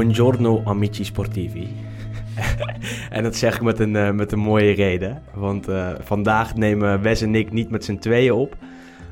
[0.00, 1.68] Buongiorno amici sportivi.
[3.10, 5.22] en dat zeg ik met een, uh, met een mooie reden.
[5.34, 8.56] Want uh, vandaag nemen Wes en ik niet met z'n tweeën op.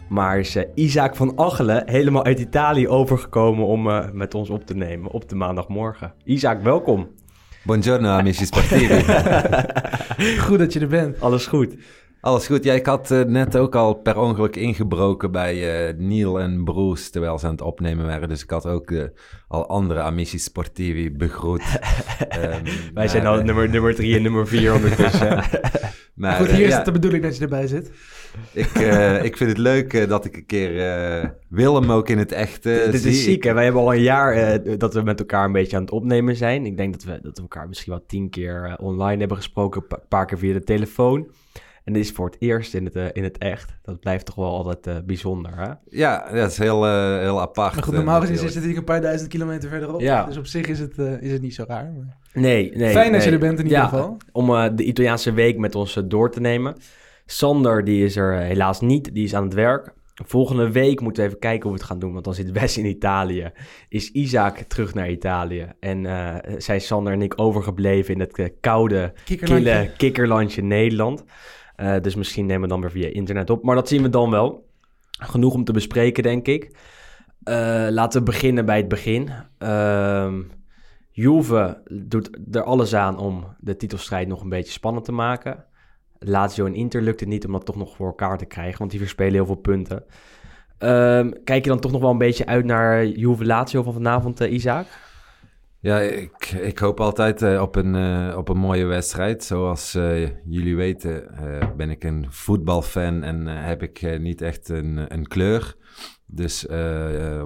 [0.09, 3.83] Maar is uh, Isaac van Achelen helemaal uit Italië overgekomen om
[4.13, 6.13] met ons op te nemen op de maandagmorgen.
[6.25, 7.09] Isaac, welkom.
[7.63, 9.05] Buongiorno amici sportivi.
[10.47, 11.21] goed dat je er bent.
[11.21, 11.75] Alles goed.
[12.21, 12.65] Alles goed.
[12.65, 17.11] Ja, ik had uh, net ook al per ongeluk ingebroken bij uh, Neil en Bruce
[17.11, 18.29] terwijl ze aan het opnemen waren.
[18.29, 19.03] Dus ik had ook uh,
[19.49, 21.63] al andere Amici Sportivi begroet.
[22.39, 22.63] um,
[22.95, 25.45] Wij zijn al nummer, nummer drie en nummer vier ondertussen.
[26.15, 26.77] maar, goed, hier is ja.
[26.77, 27.91] het de bedoeling dat je erbij zit.
[28.53, 28.71] Ik,
[29.29, 33.11] ik vind het leuk dat ik een keer Willem ook in het echt Dit zie.
[33.11, 33.53] is ziek, hè?
[33.53, 36.67] Wij hebben al een jaar dat we met elkaar een beetje aan het opnemen zijn.
[36.67, 39.85] Ik denk dat we, dat we elkaar misschien wel tien keer online hebben gesproken.
[39.89, 41.31] Een paar keer via de telefoon.
[41.89, 43.79] En dit is voor het eerst in het, uh, in het echt.
[43.83, 45.73] Dat blijft toch wel altijd uh, bijzonder, hè?
[45.99, 47.75] Ja, dat is heel, uh, heel apart.
[47.75, 50.01] Maar goed, normaal gezien zit het een paar duizend kilometer verderop.
[50.01, 50.25] Ja.
[50.25, 51.93] Dus op zich is het, is het niet zo raar.
[51.97, 52.17] Maar...
[52.33, 52.91] Nee, nee.
[52.91, 53.13] Fijn nee.
[53.13, 54.17] dat je er bent in ieder ja, geval.
[54.33, 56.77] Om de Italiaanse week met ons door te nemen.
[57.27, 59.15] Sander, die is er helaas niet.
[59.15, 59.93] Die is aan het werk.
[60.25, 62.13] Volgende week moeten we even kijken hoe we het gaan doen.
[62.13, 63.51] Want dan zit Wes in Italië.
[63.89, 65.73] Is Isaac terug naar Italië.
[65.81, 71.25] En uh, zijn Sander en ik overgebleven in het koude, kille kikkerlandje Nederland.
[71.81, 73.63] Uh, dus misschien nemen we dan weer via internet op.
[73.65, 74.67] Maar dat zien we dan wel.
[75.11, 76.65] Genoeg om te bespreken, denk ik.
[77.45, 79.31] Uh, laten we beginnen bij het begin.
[79.59, 80.35] Uh,
[81.11, 85.65] Juve doet er alles aan om de titelstrijd nog een beetje spannend te maken.
[86.19, 88.91] Lazio en Inter lukt het niet om dat toch nog voor elkaar te krijgen, want
[88.91, 90.05] die verspelen heel veel punten.
[90.79, 94.41] Ehm, kijk je dan toch nog wel een beetje uit naar Juve Lazio van vanavond,
[94.41, 94.87] uh, Isaac?
[95.81, 99.45] Ja, ik, ik hoop altijd uh, op, een, uh, op een mooie wedstrijd.
[99.45, 101.31] Zoals uh, jullie weten
[101.77, 105.77] ben ik een voetbalfan en heb ik niet echt een, een kleur.
[106.27, 106.67] Dus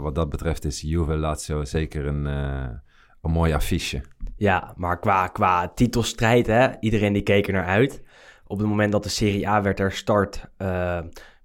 [0.01, 4.03] wat dat betreft is Juve Lazio zeker een, een mooi affiche.
[4.37, 8.03] Ja, maar qua, qua titelstrijd, hè, iedereen die keek er naar uit.
[8.47, 10.45] Op het moment dat de Serie A werd herstart,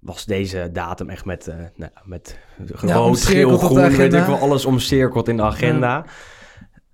[0.00, 4.64] was deze datum echt met, nou, met rood, ja, geel, groen, weet ik wel, alles
[4.64, 5.94] omcirkeld in de agenda.
[5.94, 6.04] Ja.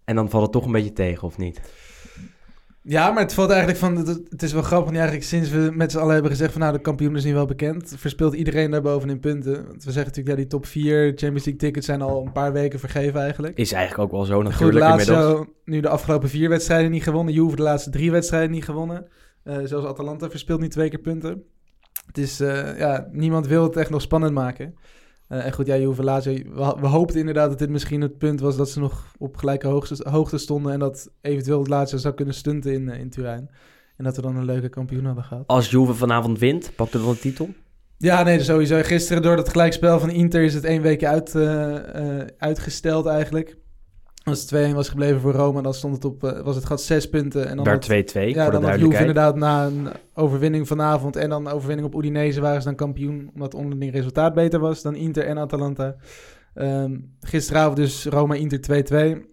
[0.05, 1.61] En dan valt het toch een beetje tegen, of niet?
[2.87, 3.97] Ja, maar het valt eigenlijk van...
[4.29, 6.53] Het is wel grappig, want eigenlijk sinds we met z'n allen hebben gezegd...
[6.53, 7.95] van nou, de kampioen is nu wel bekend...
[7.97, 9.53] verspeelt iedereen daarboven in punten.
[9.53, 11.87] Want we zeggen natuurlijk, ja, die top 4 Champions League tickets...
[11.87, 13.59] zijn al een paar weken vergeven eigenlijk.
[13.59, 15.47] Is eigenlijk ook wel zo natuurlijk Goed, inmiddels.
[15.65, 17.35] nu de afgelopen vier wedstrijden niet gewonnen.
[17.35, 19.07] Juve de laatste drie wedstrijden niet gewonnen.
[19.45, 21.45] Uh, zelfs Atalanta verspeelt nu twee keer punten.
[22.07, 24.75] Het is, uh, ja, niemand wil het echt nog spannend maken.
[25.35, 28.41] Uh, en goed, ja, Juve Lazio, we, we, hoopten inderdaad dat dit misschien het punt
[28.41, 32.15] was dat ze nog op gelijke hoogte, hoogte stonden en dat eventueel het Lazio zou
[32.15, 33.51] kunnen stunten in, uh, in Turijn.
[33.97, 35.47] En dat we dan een leuke kampioen hadden gehad.
[35.47, 37.49] Als Juve vanavond wint, pakt het dan de titel?
[37.99, 38.81] Ja, nee, sowieso.
[38.83, 41.77] Gisteren door het gelijkspel van Inter is het één week uit, uh,
[42.39, 43.57] uitgesteld eigenlijk.
[44.25, 46.83] Als het 2-1 was gebleven voor Roma, dan stond het op, uh, was het gat
[46.83, 47.49] zes punten.
[47.49, 51.49] En dan Werd 2-2, Ja, dan had Juve inderdaad na een overwinning vanavond en dan
[51.49, 53.31] overwinning op Udinese waren ze dan kampioen.
[53.35, 55.97] Omdat onderling resultaat beter was dan Inter en Atalanta.
[56.55, 58.85] Um, gisteravond dus Roma-Inter
[59.21, 59.33] 2-2.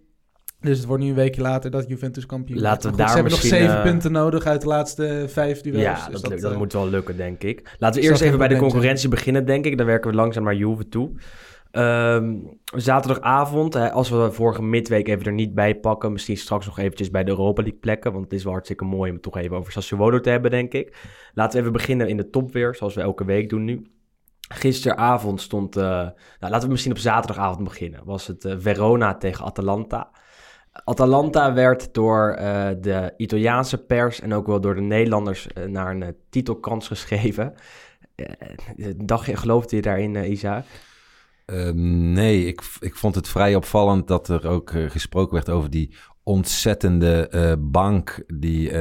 [0.60, 3.32] Dus het wordt nu een weekje later dat Juventus kampioen Laten we daar Ze hebben
[3.32, 3.82] nog zeven uh...
[3.82, 5.82] punten nodig uit de laatste vijf duels.
[5.82, 7.76] Ja, dus dat, dat, dat uh, moet wel lukken, denk ik.
[7.78, 9.76] Laten we eerst even bij de concurrentie beginnen, denk ik.
[9.78, 11.10] Dan werken we langzaam naar Juve toe.
[11.72, 16.78] Um, zaterdagavond, hè, als we vorige midweek even er niet bij pakken, misschien straks nog
[16.78, 19.36] eventjes bij de Europa League plekken, want het is wel hartstikke mooi om het toch
[19.36, 20.96] even over Sassuolo te hebben, denk ik.
[21.34, 23.86] Laten we even beginnen in de top weer, zoals we elke week doen nu.
[24.48, 29.44] Gisteravond stond, uh, nou laten we misschien op zaterdagavond beginnen, was het uh, Verona tegen
[29.44, 30.10] Atalanta.
[30.72, 36.16] Atalanta werd door uh, de Italiaanse pers en ook wel door de Nederlanders naar een
[36.30, 37.54] titelkans geschreven.
[38.76, 40.64] je, geloofde je daarin, Isaac?
[41.46, 41.70] Uh,
[42.12, 45.94] nee, ik, ik vond het vrij opvallend dat er ook uh, gesproken werd over die
[46.24, 48.76] ontzettende uh, bank die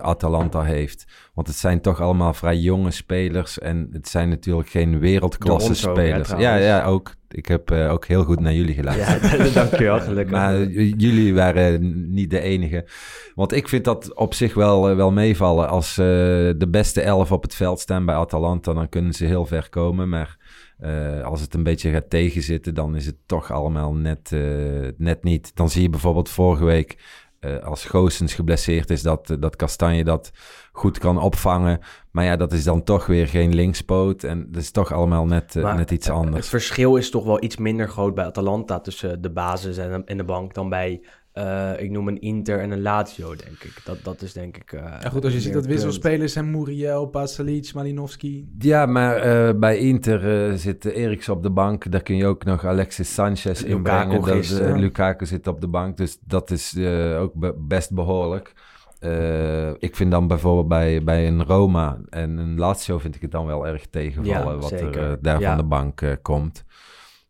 [0.00, 1.04] Atalanta heeft.
[1.34, 6.32] Want het zijn toch allemaal vrij jonge spelers en het zijn natuurlijk geen wereldklasse spelers.
[6.32, 7.14] Ook, ja, ja, ook.
[7.28, 9.30] Ik heb ook heel goed naar jullie geluisterd.
[9.30, 10.32] Ja, dankjewel, gelukkig.
[10.32, 12.86] maar jullie waren niet de enige.
[13.34, 15.68] Want ik vind dat op zich wel, wel meevallen.
[15.68, 19.68] Als de beste elf op het veld staan bij Atalanta, dan kunnen ze heel ver
[19.68, 20.08] komen.
[20.08, 20.36] Maar
[20.80, 25.24] uh, als het een beetje gaat tegenzitten, dan is het toch allemaal net, uh, net
[25.24, 25.56] niet.
[25.56, 26.98] Dan zie je bijvoorbeeld vorige week,
[27.40, 30.30] uh, als Goossens geblesseerd is, dat, dat Kastanje dat
[30.72, 31.80] goed kan opvangen.
[32.10, 34.24] Maar ja, dat is dan toch weer geen linkspoot.
[34.24, 36.36] En dat is toch allemaal net, net iets anders.
[36.36, 40.16] Het verschil is toch wel iets minder groot bij Atalanta tussen de basis en, en
[40.16, 41.00] de bank dan bij
[41.36, 43.80] Eh, ik noem een Inter en een Lazio, denk ik.
[43.84, 44.72] Dat, dat is denk ik...
[44.72, 48.48] eh, Ja, goed, als je ziet dat wisselspelers zijn Muriel, Pasalic, Malinowski.
[48.58, 51.90] Ja, maar eh, bij Inter eh, zit Eriks op de bank.
[51.90, 54.22] Daar kun je ook nog Alexis Sanchez Lukaku inbrengen.
[54.22, 58.52] Dat, Lukaku zit op de bank, dus dat is eh, ook be- best behoorlijk.
[58.98, 63.30] Eh, ik vind dan bijvoorbeeld bij, bij een Roma en een Lazio vind ik het
[63.30, 64.98] dan wel erg tegenvallen Ja, wat zeker.
[64.98, 65.48] er eh, daar Ja.
[65.48, 66.64] van de bank eh, komt.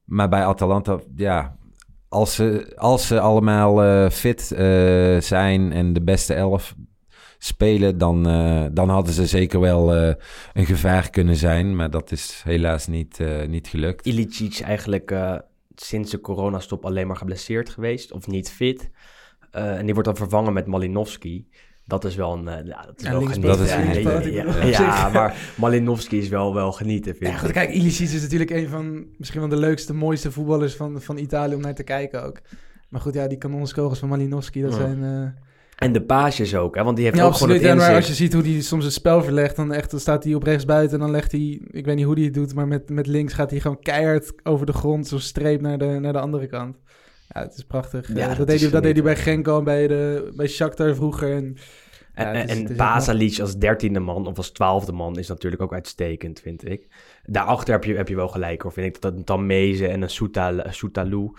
[0.05, 1.56] Maar bij Atalanta, ja,
[2.17, 6.75] als ze, als ze allemaal eh, fit eh, zijn en de beste elf
[7.39, 9.95] spelen, dan, eh, dan hadden ze zeker wel
[10.53, 11.77] een gevaar kunnen zijn.
[11.77, 13.19] Maar dat is helaas niet,
[13.49, 14.07] niet gelukt.
[14.07, 15.15] Ilicic eigenlijk
[15.75, 18.91] sinds de coronastop alleen maar geblesseerd geweest of niet fit.
[19.51, 21.49] En die wordt dan vervangen met Malinowski.
[21.87, 22.49] Dat is wel een...
[22.49, 23.43] eh, ja, dat is Ja, wel genieten.
[23.43, 27.38] dat is ja, ja, maar Malinowski is wel, wel genieten, vind ik.
[27.38, 31.19] goed, kijk, Ilicic is natuurlijk een van misschien wel de leukste, mooiste voetballers van, van
[31.19, 32.41] Italië om naar te kijken ook.
[32.88, 35.03] Maar goed, ja, die kanonskogels van Malinowski, dat zijn...
[35.05, 36.85] eh, En de paasjes ook, hè?
[36.85, 37.97] Want die heeft Ja, ook gewoon het Ja, maar inzicht.
[37.97, 40.43] als je ziet hoe hij soms het spel verlegt, dan, echt, dan staat hij op
[40.43, 42.89] rechts buiten en dan legt hij, ik weet niet hoe hij het doet, maar met,
[42.91, 46.19] met links gaat hij gewoon keihard over de grond, zo'n streep naar de, naar de
[46.21, 46.77] andere kant.
[47.37, 48.09] Ja, het is prachtig.
[48.15, 49.17] Ja, dat dat, deed hij, dat deed hij bij.
[49.17, 51.33] Genko en bij, de, bij Shakhtar vroeger.
[51.33, 51.56] En,
[52.15, 55.73] En, Ja, is- en Pasalic als dertiende man of als twaalfde man is natuurlijk ook
[55.73, 56.87] uitstekend, vind ik.
[57.25, 58.73] Daarachter heb je, heb je wel gelijk, hoor.
[58.73, 61.33] Vind ik dat een Tameze en een Soutalo...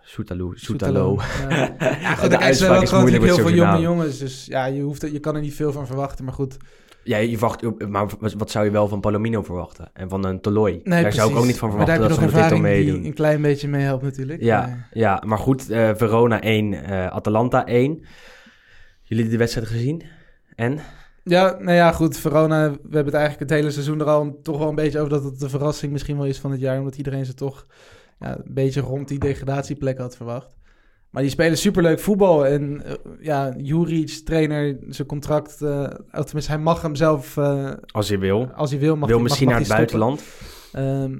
[0.00, 1.18] Soutalu, Soutalo.
[1.48, 4.18] Ja, ja goed, De uitspraak is moeilijk heel veel jonge jongens.
[4.18, 6.24] Dus ja, je, hoeft, je kan er niet veel van verwachten.
[6.24, 6.56] Maar goed,
[7.04, 8.06] Ja, je wacht, maar
[8.36, 9.90] wat, zou je wel van Palomino verwachten?
[9.92, 10.80] En van een Toloi?
[10.84, 12.50] nee, Daar zou ik ook niet van Maar daar verwachten heb dat je ze nog
[12.50, 13.04] dit al ervaring meedoen.
[13.04, 14.42] een klein beetje meehelpt natuurlijk.
[14.42, 18.04] Ja, Maar- ja, maar goed, eh, Verona 1, eh, Atalanta 1.
[19.02, 20.02] Jullie de wedstrijd gezien?
[20.54, 20.78] En?
[21.24, 22.16] Ja, nou ja, goed.
[22.18, 25.10] Verona, we hebben het eigenlijk het hele seizoen er al toch wel een beetje over
[25.10, 26.78] dat het de verrassing misschien wel is van het jaar.
[26.78, 27.66] Omdat iedereen ze toch
[28.20, 30.56] ja, een beetje rond die degradatieplek had verwacht.
[31.10, 32.46] Maar die spelen superleuk voetbal.
[32.46, 35.62] En eh, ja, Juric, trainer, zijn contract,
[36.12, 38.48] of tenminste hij mag hem zelf, eh, Als je wil.
[38.54, 40.18] als hij wil, mag wil hij, misschien mag, naar het hij stoppen.
[40.72, 41.12] buitenland.
[41.12, 41.18] Ehm,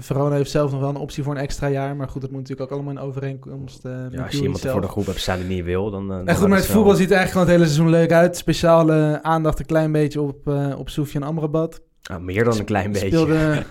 [0.00, 1.96] Verona heeft zelf nog wel een optie voor een extra jaar.
[1.96, 4.72] Maar goed, dat moet natuurlijk ook allemaal in overeenkomst met Ja, als je iemand zelf.
[4.72, 6.12] voor de groep hebt staan die niet wil, dan...
[6.12, 8.36] En goed, maar het voetbal ziet er eigenlijk gewoon het hele seizoen leuk uit.
[8.36, 11.80] Speciale aandacht een klein beetje op, eh op Soufiane Amrabat.
[12.02, 13.06] Ah, meer dan een klein beetje.
[13.08, 13.62] Speelde,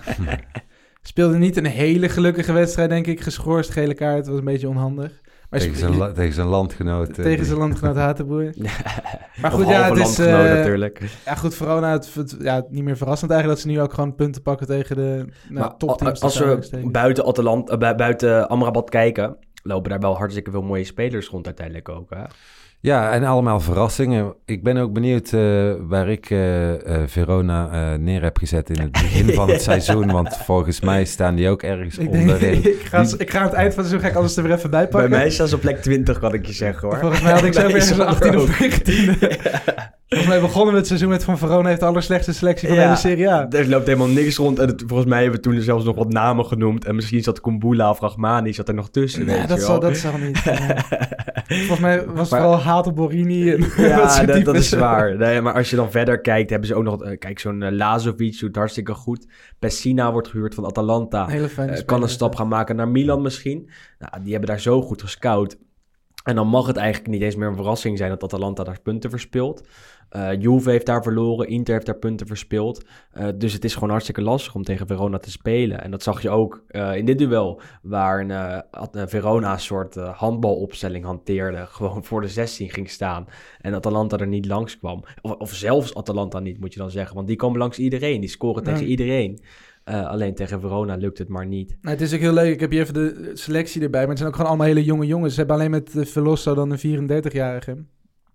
[1.01, 3.21] speelde niet een hele gelukkige wedstrijd, denk ik.
[3.21, 5.21] Geschorst, gele kaart, was een beetje onhandig.
[5.49, 7.07] Maar Tegen zijn, la- tegen zijn landgenoot.
[7.07, 8.53] eh, tegen die- zijn landgenoot Hatenboer.
[9.41, 11.01] Maar goed, ja, het is, eh, natuurlijk.
[11.25, 14.15] Ja, goed, Verona, het, het- ja, niet meer verrassend eigenlijk dat ze nu ook gewoon
[14.15, 16.21] punten pakken tegen de nou, Maar topteams.
[16.21, 16.59] als we
[16.91, 21.45] buiten, Atalant, eh, bu- buiten Amrabat kijken, lopen daar wel hartstikke veel mooie spelers rond
[21.45, 22.09] uiteindelijk ook.
[22.09, 22.23] Hè?
[22.79, 24.33] Ja, en allemaal verrassingen.
[24.45, 28.81] Ik ben ook benieuwd eh, waar ik eh, eh, Verona eh, neer heb gezet in
[28.81, 30.11] het begin van het seizoen.
[30.11, 32.53] Want volgens mij staan die ook ergens Ik, denk, onderin.
[32.65, 34.53] ik, ga, ik ga aan het eind van het seizoen ga ik alles er weer
[34.57, 35.09] even bij Bij pakken.
[35.09, 36.97] mij staan ze op plek 20, kan ik je zeggen hoor.
[36.99, 38.41] Volgens mij had ik zo Bij weer Sander 18 ook.
[38.41, 39.15] of 19.
[40.07, 42.81] Volgens mij begonnen we het seizoen met Van Verona heeft de allerslechtste selectie van Ja,
[42.83, 43.47] de hele Serie A.
[43.49, 44.59] Er loopt helemaal niks rond.
[44.59, 46.85] En het- volgens mij hebben we toen zelfs nog wat namen genoemd.
[46.85, 49.25] En misschien zat Kumbula of Rachmani zat er nog tussen.
[49.25, 49.89] Nee, weet dat je zal, wel.
[49.89, 50.41] dat zal niet.
[50.45, 50.69] eh.
[51.57, 53.51] Volgens mij was het vooral haat op Borini.
[53.51, 55.17] En Ja, dat, is waar.
[55.17, 57.03] Nee, maar als je dan verder kijkt, hebben ze ook nog...
[57.03, 59.25] eh, kijk, zo'n eh, Lazovic doet hartstikke goed.
[59.59, 61.27] Pessina wordt gehuurd van Atalanta.
[61.27, 63.69] Hele speler, kan een stap gaan maken naar Milan misschien.
[63.99, 65.57] Nou, die hebben daar zo goed gescout.
[66.27, 69.09] En dan mag het eigenlijk niet eens meer een verrassing zijn dat Atalanta daar punten
[69.09, 69.67] verspeelt.
[70.09, 72.85] Eh Juve heeft daar verloren, Inter heeft daar punten verspeeld.
[73.11, 75.83] Eh, dus het is gewoon hartstikke lastig om tegen Verona te spelen.
[75.83, 81.05] En dat zag je ook eh, in dit duel, waar een, Verona een soort handbalopstelling
[81.05, 81.65] hanteerde.
[81.77, 83.27] Gewoon voor de 16 ging staan.
[83.61, 85.03] En Atalanta er niet langs kwam.
[85.21, 87.15] Of, of zelfs Atalanta niet, moet je dan zeggen.
[87.15, 88.71] Want die komen langs iedereen, die scoren Ja.
[88.73, 89.39] tegen iedereen.
[89.87, 91.77] Eh, alleen tegen Verona lukt het maar niet.
[91.81, 92.53] Nou, het is ook heel leuk.
[92.53, 93.99] Ik heb hier even de selectie erbij.
[93.99, 95.33] Maar het zijn ook gewoon allemaal hele jonge jongens.
[95.33, 97.77] Ze hebben alleen met uh, Veloso dan een 34-jarige.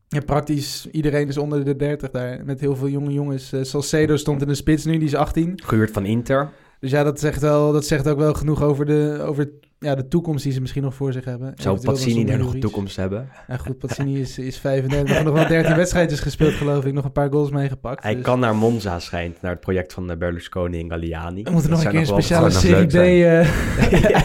[0.09, 2.45] Ja, praktisch iedereen is onder de 30 daar.
[2.45, 3.53] Met heel veel jonge jongens.
[3.53, 5.61] Uh, Salcedo stond in de spits nu, die is 18.
[5.65, 6.51] Gehuurd van Inter.
[6.81, 9.51] Dus ja, dat zegt, wel, dat zegt ook wel genoeg over, de, over
[9.83, 11.53] ja, de toekomst die ze misschien nog voor zich hebben.
[11.57, 13.29] Zou Pazzini er nog een toekomst hebben?
[13.49, 15.09] Ja, goed, Pazzini is, is 35.
[15.09, 16.93] We hebben nog wel 13 wedstrijdjes gespeeld, geloof ik.
[16.93, 18.03] Nog een paar goals meegepakt.
[18.03, 21.43] Hij dus- kan naar Monza schijnt, naar het project van eh, Berlusconi en Galliani.
[21.43, 23.25] We moeten nog een keer een speciale Serie zou B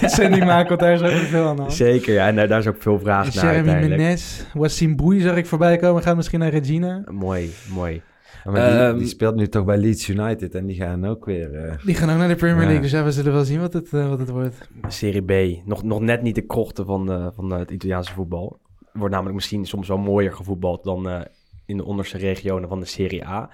[0.02, 1.72] nog eh, maken, want daar is ook veel aan.
[1.72, 2.28] Zeker, ja.
[2.28, 3.88] En daar is ook veel vraag naar Jeremy.
[3.88, 6.04] Menez, Wassim Boei zag ik voorbij komen.
[6.04, 7.04] Gaat misschien naar Regina.
[7.12, 8.02] Mooi, mooi.
[8.44, 11.26] Ja, maar die, Ehm, die speelt nu toch bij Leeds United en die gaan ook
[11.26, 11.54] weer...
[11.56, 12.66] eh, Die gaan ook naar de Premier Ja.
[12.66, 12.82] League.
[12.82, 14.70] Dus ja, we zullen wel zien wat het, eh, wat het wordt.
[14.88, 15.22] Serie
[15.62, 15.66] B.
[15.66, 18.60] Nog, nog net niet de krochten van, eh, van het Italiaanse voetbal.
[18.94, 21.22] Wordt namelijk misschien soms wel mooier gevoetbald dan eh,
[21.66, 23.50] in de onderste regionen van de Serie A.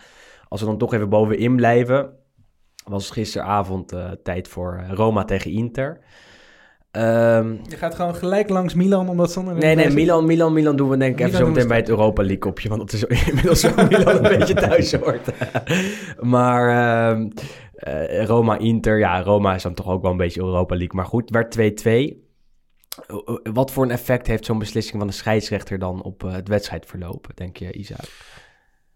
[0.48, 2.10] Als we dan toch even bovenin blijven,
[2.88, 6.00] was het gisteravond eh, tijd voor eh, Roma tegen Inter.
[6.94, 9.54] Ehm, Je gaat gewoon gelijk langs Milan, omdat zonder...
[9.54, 12.22] nee, nee, Milan, Milan, Milan doen we denk ik even zo meteen bij het Europa
[12.22, 12.70] League kopje.
[12.70, 15.32] Want dat is inmiddels zo Milan een beetje thuis hoort.
[16.36, 17.30] maar ehm,
[17.74, 20.96] eh, Roma-Inter, ja, Roma is dan toch ook wel een beetje Europa League.
[20.96, 22.22] Maar goed, werd 2-2.
[23.54, 27.28] Wat voor een effect heeft zo'n beslissing van de scheidsrechter dan op eh, het wedstrijdverloop,
[27.36, 28.08] denk je, Isaac?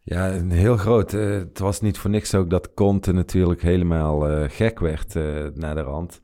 [0.02, 1.14] Ja, een heel groot.
[1.14, 5.46] Eh, het was niet voor niks ook dat Conte natuurlijk helemaal eh, gek werd eh
[5.54, 6.22] naar de rand.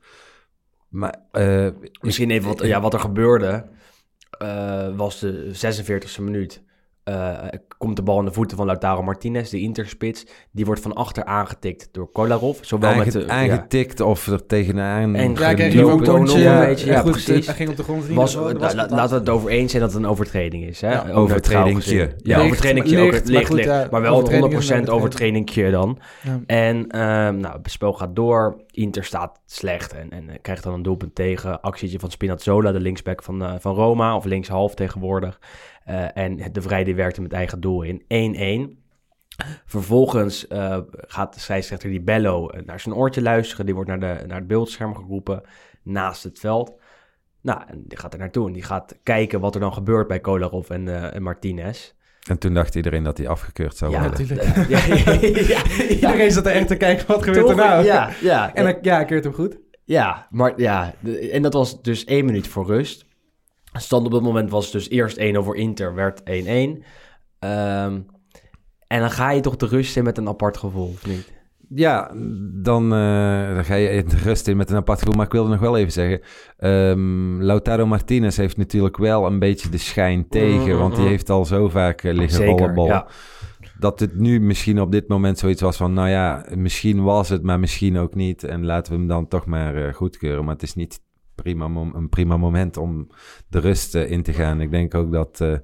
[0.94, 1.68] Maar eh,
[2.00, 3.64] Misschien even wat, ja, wat er gebeurde.
[4.38, 6.62] eh, was de 46e minuut.
[7.04, 7.32] Eh,
[7.78, 10.26] komt de bal in de voeten van Lautaro Martinez, de interspits.
[10.50, 12.58] Die wordt van achter aangetikt door Kolarov.
[12.60, 16.14] Zowel aange- met de, ja, aangetikt of er tegenaan En Ja, een ook toontje.
[16.26, 17.46] nog een Ja, beetje, ja, goed, precies.
[17.46, 18.08] Hij ging op de grond.
[18.08, 20.80] was, la- laten we het over eens zijn dat het een overtreding is.
[20.80, 20.88] Hè?
[20.88, 20.94] Ja.
[20.94, 22.96] Ja, Licht, overtredingje.
[22.96, 23.68] licht, ook, maar licht, goed, licht.
[23.68, 25.98] ja, maar wel het overtreding is 100% een overtredingje dan.
[26.22, 26.40] Ja.
[26.46, 28.62] En ehm, nou, het spel gaat door.
[28.70, 31.60] Inter staat slecht en, en eh, krijgt dan een doelpunt tegen.
[31.60, 34.16] Actietje van Spinazzola, de linksback van, eh, van Roma.
[34.16, 35.38] Of linkshalf tegenwoordig.
[35.84, 38.02] Eh, en de Vrij werkte met eigen doel in.
[38.78, 38.82] 1-1.
[39.66, 43.66] Vervolgens eh, gaat de scheidsrechter die Bello eh, naar zijn oortje luisteren.
[43.66, 45.42] Die wordt naar, de, naar het beeldscherm geroepen
[45.82, 46.72] naast het veld.
[47.40, 50.20] Nou, en die gaat er naartoe en die gaat kijken wat er dan gebeurt bij
[50.20, 51.92] Kolarov en, eh, en Martinez.
[52.28, 54.20] En toen dacht iedereen dat hij afgekeurd zou Ja, worden.
[54.28, 54.68] natuurlijk.
[54.68, 57.84] ja, ja, ja, Iedereen zat er echt te kijken, wat gebeurt er nou?
[57.84, 58.54] Ja, ja.
[58.54, 59.58] En dan, ja, ik keert hem goed.
[59.84, 63.04] Ja, maar ja, de- en dat was dus één minuut voor rust.
[63.78, 66.84] Stand op dat moment was dus eerst 1 over Inter, werd 1-1.
[67.38, 68.00] Ehm,
[68.86, 71.32] en dan ga je toch de rust in met een apart gevoel, of niet?
[71.68, 72.10] Ja,
[72.62, 75.14] dan, eh, dan ga je in de rust in met een apart gevoel.
[75.14, 76.20] Maar ik wilde nog wel even zeggen...
[76.56, 80.68] ehm, Lautaro Martinez heeft natuurlijk wel een beetje de schijn tegen.
[80.68, 81.10] Mhm, Want die mhm.
[81.10, 83.06] heeft al zo vaak eh, liggen Zeker, ja.
[83.78, 85.92] Dat het nu misschien op dit moment zoiets was van...
[85.92, 88.44] Nou ja, misschien was het, maar misschien ook niet.
[88.44, 90.44] En laten we hem dan toch maar eh, goedkeuren.
[90.44, 91.00] Maar het is niet
[91.34, 93.08] prima een prima moment om
[93.48, 94.60] de rust eh, in te gaan.
[94.60, 95.40] Ik denk ook dat...
[95.40, 95.54] eh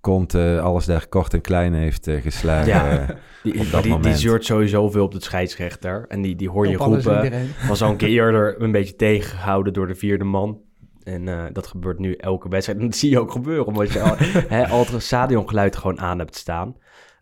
[0.00, 2.66] Conte alles daar kort en klein heeft eh, geslagen.
[2.68, 2.98] Ja.
[2.98, 3.08] Eh,
[3.42, 4.18] Die, Op dat die, die moment.
[4.18, 6.04] zeurt sowieso veel op de scheidsrechter.
[6.08, 7.32] En die, die hoor je roepen.
[7.68, 10.60] Was al een keer eerder een beetje tegengehouden door de vierde man.
[11.02, 12.78] En eh, dat gebeurt nu elke wedstrijd.
[12.78, 14.14] En dat zie je ook gebeuren, omdat je al,
[14.56, 16.76] hè, altijd een stadiongeluid gewoon aan hebt staan.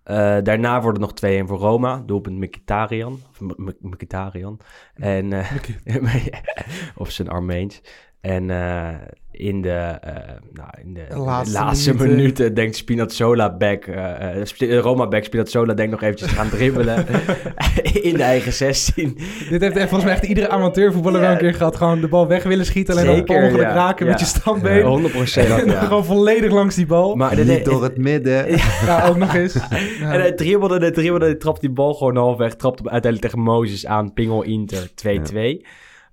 [0.09, 2.03] Eh, daarna worden nog 2-1 voor Roma.
[2.07, 3.21] Doelpunt Mkhitaryan.
[3.31, 3.41] Of
[3.81, 4.61] Mkhitaryan.
[4.95, 5.53] En, eh,
[6.97, 7.81] of zijn Armeens.
[8.21, 8.89] En eh,
[9.31, 9.71] in de,
[10.01, 10.13] eh,
[10.53, 12.17] nou, in de, De laatste laatste, minuten.
[12.17, 12.55] minuten.
[12.55, 17.07] denkt Spinazzola back, eh, eh, Sp- Roma back Spinazzola denkt nog eventjes te gaan dribbelen
[18.09, 19.19] in de eigen 16.
[19.51, 21.77] Dit heeft volgens mij echt iedere amateurvoetballer wel een keer gehad.
[21.77, 23.75] Gewoon de bal weg willen schieten, alleen dan Zeker, per ongeluk ja.
[23.75, 24.83] raken met je standbeen.
[24.83, 25.49] 100 procent.
[25.49, 27.15] En dan gewoon volledig langs die bal.
[27.15, 28.47] Maar niet door het midden.
[28.87, 29.55] ja, ook nog eens.
[29.55, 29.69] Ja.
[30.13, 32.55] En hij dribbelde, hij dribbelde, hij trapt die bal gewoon halfweg.
[32.55, 34.13] Trapt hem uiteindelijk tegen Mozes aan.
[34.13, 35.67] Pingel Inter 2-2.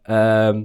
[0.04, 0.62] Ehm,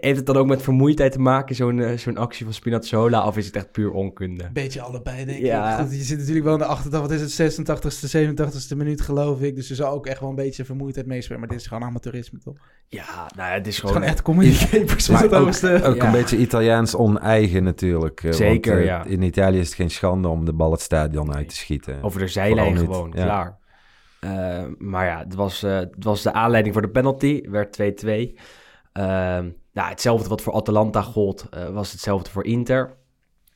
[0.00, 3.26] heeft het dan ook met vermoeidheid te maken, zo'n eh, zo'n actie van Spinazzola?
[3.26, 4.50] Of is het echt puur onkunde?
[4.52, 5.44] Beetje allebei, denk ik.
[5.90, 8.08] Je zit natuurlijk wel in de 88, wat is het, 86ste,
[8.72, 9.54] 87ste minuut, geloof ik.
[9.54, 11.40] Dus er zal ook echt wel een beetje vermoeidheid meespelen.
[11.40, 12.54] Maar dit is gewoon amateurisme, toch?
[12.54, 13.94] Het Ja, nou ja, het is is gewoon...
[13.94, 14.26] gewoon echt.
[14.88, 15.80] Maar is het ook- hoogste.
[15.84, 16.06] Ook Ja.
[16.06, 18.22] een beetje Italiaans oneigen natuurlijk.
[18.24, 19.04] eh, Zeker, want, eh, ja.
[19.04, 22.02] In Italië is het geen schande om de bal het stadion uit te schieten.
[22.02, 23.24] Over de zijlijn gewoon, ja.
[23.24, 23.58] klaar.
[24.78, 27.42] Maar ja, het was, het was de aanleiding voor de penalty.
[27.50, 28.34] Werd 2-2.
[29.74, 32.96] Nou, hetzelfde wat voor Atalanta gold, eh, was hetzelfde voor Inter.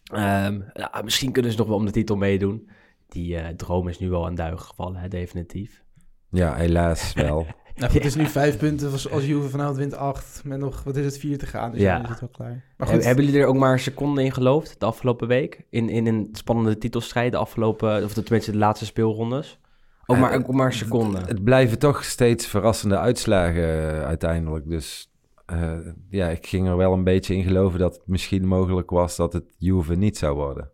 [0.05, 2.69] Ehm, ja, misschien kunnen ze nog wel om de titel meedoen.
[3.09, 5.83] Die eh, droom is nu wel aan duigen gevallen, hè, definitief.
[6.31, 7.47] Ja, helaas wel.
[7.79, 8.93] Nou goed, het is nu vijf punten.
[8.93, 10.41] Als, als Juve vanavond wint acht.
[10.45, 11.71] Met nog, wat is het, vier te gaan.
[11.73, 11.95] Dus Ja.
[11.95, 12.49] dan is het wel klaar.
[12.77, 15.65] Maar Heb- goed, hebben jullie er ook maar een seconde in geloofd de afgelopen week?
[15.71, 19.59] In, in een spannende titelstrijd, de afgelopen, of tenminste de laatste speelrondes?
[20.07, 21.19] Ook Ja, maar, ook maar een seconde.
[21.19, 24.69] Het blijven toch steeds verrassende uitslagen eh, uiteindelijk.
[24.69, 25.11] Dus
[25.49, 25.79] eh,
[26.09, 29.33] ja, ik ging er wel een beetje in geloven dat het misschien mogelijk was dat
[29.33, 30.71] het Juve niet zou worden.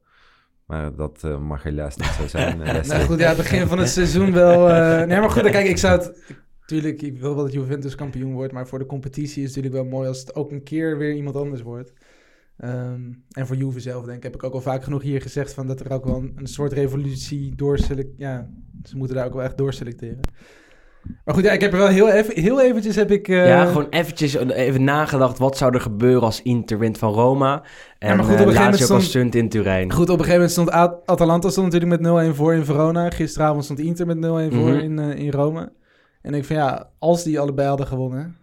[0.66, 2.62] Maar dat eh, mag helaas niet zo zijn.
[2.62, 4.66] eh, nou goed, ja, het begin van het seizoen wel...
[5.06, 6.34] nee, maar goed, kijk, ik zou het...
[6.66, 8.52] Tuurlijk, ik wil wel dat Juventus kampioen wordt.
[8.52, 11.14] Maar voor de competitie is het natuurlijk wel mooi als het ook een keer weer
[11.14, 11.92] iemand anders wordt.
[12.56, 15.54] Ehm, en voor Juve zelf, denk ik, heb ik ook al vaak genoeg hier gezegd...
[15.54, 18.10] Van dat er ook wel een, een soort revolutie doorselect...
[18.16, 18.50] Ja,
[18.82, 20.20] ze moeten daar ook wel echt doorselecteren.
[21.24, 23.28] Maar goed, ja, ik heb er wel heel, even, heel eventjes heb ik...
[23.28, 25.38] eh, ja, gewoon eventjes even nagedacht.
[25.38, 27.62] Wat zou er gebeuren als Inter wint van Roma?
[27.98, 29.92] En maar goed, op eh, een gegeven Lazio moment kan stond- stunt in Turijn.
[29.92, 30.70] Goed, op een gegeven moment stond
[31.06, 33.10] Atalanta stond natuurlijk met 0-1 voor in Verona.
[33.10, 34.20] Gisteravond stond Inter met 0-1
[34.54, 34.78] voor Mhm.
[34.78, 35.72] in, eh, in Rome.
[36.22, 38.36] En ik van ja, als die allebei hadden gewonnen.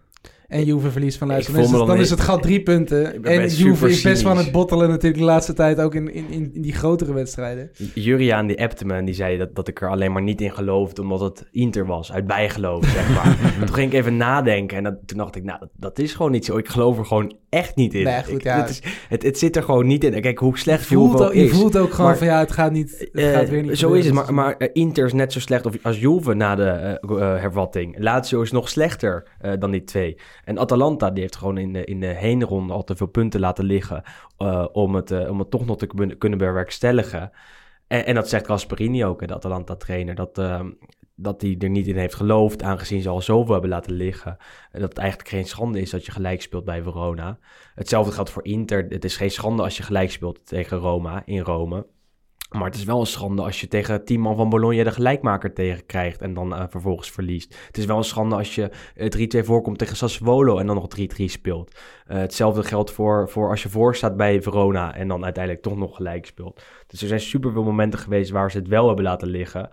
[0.52, 1.48] En Juve verliest van Lazio.
[1.48, 3.14] Ik Dan, is dan dan is het gat drie punten.
[3.14, 5.80] En best Juve is best van het bottelen natuurlijk de laatste tijd.
[5.80, 7.70] Ook in, in, in, die grotere wedstrijden.
[7.94, 10.52] Juriaan die appte me en die zei dat, dat ik er alleen maar niet in
[10.52, 13.36] geloofde omdat het Inter was, uit bijgeloof, zeg maar.
[13.60, 16.14] En toen ging ik even nadenken en dat, toen dacht ik, nou, dat, dat is
[16.14, 16.56] gewoon niet zo.
[16.56, 18.04] Ik geloof er gewoon echt niet in.
[18.04, 18.60] Nee, goed, Ik- ja.
[18.60, 20.20] het, is, het, het zit er gewoon niet in.
[20.20, 21.50] Kijk, hoe Je slecht voelt, Juve ook, ook je is.
[21.50, 23.92] voelt ook gewoon Maar- van ja, het gaat, niet, het Eh, gaat weer niet Zo
[23.92, 26.64] is het, maar, maar eh, Inter is net zo slecht of- als Juve na de
[26.64, 27.96] eh, hervatting.
[27.98, 29.26] Lazio is nog slechter
[29.58, 30.16] dan die twee.
[30.44, 33.64] En Atalanta die heeft gewoon in de, in de heenronde al te veel punten laten
[33.64, 34.02] liggen
[34.38, 37.30] eh, om, het, eh, om het toch nog te kun- kunnen bewerkstelligen.
[37.86, 40.70] En, en dat zegt Gasperini ook, de Atalanta-trainer, dat, ehm,
[41.14, 44.36] dat hij er niet in heeft geloofd, aangezien ze al zoveel hebben laten liggen.
[44.70, 47.38] En dat het eigenlijk geen schande is dat je gelijk speelt bij Verona.
[47.74, 48.86] Hetzelfde geldt voor Inter.
[48.88, 51.86] Het is geen schande als je gelijk speelt tegen Roma in Rome.
[52.52, 55.52] Maar het is wel een schande als je tegen tien man van Bologna de gelijkmaker
[55.52, 57.56] tegen krijgt en dan eh, vervolgens verliest.
[57.66, 60.88] Het is wel een schande als je eh, 3-2 voorkomt tegen Sassuolo en dan nog
[61.00, 61.80] 3-3 speelt.
[62.06, 65.76] Eh, hetzelfde geldt voor, voor als je voor staat bij Verona en dan uiteindelijk toch
[65.76, 66.62] nog gelijk speelt.
[66.86, 69.70] Dus er zijn superveel momenten geweest waar ze het wel hebben laten liggen.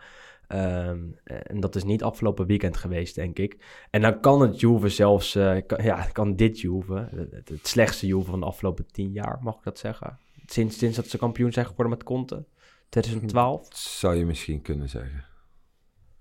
[0.50, 3.58] Ehm, en dat is niet afgelopen weekend geweest, denk ik.
[3.90, 8.08] En dan kan het Juve zelfs, eh, kan, ja, kan dit Juve, het, het slechtste
[8.08, 10.18] Juve van de afgelopen tien jaar, mag ik dat zeggen?
[10.46, 12.46] Sinds, sinds dat ze kampioen zijn geworden met Conte,
[12.90, 15.24] 2012 Zou je misschien kunnen zeggen.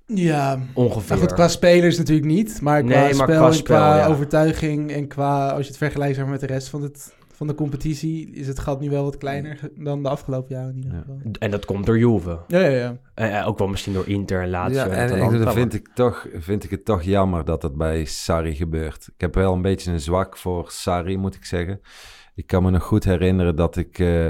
[0.07, 1.09] Ja, ongeveer.
[1.09, 2.61] maar goed, qua spelers natuurlijk niet.
[2.61, 4.07] Maar qua Nee, maar spel qua en spel, qua ja.
[4.07, 7.47] overtuiging en qua, als je het vergelijkt zeg maar, met de rest van, het, van
[7.47, 10.93] de competitie, is het gat nu wel wat kleiner dan de afgelopen jaren in ieder
[10.93, 10.99] Ja.
[10.99, 11.19] geval.
[11.39, 12.39] En dat komt door Juve.
[12.49, 12.97] Ja, ja, ja.
[13.15, 14.77] Eh, eh, ook wel misschien door Inter en Lazio.
[14.79, 18.05] ja, en en dan vind ik, toch, vind ik het toch jammer dat dat bij
[18.05, 19.09] Sarri gebeurt.
[19.15, 21.81] Ik heb wel een beetje een zwak voor Sarri, moet ik zeggen.
[22.35, 24.27] Ik kan me nog goed herinneren dat ik eh,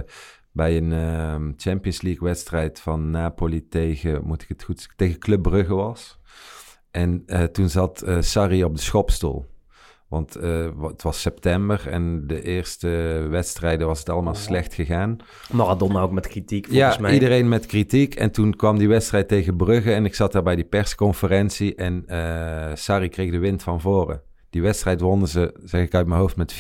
[0.59, 5.19] bij een ehm, Champions League wedstrijd van Napoli tegen, moet ik het goed zeggen, tegen
[5.19, 6.19] Club Brugge was.
[6.91, 9.47] En eh, toen zat eh, Sarri op de schopstoel.
[10.09, 12.89] Want eh, het was september en de eerste
[13.31, 15.17] wedstrijden was het allemaal slecht gegaan.
[15.53, 17.13] Maradona ook met kritiek, volgens Ja, mij.
[17.13, 18.15] iedereen met kritiek.
[18.15, 22.05] En toen kwam die wedstrijd tegen Brugge en ik zat daar bij die persconferentie en
[22.75, 24.23] Sarri kreeg de wind van voren.
[24.51, 26.59] Die wedstrijd wonnen ze, zeg ik uit mijn hoofd, met 4-0.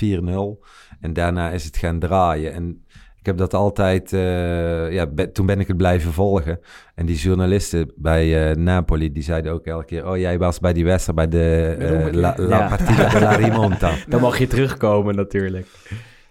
[1.00, 2.52] En daarna is het gaan draaien.
[2.52, 2.84] En
[3.28, 6.60] heb dat altijd, eh, ja, be- toen ben ik het blijven volgen.
[6.94, 10.06] En die journalisten bij eh, Napoli, die zeiden ook elke keer...
[10.10, 12.14] Oh, jij was bij die wedstrijd, bij de omgekeerd.
[12.14, 12.68] La, La Ja.
[12.68, 13.90] Partita de la Rimonta.
[14.08, 15.66] Dan mag je terugkomen natuurlijk.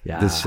[0.01, 0.45] Ja, Dus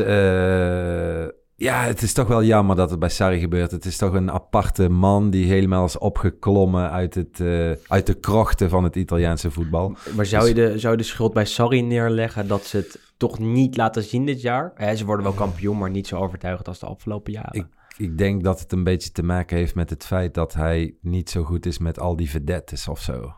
[1.61, 3.71] ja, het is toch wel jammer dat het bij Sarri gebeurt.
[3.71, 8.15] Het is toch een aparte man die helemaal is opgeklommen uit, het, eh, uit de
[8.15, 9.97] krochten van het Italiaanse voetbal.
[10.17, 13.39] maar zou je, de, zou je de schuld bij Sarri neerleggen dat ze het toch
[13.39, 14.73] niet laten zien dit jaar?
[14.75, 17.55] Eh, ze worden wel kampioen, maar niet zo overtuigend als de afgelopen jaren.
[17.55, 20.95] Ik, ik denk dat het een beetje te maken heeft met het feit dat hij
[21.01, 23.35] niet zo goed is met al die vedettes of zo.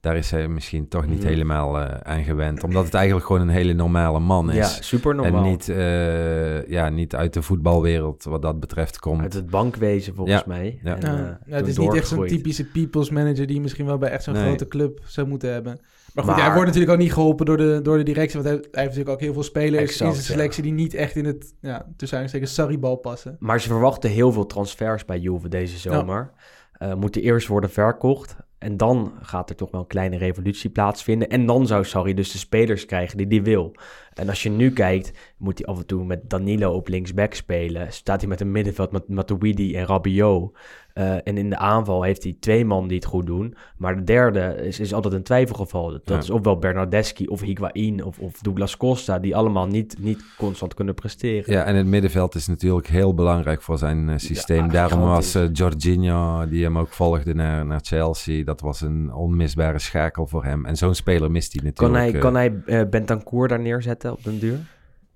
[0.00, 1.26] Daar is hij misschien toch niet Mhm.
[1.28, 2.64] helemaal eh, aan gewend.
[2.64, 4.56] Omdat het eigenlijk gewoon een hele normale man is.
[4.56, 5.44] ja, super normaal.
[5.44, 9.20] en niet, eh, ja, niet uit de voetbalwereld wat dat betreft komt.
[9.22, 10.78] Uit het bankwezen volgens Ja, mij.
[10.84, 10.96] ja.
[10.98, 13.98] En, Ja, eh, het is niet echt zo'n typische people's manager die je misschien wel
[13.98, 14.42] bij echt zo'n Nee.
[14.46, 15.78] grote club zou moeten hebben.
[16.14, 18.42] Maar goed, Maar- hij wordt natuurlijk ook niet geholpen door de, door de directie.
[18.42, 20.94] Want hij, hij heeft natuurlijk ook heel veel spelers Exact, in zijn selectie die niet
[20.94, 23.36] echt in het, ja, tussen Sarri-bal passen.
[23.38, 26.30] Maar ze verwachten heel veel transfers bij Juve deze zomer.
[26.72, 28.36] Eh, moeten eerst worden verkocht.
[28.58, 31.28] En dan gaat er toch wel een kleine revolutie plaatsvinden.
[31.28, 33.74] En dan zou Sarri dus de spelers krijgen die hij wil.
[34.14, 37.92] En als je nu kijkt, moet hij af en toe met Danilo op linksback spelen.
[37.92, 40.56] Staat hij met een middenveld met Matuidi en Rabiot.
[40.98, 43.54] Eh, en in de aanval heeft hij twee man die het goed doen.
[43.76, 45.90] Maar de derde is, is altijd een twijfelgeval.
[45.90, 46.16] Dat Ja.
[46.18, 49.18] is ofwel Bernardeschi of Higuain of, of Douglas Costa...
[49.18, 51.52] die allemaal niet, niet constant kunnen presteren.
[51.52, 54.64] Ja, en het middenveld is natuurlijk heel belangrijk voor zijn eh, systeem.
[54.64, 59.12] Ja, Daarom was eh Jorginho, die hem ook volgde naar, naar Chelsea, dat was een
[59.12, 60.64] onmisbare schakel voor hem.
[60.66, 62.12] En zo'n speler mist hij Kan natuurlijk.
[62.12, 62.20] hij,
[62.52, 64.58] kan hij eh, Bentancur daar neerzetten op den duur?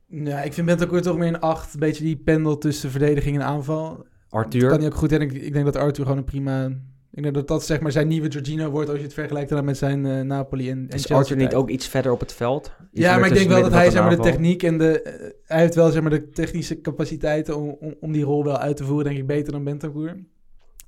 [0.07, 1.75] Ja, ik vind Bentancur toch meer een acht.
[1.75, 4.05] Een beetje die pendel tussen verdediging en aanval.
[4.33, 4.69] Arthur?
[4.69, 5.13] Kan hij ook goed.
[5.13, 6.67] En ik, ik denk dat Arthur gewoon een prima...
[7.15, 9.65] Ik denk dat dat zeg maar zijn nieuwe Jorginho wordt als je het vergelijkt dan
[9.65, 12.33] met zijn eh, Napoli en, en is Chelsea Arthur niet ook iets verder op het
[12.33, 12.73] veld?
[12.93, 15.03] Iets Ja, maar ik denk wel dat hij zeg maar, de techniek en de...
[15.03, 18.59] eh, hij heeft wel zeg maar, de technische capaciteiten om, om, om die rol wel
[18.59, 20.25] uit te voeren, denk ik, beter dan Bentancur.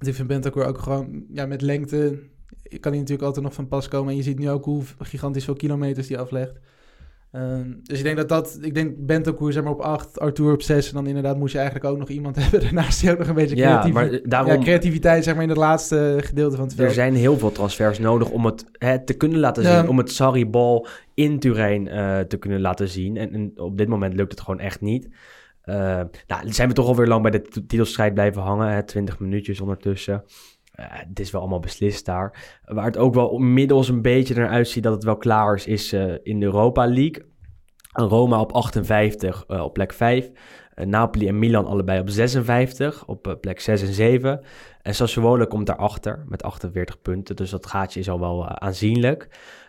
[0.01, 2.19] Ik vind Bentancur ook gewoon ja, met lengte...
[2.81, 4.11] Kan hij natuurlijk altijd nog van pas komen.
[4.11, 6.59] En je ziet nu ook hoe gigantisch veel kilometers die aflegt.
[7.35, 8.59] Ehm, dus ik denk dat dat...
[8.61, 10.89] Ik denk Bentancur zeg maar op 8, Arthur op 6.
[10.89, 13.35] En dan inderdaad moest je eigenlijk ook nog iemand hebben daarnaast die ook nog een
[13.35, 14.53] beetje Ja, creatief, maar daarom...
[14.53, 16.89] ja, creativiteit zeg maar in het laatste gedeelte van het veld.
[16.89, 19.73] Er zijn heel veel transfers nodig om het hè, te kunnen laten zien.
[19.73, 19.87] Ja.
[19.87, 23.17] Om het Sarri-bal in Turijn eh, te kunnen laten zien.
[23.17, 25.09] En, en op dit moment lukt het gewoon echt niet.
[25.63, 28.73] Eh nou, zijn we toch alweer lang bij de titelstrijd blijven hangen.
[28.73, 28.83] Hè?
[28.83, 30.25] 20 minuutjes ondertussen.
[30.75, 32.59] Eh, het is wel allemaal beslist daar.
[32.65, 35.93] Waar het ook wel inmiddels een beetje naar uitziet dat het wel klaar is, is
[35.93, 37.33] eh, in de Europa League.
[37.95, 40.31] Roma op 58 eh, op plek 5.
[40.75, 44.41] Eh, Napoli en Milan allebei op 56 op plek 6 en 7.
[44.83, 47.37] En Sassuolo komt daarachter met 48 punten.
[47.37, 49.29] Dus dat gaatje is al wel aanzienlijk.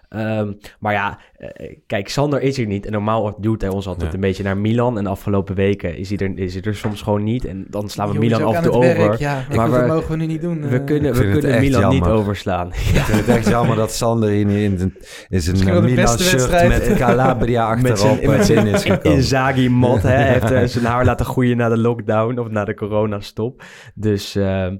[0.10, 2.86] Ehm, maar ja, eh, kijk, Sander is er niet.
[2.86, 4.16] En normaal duwt hij ons altijd Ja.
[4.16, 4.98] een beetje naar Milan.
[4.98, 7.46] En de afgelopen weken is hij er, is hij er soms gewoon niet.
[7.46, 8.98] En dan slaan we Milan af en toe over.
[8.98, 10.70] werk, Ja, ik Maar dat we- mogen we nu niet doen.
[10.70, 10.86] We eh.
[10.86, 12.68] kunnen, we kunnen Milan niet overslaan.
[12.68, 14.96] Ik vind het echt jammer dat Sander in, zijn- in zijn
[15.30, 16.70] Misschien wel de Milan beste shirt wedstrijd.
[16.90, 19.18] met Calabria achterop met eh, zijn in is gekomen.
[19.18, 20.02] Inzaghi-mat.
[20.02, 20.10] hè.
[20.10, 23.64] Hij heeft eh, zijn haar laten groeien na de lockdown of na de coronastop.
[23.96, 24.76] Dus ehm,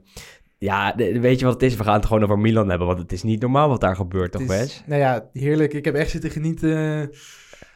[0.58, 1.76] ja, weet je wat het is?
[1.76, 2.88] We gaan het gewoon over Milan hebben.
[2.88, 4.84] Want het is niet normaal wat daar gebeurt, toch Wes?
[4.86, 5.74] Nou ja, heerlijk.
[5.74, 7.10] Ik heb echt zitten genieten.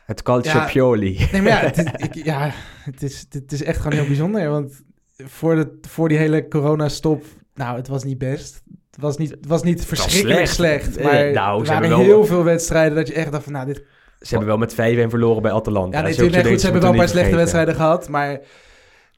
[0.05, 0.65] Het Calcio Ja.
[0.65, 1.27] Pioli.
[1.31, 2.51] Nee, maar ja, het is, ik, ja
[2.83, 4.49] het, is, het is echt gewoon heel bijzonder.
[4.49, 4.83] Want
[5.17, 7.23] voor, de, voor die hele coronastop,
[7.55, 8.61] nou, het was niet best.
[8.91, 10.83] Het was niet, het was niet verschrikkelijk slecht.
[10.93, 10.97] slecht.
[10.97, 13.65] Eh, maar nou, er waren wel- heel veel wedstrijden dat je echt dacht van, nou,
[13.65, 13.83] dit...
[14.19, 14.75] Ze hebben wel met 5-1
[15.09, 15.97] verloren bij Atalanta.
[15.97, 18.09] Ja, nee, Zulke natuurlijk, nee, goed, ze hebben wel een paar slechte wedstrijden gehad.
[18.09, 18.39] Maar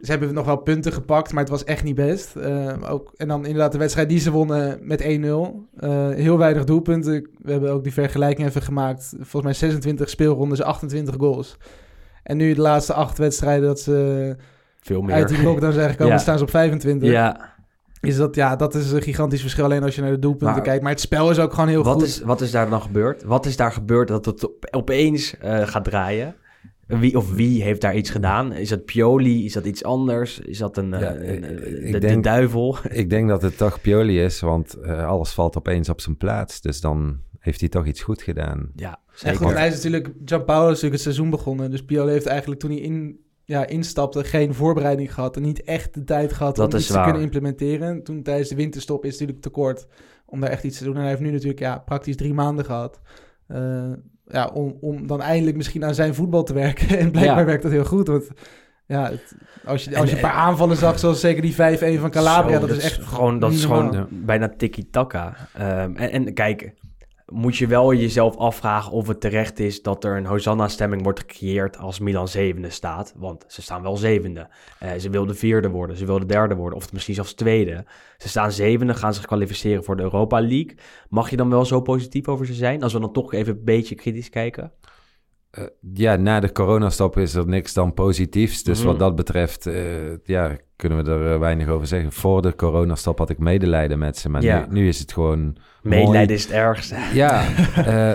[0.01, 2.35] ze hebben nog wel punten gepakt, maar het was echt niet best.
[2.35, 5.05] Eh, ook, en dan inderdaad de wedstrijd die ze wonnen met 1-0.
[5.77, 7.29] Eh, heel weinig doelpunten.
[7.41, 9.13] We hebben ook die vergelijking even gemaakt.
[9.15, 11.57] Volgens mij 26 speelrondes, 28 goals.
[12.23, 14.35] En nu de laatste acht wedstrijden dat ze
[14.81, 15.37] Veel uit meer.
[15.37, 16.19] die lockdown zijn gekomen, Ja.
[16.19, 17.09] staan ze op 25.
[17.09, 17.49] Ja,
[18.01, 20.61] Is dat, ja, dat is een gigantisch verschil alleen als je naar de doelpunten Maar-
[20.65, 20.81] kijkt.
[20.83, 22.03] Maar het spel is ook gewoon heel wat goed.
[22.03, 23.23] is, wat is daar dan gebeurd?
[23.23, 26.35] Wat is daar gebeurd dat het op- opeens eh, gaat draaien?
[26.99, 28.53] Wie of wie heeft daar iets gedaan?
[28.53, 29.45] Is dat Pioli?
[29.45, 30.39] Is dat iets anders?
[30.39, 32.77] Is dat een, eh, Ja, een- ik de, duivel?
[32.89, 36.61] Ik denk dat het toch Pioli is, want eh, alles valt opeens op zijn plaats.
[36.61, 38.71] Dus dan heeft hij toch iets goed gedaan.
[38.75, 39.37] Ja, zeker.
[39.45, 40.11] goed, hij is natuurlijk...
[40.25, 41.71] Gianpaolo is natuurlijk het seizoen begonnen.
[41.71, 45.35] Dus Pioli heeft eigenlijk toen hij in, ja, instapte geen voorbereiding gehad.
[45.35, 47.03] En niet echt de tijd gehad Dat om is iets waar.
[47.03, 48.03] te kunnen implementeren.
[48.03, 49.87] Toen tijdens de winterstop is het natuurlijk tekort
[50.25, 50.93] om daar echt iets te doen.
[50.95, 52.99] En hij heeft nu natuurlijk ja, praktisch drie maanden gehad.
[53.47, 53.91] eh,
[54.31, 56.87] ja, om, om dan eindelijk misschien aan zijn voetbal te werken.
[56.99, 57.45] En blijkbaar Ja.
[57.45, 58.07] werkt dat heel goed.
[58.07, 58.27] Want
[58.85, 61.99] ja, het- als, je, als je En- een paar aanvallen zag, zoals zeker die 5-1
[61.99, 64.07] van Calabria, Zo, dat, is echt gewoon, dat is gewoon normaal.
[64.09, 65.35] bijna tiki-taka.
[65.57, 66.73] Ehm, en, en kijk,
[67.31, 71.77] moet je wel jezelf afvragen of het terecht is dat er een Hosanna-stemming wordt gecreëerd
[71.77, 73.13] als Milan zevende staat.
[73.17, 74.49] Want ze staan wel zevende.
[74.79, 77.85] Eh, ze wilden vierde worden, ze wilden derde worden, of misschien zelfs tweede.
[78.17, 80.75] Ze staan zevende, gaan zich kwalificeren voor de Europa League.
[81.09, 82.83] Mag je dan wel zo positief over ze zijn?
[82.83, 84.71] Als we dan toch even een beetje kritisch kijken.
[85.51, 88.63] Eh, ja, na de coronastop is er niks dan positiefs.
[88.63, 88.87] Dus Mhm.
[88.87, 89.75] wat dat betreft, eh,
[90.23, 92.11] ja, kunnen we er eh, weinig over zeggen.
[92.11, 94.65] Voor de coronastop had ik medelijden met ze, maar Ja.
[94.69, 95.55] nu, nu is het gewoon...
[95.83, 96.95] Medelijden is het ergste.
[97.13, 97.43] Ja,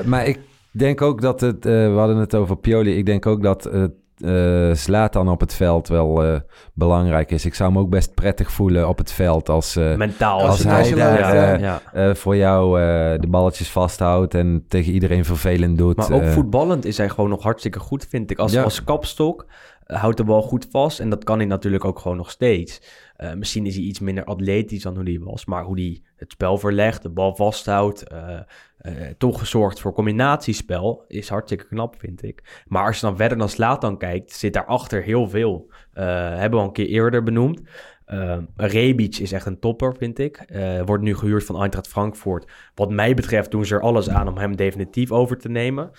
[0.07, 0.39] maar ik
[0.71, 1.65] denk ook dat het...
[1.65, 2.97] we hadden het over Pioli.
[2.97, 3.93] Ik denk ook dat het
[4.25, 6.41] eh Zlatan op het veld wel eh,
[6.75, 7.45] belangrijk is.
[7.45, 9.77] Ik zou hem ook best prettig voelen op het veld als...
[9.77, 10.41] eh, Mentaal.
[10.41, 11.81] als hij daar, eh, ja.
[11.93, 15.97] eh, voor jou eh, de balletjes vasthoudt en tegen iedereen vervelend doet.
[15.97, 18.39] Maar ook voetballend is hij gewoon nog hartstikke goed, vind ik.
[18.39, 18.63] Als, Ja.
[18.63, 19.47] als kapstok
[19.87, 21.01] houdt de bal goed vast.
[21.01, 22.81] En dat kan hij natuurlijk ook gewoon nog steeds.
[23.17, 25.45] Eh, misschien is hij iets minder atletisch dan hoe hij was.
[25.47, 28.05] Maar hoe hij het spel verlegt, de bal vasthoudt...
[28.87, 32.63] eh, toch gezorgd voor combinatiespel is hartstikke knap, vind ik.
[32.67, 35.71] Maar als je dan verder dan Slatan kijkt, zit daarachter heel veel.
[35.93, 37.61] Eh, hebben we al een keer eerder benoemd.
[38.09, 40.37] Uh, Rebic is echt een topper, vind ik.
[40.37, 42.53] Eh, wordt nu gehuurd van Eintracht Frankfurt.
[42.75, 45.91] Wat mij betreft doen ze er alles aan om hem definitief over te nemen.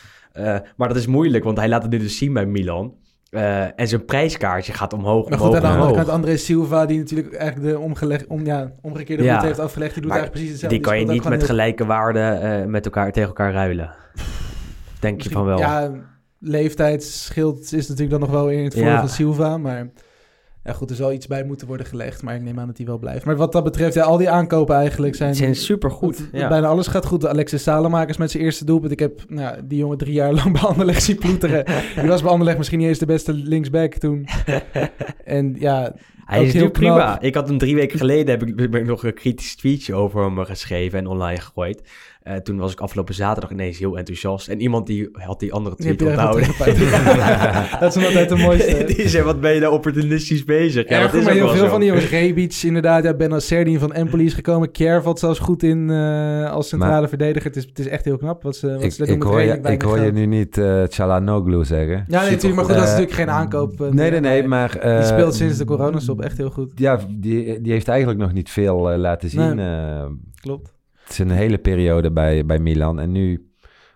[0.75, 2.95] Maar dat is moeilijk, want hij laat het nu dus zien bij Milan.
[3.31, 6.05] Uh, en zijn prijskaartje gaat omhoog, Maar omhoog, goed, aan de andere omhoog.
[6.05, 9.29] kant André Silva, die natuurlijk eigenlijk de omgeleg, om, ja, omgekeerde Ja.
[9.29, 10.77] route heeft afgelegd, die doet eigenlijk precies hetzelfde.
[10.77, 13.95] Die kan je niet met gelijke waarden uh, met elkaar, tegen elkaar ruilen.
[14.99, 15.57] Denk je van wel.
[15.59, 15.91] Ja,
[16.39, 18.99] leeftijdsschild is natuurlijk dan nog wel in het voordeel Ja.
[18.99, 19.87] van Silva, maar
[20.67, 22.85] ja, goed, er zal iets bij moeten worden gelegd, maar ik neem aan dat hij
[22.85, 23.25] wel blijft.
[23.25, 25.35] Maar wat dat betreft, ja, al die aankopen eigenlijk zijn...
[25.35, 26.29] Zijn supergoed.
[26.31, 26.47] Ja.
[26.47, 27.27] Bijna alles gaat goed.
[27.27, 28.91] Alexis Salemakers met zijn eerste doelpunt.
[28.91, 31.65] Ik heb nou, die jongen drie jaar lang bij Anderlecht zien ploeteren.
[32.01, 34.27] die was bij Anderlecht misschien niet eens de beste linksback toen.
[35.23, 37.21] en ja, Hij is nu prima.
[37.21, 40.23] Ik had hem drie weken geleden heb ik, heb ik nog een kritisch tweetje over
[40.23, 41.81] hem geschreven en online gegooid.
[42.27, 44.47] Eh, toen was ik afgelopen zaterdag ineens heel enthousiast.
[44.47, 46.43] En iemand die had die andere die tweet onthouden.
[46.43, 47.79] teruggepakt.
[47.79, 48.83] dat is nog altijd de mooiste.
[48.95, 50.89] die zei, wat ben je nou opportunistisch bezig?
[50.89, 51.69] Ja, dat goed, is maar ook heel veel zo.
[51.69, 52.09] van die jongens.
[52.09, 53.03] Rebic, inderdaad.
[53.03, 54.69] Ja, Ben Asser, die van Empoli is gekomen.
[55.01, 57.47] Valt zelfs goed in eh, als centrale Maar- verdediger.
[57.47, 59.27] Het is, het is echt heel knap wat ze, wat ik, ze daar ik, met
[59.27, 62.05] hoor je, ik hoor je nu niet eh Chalanoglu zeggen.
[62.07, 62.55] Ja, nee, natuurlijk.
[62.55, 63.79] Maar goed, dat is natuurlijk geen aankoop.
[63.79, 64.79] Nee, nee, nee, maar...
[64.81, 66.71] Die speelt sinds de coronastop echt heel goed.
[66.75, 69.55] Ja, die, die heeft eigenlijk nog niet veel laten zien.
[69.55, 70.05] Nee.
[70.41, 70.75] Klopt.
[71.15, 72.99] Een hele periode bij, bij Milan.
[72.99, 73.51] En nu,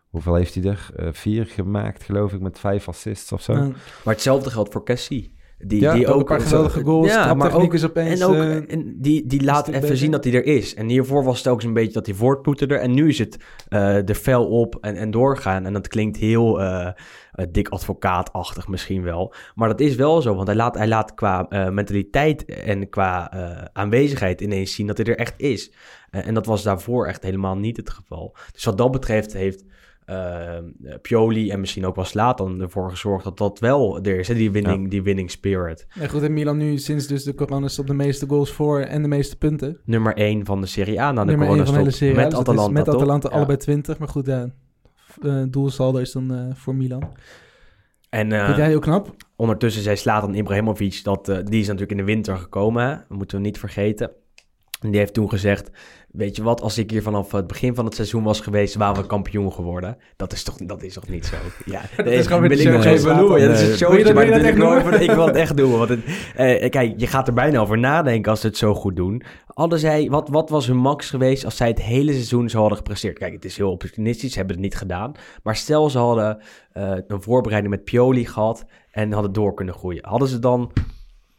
[0.09, 0.89] hoeveel heeft hij er?
[0.95, 3.53] Eh, vier gemaakt, geloof ik, met vijf assists of zo.
[3.53, 5.39] Maar hetzelfde geldt voor Cassie.
[5.63, 7.07] Die, Ja, die ook ook een paar geweldige goals.
[7.07, 8.19] Ja, maar ook, is opeens...
[8.19, 9.97] en ook eh, en die, die laat even beter.
[9.97, 10.75] zien dat hij er is.
[10.75, 12.75] En hiervoor was het ook eens een beetje dat hij voortploeterde.
[12.75, 15.65] En nu is het eh er fel op en, en doorgaan.
[15.65, 16.87] En dat klinkt heel eh,
[17.31, 19.33] eh, dik advocaatachtig misschien wel.
[19.55, 23.31] Maar dat is wel zo, want hij laat, hij laat qua eh, mentaliteit en qua
[23.31, 25.71] eh, aanwezigheid ineens zien dat hij er echt is.
[26.09, 28.35] Eh, en dat was daarvoor echt helemaal niet het geval.
[28.51, 29.63] Dus wat dat betreft heeft
[30.05, 30.57] eh,
[31.01, 34.27] Pioli en misschien ook wel Slatan ervoor gezorgd dat dat wel er is.
[34.27, 34.33] Hè?
[34.33, 35.87] Die winning, die winning spirit.
[35.93, 39.07] ja, goed, en Milan nu sinds dus de coronastop de meeste goals voor en de
[39.07, 39.79] meeste punten.
[39.85, 41.75] Nummer 1 van de Serie A na de coronastop.
[41.75, 42.87] Met Dus Atalanta, Met?
[42.87, 43.97] Atalanta allebei 20.
[43.97, 44.49] Maar goed, ja,
[45.21, 47.09] eh, doelsaldo is dan eh, voor Milan.
[48.09, 49.15] En Vind jij heel knap?
[49.35, 52.85] ondertussen zei Slatan Ibrahimovic dat die is natuurlijk in de winter gekomen.
[52.85, 52.89] Hè?
[52.95, 54.11] Dat moeten we niet vergeten.
[54.81, 55.71] En die heeft toen gezegd:
[56.11, 59.01] Weet je wat, als ik hier vanaf het begin van het seizoen was geweest, waren
[59.01, 59.97] we kampioen geworden.
[60.15, 61.35] Dat is toch, dat is toch niet zo?
[61.65, 63.39] Ja, Dat is gewoon weer ik nog even doen.
[63.39, 65.35] Ja, dat is het showtje, dat- maar dat ik echt nooit van- Ik wil het
[65.35, 65.77] echt doen.
[65.77, 65.99] Want het,
[66.35, 69.23] eh, kijk, je gaat er bijna over nadenken als ze het zo goed doen.
[69.47, 72.77] Hadden zij, wat, wat was hun max geweest als zij het hele seizoen zo hadden
[72.77, 73.17] gepresteerd?
[73.17, 75.11] Kijk, het is heel opportunistisch, ze hebben het niet gedaan.
[75.43, 80.05] Maar stel ze hadden eh, een voorbereiding met Pioli gehad en hadden door kunnen groeien.
[80.07, 80.71] Hadden ze dan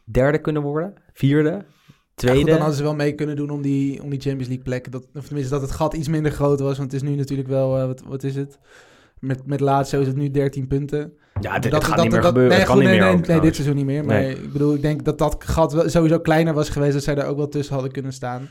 [0.05, 0.95] derde kunnen worden?
[1.13, 1.65] Vierde?
[2.15, 2.39] Ja, Tweede?
[2.41, 4.93] goed, dan hadden ze wel mee kunnen doen om die, om die Champions League plek.
[4.93, 6.79] Dat, of tenminste, dat het gat iets minder groot was.
[6.79, 8.59] Want het is nu natuurlijk wel, eh, wat, wat is het?
[9.19, 11.13] Met, met Lazio is het nu 13 punten.
[11.41, 12.57] ja, dit, Dat- het gaat dat- niet meer dat- gebeuren.
[12.57, 14.05] Nee, goed, niet nee, meer nee, ook, nee, dit seizoen niet meer.
[14.05, 14.35] Maar Nee.
[14.43, 16.93] ik bedoel, ik denk dat dat gat wel sowieso kleiner was geweest.
[16.93, 18.49] Dat zij daar ook wel tussen hadden kunnen staan.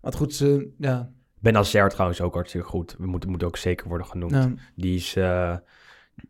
[0.00, 2.94] Want goed, ze, ja, Benacer trouwens ook hartstikke goed.
[2.98, 4.32] We moeten, moet ook zeker worden genoemd.
[4.32, 5.16] nou, Die is...
[5.16, 5.56] eh,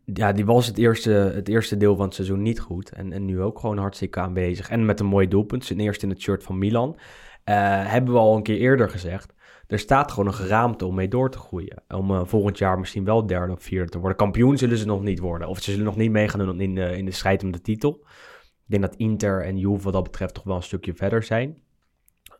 [0.05, 2.91] ja, die was het eerste, het eerste deel van het seizoen niet goed.
[2.91, 4.69] En, en nu ook gewoon hartstikke aanwezig.
[4.69, 5.65] En met een mooi doelpunt.
[5.65, 6.97] Zijn eerste in het shirt van Milan.
[7.43, 7.55] Eh,
[7.91, 9.33] hebben we al een keer eerder gezegd.
[9.67, 11.83] Er staat gewoon een geraamte om mee door te groeien.
[11.87, 14.17] Om eh, volgend jaar misschien wel derde of vierde te worden.
[14.17, 15.47] Kampioen zullen ze nog niet worden.
[15.47, 17.99] Of ze zullen nog niet meegaan doen in de, in de strijd om de titel.
[18.69, 21.57] Ik denk dat Inter en Juve wat dat betreft toch wel een stukje verder zijn.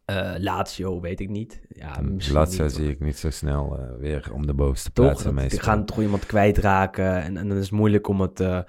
[0.10, 1.62] Eh Lazio weet ik niet.
[1.70, 5.06] Ja, misschien Lazio niet, zie ik niet zo snel eh, weer om de bovenste toch?
[5.06, 7.22] plaatsen Dat- mee Die gaan toch iemand kwijtraken.
[7.24, 8.60] En, en dan is het moeilijk om het, eh,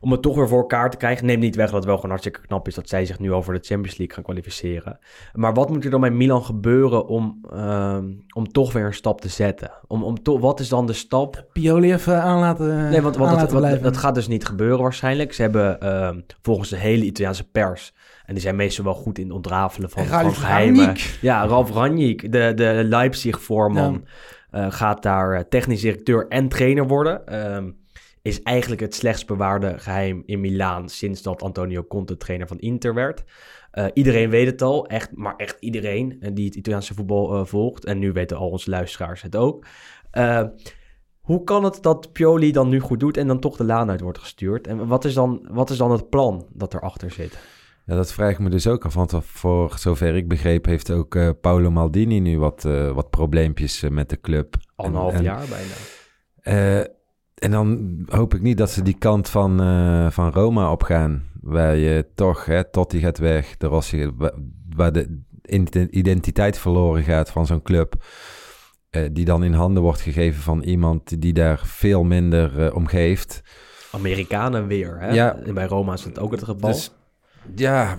[0.00, 1.26] om het toch weer voor elkaar te krijgen.
[1.26, 3.52] Neem niet weg dat het wel gewoon hartstikke knap is dat zij zich nu over
[3.54, 4.98] de Champions League gaan kwalificeren.
[5.32, 9.20] Maar wat moet er dan bij Milan gebeuren om, ehm, om toch weer een stap
[9.20, 9.70] te zetten?
[9.86, 11.44] Om, om to- wat is dan de stap?
[11.52, 13.82] Pioli even aan laten, Nee, want, dat, blijven.
[13.82, 15.32] dat gaat dus niet gebeuren waarschijnlijk.
[15.32, 17.94] Ze hebben ehm, volgens de hele Italiaanse pers...
[18.28, 20.96] en die zijn meestal wel goed in het ontrafelen van, van geheimen...
[21.20, 24.04] Ja, Ralf Ranjik, de, de Leipzig-voorman,
[24.50, 27.26] eh, gaat daar eh, technisch directeur en trainer worden.
[27.26, 27.70] Ehm,
[28.22, 32.94] is eigenlijk het slechtst bewaarde geheim in Milaan sinds dat Antonio Conte trainer van Inter
[32.94, 33.24] werd.
[33.70, 37.84] Eh, iedereen weet het al, echt, maar echt iedereen die het Italiaanse voetbal volgt.
[37.84, 39.66] En nu weten al onze luisteraars het ook.
[41.20, 44.00] Hoe kan het dat Pioli dan nu goed doet en dan toch de laan uit
[44.00, 44.66] wordt gestuurd?
[44.66, 47.38] En wat is dan, wat is dan het plan dat erachter zit?
[47.88, 48.94] Ja, dat vraag ik me dus ook af.
[48.94, 53.82] Want voor zover ik begreep heeft ook eh, Paolo Maldini nu wat, eh, wat probleempjes
[53.82, 54.54] eh, met de club.
[54.76, 56.86] Anderhalf En- en, jaar bijna.
[57.34, 59.56] en dan hoop ik niet dat ze die kant van,
[60.12, 61.26] van Roma opgaan.
[61.40, 64.34] Waar je toch, hè, Totti gaat weg, de Rossi, wa-
[64.76, 67.94] waar de ident- identiteit verloren gaat van zo'n club.
[69.12, 73.42] die dan in handen wordt gegeven van iemand die daar veel minder om geeft.
[73.92, 74.96] Amerikanen weer.
[75.00, 75.08] Hè?
[75.12, 75.36] Ja.
[75.54, 76.70] Bij Roma is het ook het geval.
[76.70, 76.92] Dus
[77.54, 77.98] ja,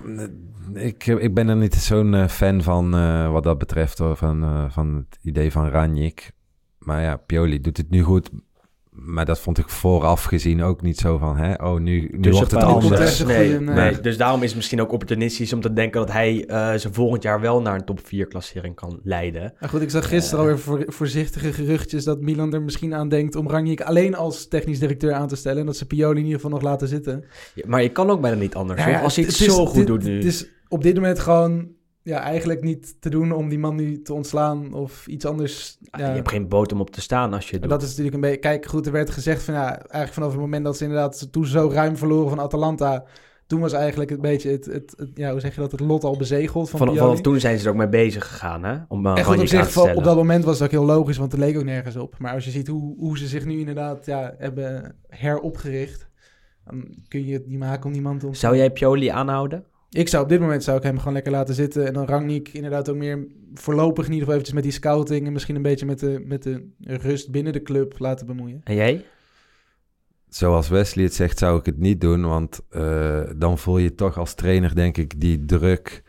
[0.74, 4.64] ik, ik ben er niet zo'n eh, fan van eh, wat dat betreft, van, eh,
[4.68, 6.32] van het idee van Ranjik.
[6.78, 8.30] Maar ja, Pioli doet het nu goed.
[9.04, 12.36] Maar dat vond ik vooraf gezien ook niet zo van, hè, oh, nu, nu Dus
[12.36, 13.18] wordt het anders.
[13.24, 13.74] Nee, goeie, nee.
[13.74, 16.92] nee, dus daarom is het misschien ook opportunistisch om te denken dat hij eh ze
[16.92, 19.52] volgend jaar wel naar een top 4 klassering kan leiden.
[19.60, 20.44] Maar goed, ik zag gisteren Eh.
[20.50, 24.78] alweer voor, voorzichtige geruchtjes dat Milan er misschien aan denkt om Rangnick alleen als technisch
[24.78, 25.58] directeur aan te stellen.
[25.60, 27.24] En dat ze Pioli in ieder geval nog laten zitten.
[27.54, 28.78] Ja, maar je kan ook bijna niet anders.
[28.80, 28.94] Ja, hoor.
[28.94, 30.14] ja, Als hij het, zo goed dit- doet nu.
[30.14, 31.68] Het is op dit moment gewoon
[32.02, 35.78] ja, eigenlijk niet te doen om die man nu te ontslaan of iets anders.
[35.90, 37.70] Ah, Ja, Je hebt geen boot om op te staan als je het doet.
[37.70, 38.38] dat is natuurlijk een beetje...
[38.38, 41.44] Kijk, goed, er werd gezegd van ja, eigenlijk vanaf het moment dat ze inderdaad toen
[41.44, 43.04] ze zo ruim verloren van Atalanta...
[43.46, 46.04] Toen was eigenlijk een beetje het, het, het- ja, hoe zeg je dat, het lot
[46.04, 48.76] al bezegeld van vanaf toen zijn ze er ook mee bezig gegaan, hè?
[48.88, 51.32] Om uh, En goed, op zich, op dat moment was dat ook heel logisch, want
[51.32, 52.18] er leek ook nergens op.
[52.18, 56.08] Maar als je ziet hoe, hoe ze zich nu inderdaad ja, hebben heropgericht,
[56.64, 58.50] dan kun je het niet maken om die man te ontslaan.
[58.50, 59.64] Zou jij Pioli aanhouden?
[59.90, 61.86] Ik zou op dit moment zou ik hem gewoon lekker laten zitten.
[61.86, 65.26] En dan Rangnick inderdaad ook meer voorlopig in ieder geval eventjes met die scouting...
[65.26, 68.60] en misschien een beetje met de, met de rust binnen de club laten bemoeien.
[68.64, 69.04] En jij?
[70.28, 72.26] Zoals Wesley het zegt, zou ik het niet doen.
[72.26, 76.02] Want eh, dan voel je toch als trainer, denk ik, die druk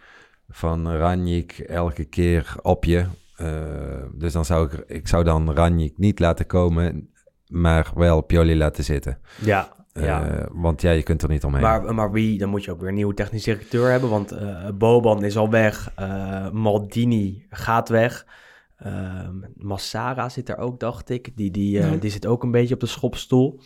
[0.49, 3.05] van Ranjik elke keer op je.
[3.35, 7.09] Eh, dus dan zou ik, ik zou dan Ranjik niet laten komen,
[7.47, 9.19] maar wel Pioli laten zitten.
[9.43, 9.80] Ja.
[9.93, 10.27] Ja.
[10.27, 11.61] Eh, want ja, je kunt er niet omheen.
[11.61, 14.09] Maar, maar wie, dan moet je ook weer een nieuwe technisch directeur hebben.
[14.09, 15.91] Want eh, Boban is al weg.
[15.95, 18.25] eh, Maldini gaat weg.
[18.77, 21.31] Ehm, Massara zit er ook, dacht ik.
[21.37, 21.95] Die, die, Ja.
[21.95, 23.59] die zit ook een beetje op de schopstoel.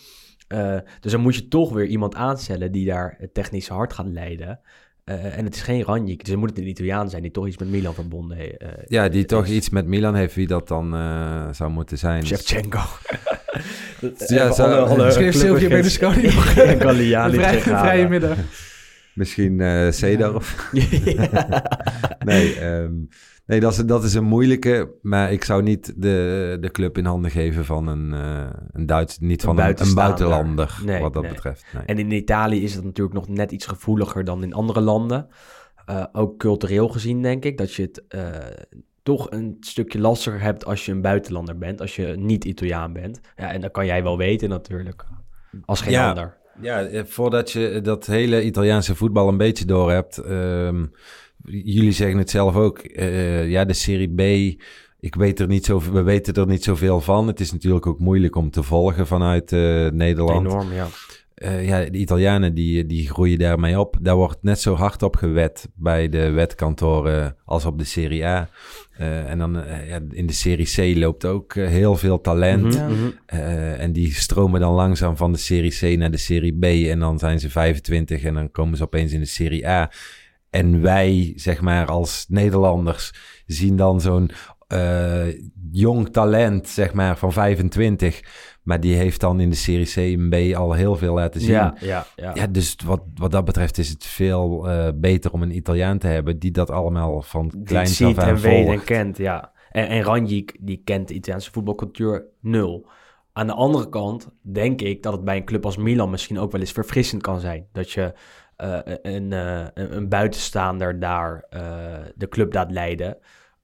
[0.47, 4.07] Eh, dus dan moet je toch weer iemand aanstellen die daar het technische hart gaat
[4.07, 4.59] leiden.
[5.05, 7.47] Eh, en het is geen Ranjik, dus het moet het een Italiaan zijn die toch
[7.47, 9.51] iets met Milan verbonden eh ja, die toch is.
[9.51, 12.25] iets met Milan heeft, wie dat dan eh, zou moeten zijn.
[12.25, 12.79] Shevchenko.
[14.27, 17.79] Ja, zo- Misschien heeft Silvio Berlusconi nog, Galliani vrije, gegaan.
[17.85, 18.37] vrije middag.
[19.13, 20.69] Misschien eh Cedar of...
[22.25, 22.91] Nee, ehm,
[23.45, 24.91] nee dat, is, dat is een moeilijke.
[25.01, 29.19] Maar ik zou niet de, de club in handen geven van een, eh een Duits,
[29.19, 31.31] niet Een van een, buitenlander, Nee, wat dat nee.
[31.31, 31.65] betreft.
[31.73, 31.83] Nee.
[31.85, 35.27] En in Italië is het natuurlijk nog net iets gevoeliger dan in andere landen.
[35.85, 38.21] Eh, ook cultureel gezien, denk ik, dat je het eh,
[39.03, 43.19] toch een stukje lastiger hebt als je een buitenlander bent, als je niet Italiaan bent.
[43.35, 45.05] Ja, en dat kan jij wel weten natuurlijk,
[45.65, 46.09] als geen Ja.
[46.09, 46.37] ander.
[46.61, 50.17] Ja, voordat je dat hele Italiaanse voetbal een beetje door hebt.
[50.17, 50.85] ehm,
[51.47, 52.79] jullie zeggen het zelf ook.
[52.79, 54.61] eh, ja, de Serie B.
[54.99, 57.27] Ik weet er niet zo, we weten er niet zoveel van.
[57.27, 60.47] Het is natuurlijk ook moeilijk om te volgen vanuit eh, Nederland.
[60.47, 60.87] Enorm, ja.
[61.35, 63.97] Eh, ja, de Italianen die, die groeien daarmee op.
[64.01, 68.49] Daar wordt net zo hard op gewet bij de wetkantoren als op de Serie A.
[68.97, 69.53] En dan
[69.87, 72.63] ja, in de Serie C loopt ook heel veel talent.
[72.63, 73.09] Mhm, mhm.
[73.77, 76.63] En die stromen dan langzaam van de Serie C naar de Serie B.
[76.63, 79.91] En dan zijn ze 25 en dan komen ze opeens in de Serie A.
[80.55, 83.13] En wij, zeg maar, als Nederlanders
[83.45, 84.29] zien dan zo'n
[84.67, 85.27] eh,
[85.71, 88.23] jong talent, zeg maar, van 25.
[88.63, 91.51] Maar die heeft dan in de Serie C en B al heel veel laten zien.
[91.51, 92.31] Ja, ja, ja.
[92.33, 96.07] Ja, dus wat, wat dat betreft is het veel eh, beter om een Italiaan te
[96.07, 99.51] hebben die dat allemaal van klein af ziet aan en weet en kent, ja.
[99.71, 102.87] En, en Ranjik, die kent de Italiaanse voetbalcultuur nul.
[103.33, 106.51] Aan de andere kant denk ik dat het bij een club als Milan misschien ook
[106.51, 107.67] wel eens verfrissend kan zijn.
[107.71, 108.13] Dat je
[108.55, 111.61] eh, een, eh, een, een buitenstaander daar eh,
[112.15, 113.17] de club laat leiden.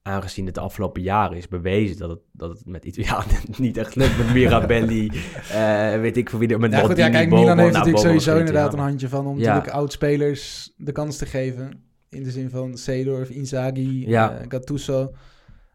[0.03, 3.95] Aangezien het de afgelopen jaren is bewezen dat het, dat het met Italianen niet echt
[3.95, 4.17] lukt.
[4.17, 5.11] Met Mirabelli,
[6.01, 7.29] weet ik voor wie er, met Ja, goed, ja, kijk.
[7.29, 8.87] Milan heeft Nou, natuurlijk sowieso inderdaad een Italiaan.
[8.87, 9.47] handje van om Ja.
[9.47, 11.83] natuurlijk oud-spelers de kans te geven.
[12.09, 14.41] In de zin van Seedorf, Inzaghi, Ja.
[14.47, 15.11] Gattuso.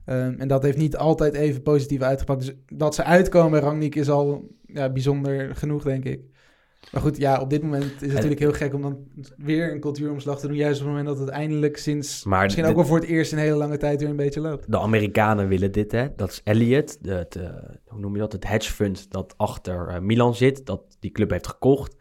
[0.04, 2.40] Ehm, en dat heeft niet altijd even positief uitgepakt.
[2.40, 6.20] Dus dat ze uitkomen bij Rangnick is al ja, bijzonder genoeg, denk ik.
[6.92, 8.98] Maar goed, ja, op dit moment is het natuurlijk heel gek om dan
[9.36, 10.56] weer een cultuuromslag te doen.
[10.56, 13.08] Juist op het moment dat het eindelijk sinds Maar misschien dit- ook wel voor het
[13.08, 14.70] eerst in een hele lange tijd weer een beetje loopt.
[14.70, 16.06] De Amerikanen willen dit, hè.
[16.16, 16.98] Dat is het,
[17.36, 17.48] eh,
[17.86, 18.32] hoe noem je dat?
[18.32, 21.96] Het hedge fund dat achter eh, Milan zit, dat die club heeft gekocht.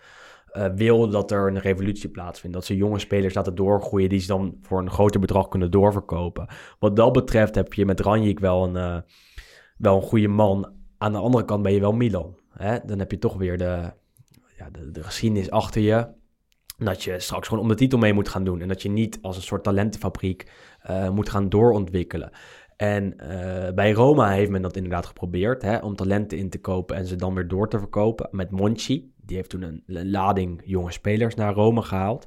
[0.45, 2.56] eh, wil dat er een revolutie plaatsvindt.
[2.56, 6.48] Dat ze jonge spelers laten doorgroeien die ze dan voor een groter bedrag kunnen doorverkopen.
[6.80, 9.04] Wat dat betreft heb je met Ranjik wel een,
[9.78, 10.74] wel een goede man.
[10.98, 12.36] Aan de andere kant ben je wel Milan.
[12.50, 12.78] Hè?
[12.86, 13.91] Dan heb je toch weer de,
[14.58, 16.08] ja, de, de geschiedenis achter je.
[16.78, 18.62] Dat je straks gewoon om de titel mee moet gaan doen.
[18.62, 22.32] En dat je niet als een soort talentenfabriek eh, moet gaan doorontwikkelen.
[22.76, 26.96] En eh, bij Roma heeft men dat inderdaad geprobeerd, hè, om talenten in te kopen
[26.96, 28.28] en ze dan weer door te verkopen.
[28.32, 32.26] Met Monchi, die heeft toen een, een lading jonge spelers naar Rome gehaald.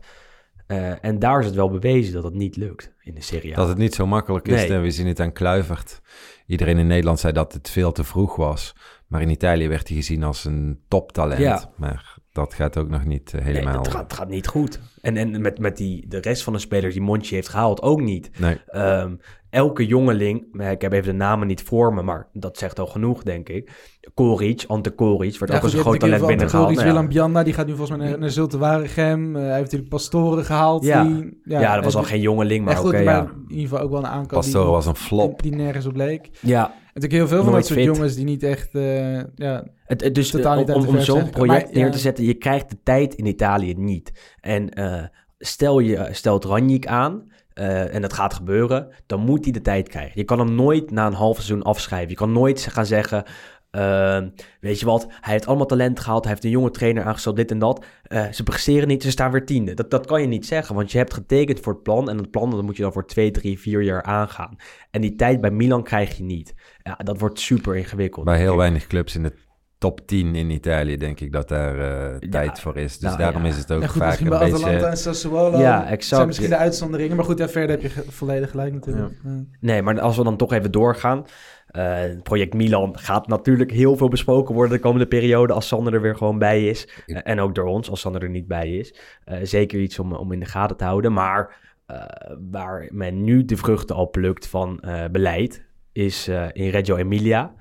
[0.67, 3.57] Eh, en daar is het wel bewezen dat het niet lukt in de Serie A.
[3.57, 4.55] Dat het niet zo makkelijk is.
[4.55, 4.73] Nee.
[4.73, 6.01] En we zien het aan Kluivert.
[6.47, 8.75] Iedereen in Nederland zei dat het veel te vroeg was.
[9.07, 11.41] Maar in Italië werd hij gezien als een toptalent.
[11.41, 11.73] Ja.
[11.77, 13.79] Maar dat gaat ook nog niet eh, Nee, helemaal.
[13.83, 14.81] het, gaat, het gaat niet goed.
[15.03, 18.01] En, en met, met die, de rest van de spelers die Monchi heeft gehaald ook
[18.01, 18.31] niet.
[18.39, 18.61] Nee.
[18.67, 19.15] Ehm,
[19.51, 23.23] elke jongeling, ik heb even de namen niet voor me, maar dat zegt al genoeg,
[23.23, 23.71] denk ik.
[24.15, 26.69] Koric, Ante Koric, wordt ook als een groot talent binnengehaald.
[26.75, 26.93] Nou ja.
[26.93, 29.37] Willem Bianda, die gaat nu volgens mij naar, naar Zulte Waregem.
[29.37, 30.85] Eh, hij heeft natuurlijk Pastoren gehaald.
[30.85, 31.05] Ja.
[31.05, 33.21] Die, Ja, dat was al en- geen jongeling, maar ja, oké, ja.
[33.21, 35.43] in ieder geval ook wel een aankoop Pastore die, was een flop.
[35.43, 36.31] die nergens op leek.
[36.41, 37.89] Ja, Natuurlijk heel veel van dat soort fit.
[37.95, 38.75] jongens die niet echt...
[38.75, 41.91] eh, ja, Het, het- dus Totaal eh, niet om, om zo'n project Maar, neer ja.
[41.91, 44.35] te zetten, je krijgt de tijd in Italië niet.
[44.41, 45.03] En eh,
[45.39, 50.13] stel je stelt Ranjik aan, en dat gaat gebeuren, dan moet hij de tijd krijgen.
[50.15, 52.09] Je kan hem nooit na een half seizoen afschrijven.
[52.09, 53.25] Je kan nooit gaan zeggen,
[53.71, 54.23] eh,
[54.61, 57.51] weet je wat, hij heeft allemaal talent gehaald, hij heeft een jonge trainer aangesteld, dit
[57.51, 57.85] en dat.
[58.03, 59.75] Eh, ze presteren niet, ze staan weer tiende.
[59.75, 62.11] Dat, dat kan je niet zeggen, want je hebt getekend voor het plan.
[62.11, 64.57] En het plan dat moet je dan voor twee, drie, vier jaar aangaan.
[64.91, 66.55] En die tijd bij Milan krijg je niet.
[66.83, 68.25] Ja, dat wordt super ingewikkeld.
[68.25, 69.33] Bij heel weinig clubs in de
[69.79, 72.93] top 10 in Italië denk ik dat daar eh, tijd voor is.
[72.99, 73.49] Dus nou daarom ja.
[73.49, 74.65] is het ook ja, goed, vaak misschien een bij beetje...
[74.65, 76.05] Atalanta en Sassuolo Ja, exact.
[76.05, 77.17] zijn misschien de uitzonderingen.
[77.17, 79.15] Maar goed, ja, verder heb je volledig gelijk natuurlijk.
[79.25, 79.45] Ja.
[79.61, 81.25] Nee, maar als we dan toch even doorgaan.
[81.67, 86.01] eh, project Milan gaat natuurlijk heel veel besproken worden de komende periode als Sander er
[86.01, 86.89] weer gewoon bij is.
[87.07, 88.95] Eh, en ook door ons als Sander er niet bij is.
[89.25, 91.13] Eh, zeker iets om, om in de gaten te houden.
[91.13, 91.57] Maar
[91.87, 92.05] eh,
[92.51, 97.55] waar men nu de vruchten al plukt van eh, beleid is eh, in Reggio Emilia.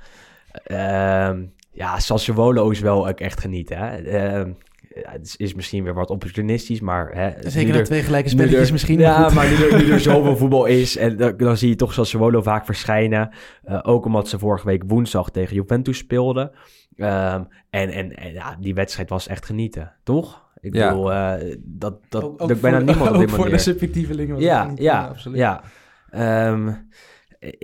[0.64, 1.46] Ehm,
[1.78, 3.78] ja, Sassuolo is wel ook echt genieten.
[3.78, 3.96] Hè?
[3.98, 4.52] Ehm,
[4.96, 7.12] ja, het is, is misschien weer wat opportunistisch, maar...
[7.14, 9.00] Hè, Zeker er- twee gelijke spelletjes er- misschien.
[9.00, 9.34] Ja, goed.
[9.34, 12.42] maar nu er, nu er zoveel voetbal is, en dan, dan zie je toch Sassuolo
[12.42, 13.30] vaak verschijnen.
[13.64, 16.52] Eh, ook omdat ze vorige week woensdag tegen Juventus speelden.
[16.96, 20.46] Ehm, en en, en ja, die wedstrijd was echt genieten, toch?
[20.60, 20.90] Ik Ja.
[20.90, 24.40] bedoel, eh, dat, dat Ook- ook lukt bijna voor- niemand op die voor de subjectievelingen.
[24.40, 25.38] Ja, niet- ja, absoluut.
[25.38, 25.62] ja.
[26.10, 26.74] Ehm, eh,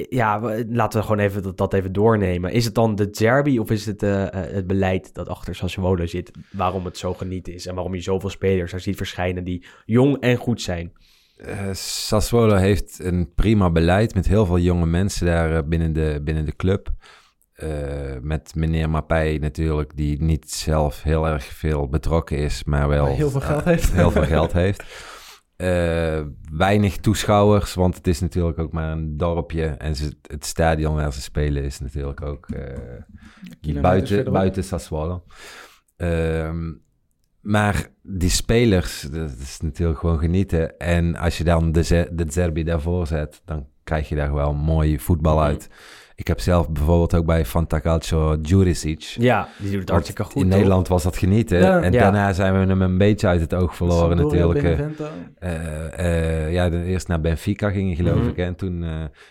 [0.10, 2.52] ja, we- laten we gewoon even dat, dat even doornemen.
[2.52, 6.06] Is het dan de Zerbi of is het eh, eh, het beleid dat achter Sassuolo
[6.06, 6.32] zit...
[6.52, 10.18] waarom het zo genieten is en waarom je zoveel spelers er ziet verschijnen die jong
[10.20, 10.94] en goed zijn?
[11.38, 16.20] Eh, Sassuolo heeft een prima beleid met heel veel jonge mensen daar eh, binnen, de,
[16.24, 16.90] binnen de club.
[17.54, 17.70] Eh,
[18.22, 23.30] met meneer Mappij natuurlijk, die niet zelf heel erg veel betrokken is, maar wel heel
[23.30, 23.92] veel eh, geld heeft.
[23.94, 24.84] heel veel geld heeft.
[25.64, 29.66] Eh, weinig toeschouwers, want het is natuurlijk ook maar een dorpje.
[29.66, 35.24] En ze, het stadion waar ze spelen is natuurlijk ook eh, buiten, buiten Sassuolo.
[35.96, 36.72] Ehm,
[37.42, 40.78] maar die spelers, dat is natuurlijk gewoon genieten.
[40.78, 45.00] En als je dan de, de Zerbi daarvoor zet, dan krijg je daar wel mooi
[45.00, 45.44] voetbal Mhm.
[45.46, 45.70] uit.
[46.16, 49.00] Ik heb zelf bijvoorbeeld ook bij Fantacalcio Juricic.
[49.02, 50.36] Ja, die doet het hartstikke goed.
[50.36, 50.52] In toch?
[50.58, 51.58] Nederland was dat genieten.
[51.60, 51.82] Ja.
[51.82, 52.00] en Ja.
[52.02, 54.64] daarna zijn we hem een beetje uit het oog verloren natuurlijk.
[54.64, 54.80] eh.
[55.40, 58.28] Eh, eh, ja, de, eerst naar Benfica ging hij, geloof Mhm.
[58.30, 58.38] ik.
[58.38, 58.86] En toen,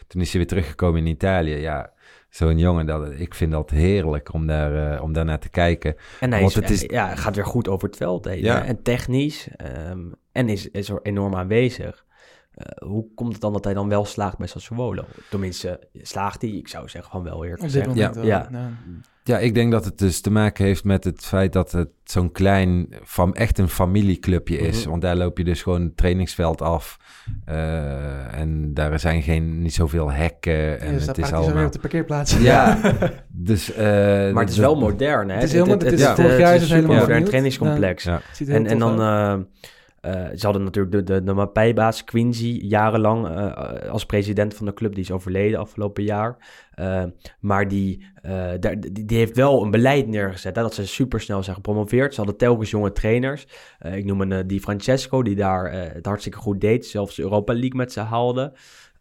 [0.07, 1.55] toen is hij weer teruggekomen in Italië.
[1.57, 1.91] Ja,
[2.30, 5.95] zo'n jongen, dat, ik vind dat heerlijk om daar, eh, om daar naar te kijken.
[6.20, 8.43] En hij is, het is- ja, gaat weer goed over het veld heen.
[8.43, 8.55] Ja.
[8.55, 8.61] hè?
[8.61, 9.49] En technisch.
[9.57, 9.99] ehm,
[10.33, 12.05] en is, is er enorm aanwezig.
[12.55, 15.05] Eh, hoe komt het dan dat hij dan wel slaagt bij Sassuolo?
[15.31, 16.51] Tenminste, slaagt hij?
[16.51, 17.87] Ik zou zeggen van wel eerlijk gezegd.
[17.87, 17.95] wel.
[17.95, 18.13] Ja.
[18.23, 18.49] Ja.
[19.25, 22.33] Ja, ik denk dat het dus te maken heeft met het feit dat het zo'n
[22.33, 24.81] klein, fam, echt een familieclubje is.
[24.81, 24.91] Mhm.
[24.91, 26.97] Want daar loop je dus gewoon het trainingsveld af.
[27.45, 30.81] Eh, en daar zijn geen, niet zoveel hekken.
[30.81, 31.67] En En het is allemaal...
[31.67, 32.39] op de parkeerplaats.
[32.43, 32.79] Ja,
[33.29, 33.73] dus...
[33.73, 33.85] eh,
[34.33, 35.35] Maar het is wel modern, hè?
[35.35, 38.05] Het is helemaal- het is vorig jaar is het een helemaal modern trainingscomplex.
[38.05, 38.21] Ja.
[38.33, 39.47] Ziet er heel En, en tof dan,
[40.03, 44.75] eh, eh, ze hadden natuurlijk de, de, de Quincy jarenlang eh, als president van de
[44.75, 44.95] club.
[44.95, 46.37] Die is overleden afgelopen jaar.
[46.75, 47.05] Eh,
[47.41, 50.57] maar die, eh, die, die heeft wel een beleid neergezet.
[50.57, 52.15] Hè, dat ze supersnel zijn gepromoveerd.
[52.15, 53.47] Ze hadden telkens jonge trainers.
[53.79, 56.87] Eh, ik noem een eh, Di Francesco, die daar eh, het hartstikke goed deed.
[56.87, 58.53] Zelfs de Europa League met ze haalde.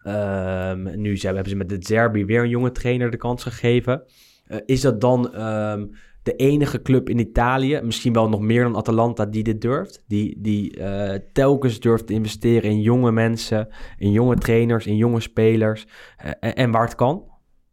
[0.03, 4.03] Ehm, nu ze, hebben ze met de Zerbi weer een jonge trainer de kans gegeven.
[4.51, 5.85] Eh, is dat dan ehm,
[6.23, 10.03] de enige club in Italië, misschien wel nog meer dan Atalanta, die dit durft?
[10.07, 13.67] Die, die eh, telkens durft te investeren in jonge mensen,
[13.97, 15.87] in jonge trainers, in jonge spelers.
[16.17, 17.23] eh, en, en waar het kan?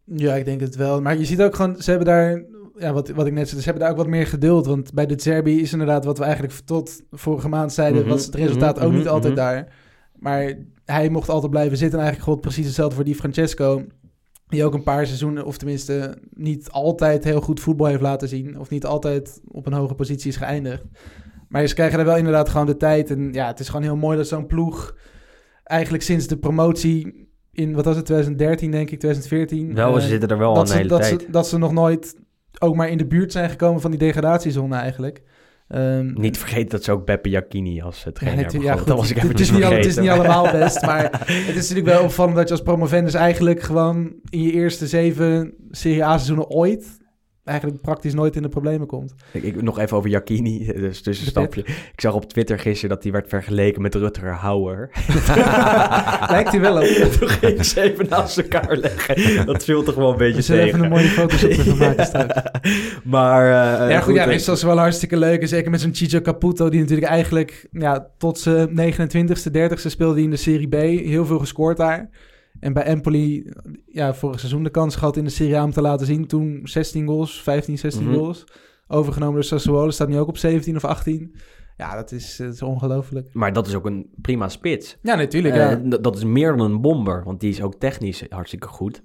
[0.04, 1.00] Ja, ik denk het wel.
[1.02, 2.44] Maar je ziet ook gewoon, ze hebben daar,
[2.78, 4.66] ja, wat, wat ik net zei, ze hebben daar ook wat meer geduld.
[4.66, 8.26] Want bij de Zerbi is inderdaad wat we eigenlijk tot vorige maand zeiden, Mhm, was
[8.26, 9.72] het resultaat mhm, ook niet mhm, altijd daar.
[10.18, 13.84] Maar hij mocht altijd blijven zitten en eigenlijk gold precies hetzelfde voor die Francesco.
[14.48, 18.58] Die ook een paar seizoenen, of tenminste niet altijd heel goed voetbal heeft laten zien.
[18.58, 20.84] Of niet altijd op een hoge positie is geëindigd.
[21.48, 23.10] Maar ze krijgen er wel inderdaad gewoon de tijd.
[23.10, 24.96] En ja, het is gewoon heel mooi dat zo'n ploeg
[25.64, 29.74] eigenlijk sinds de promotie in, wat was het, 2013 denk ik, 2014.
[29.74, 31.20] Wel, eh, ze zitten er wel al dat een ze, hele dat, tijd.
[31.20, 32.16] Ze, dat ze nog nooit
[32.58, 35.22] ook maar in de buurt zijn gekomen van die degradatiezone eigenlijk.
[35.68, 38.96] Ehm, Niet vergeten dat ze ook Beppe Jacchini als eh, trainer het, hebben ja, Dat
[38.96, 41.02] was ik even het, is niet, al- het is niet allemaal best, maar
[41.46, 45.54] het is natuurlijk wel opvallend dat je als promovendus eigenlijk gewoon in je eerste zeven
[45.70, 46.98] Serie A-seizoenen ooit
[47.48, 49.14] eigenlijk praktisch nooit in de problemen komt.
[49.32, 51.60] Ik, ik- nog even over Jacchini, dus tussenstapje.
[51.92, 54.90] Ik zag op Twitter gisteren dat hij werd vergeleken met Rutger Hauer.
[56.30, 56.84] Lijkt hij wel op.
[57.18, 59.46] Toen ging ze even naast elkaar leggen.
[59.46, 60.64] Dat viel toch wel een beetje tegen.
[60.66, 62.40] even een mooie foto's op ervan maken straks.
[63.04, 65.40] maar uh, ja, goed, ja, eh, meestal is het wel hartstikke leuk.
[65.40, 70.14] En zeker met zo'n Chicho Caputo, die natuurlijk eigenlijk ja, tot zijn 29ste, 30ste speelde
[70.14, 70.74] hij in de Serie B.
[71.06, 72.08] Heel veel gescoord daar.
[72.60, 73.52] En bij Empoli,
[73.86, 76.26] ja, vorig seizoen de kans gehad in de Serie A om te laten zien.
[76.26, 78.14] Toen 16 goals, 15, 16 Mhm.
[78.14, 78.44] goals.
[78.86, 81.34] Overgenomen door Sassuolo, staat nu ook op 17 of 18.
[81.76, 83.28] Ja, dat is, dat is ongelooflijk.
[83.32, 84.96] Maar dat is ook een prima spits.
[85.02, 85.54] Ja, natuurlijk.
[85.54, 85.76] Eh, ja.
[85.98, 89.02] dat is meer dan een bomber, want die is ook technisch hartstikke goed.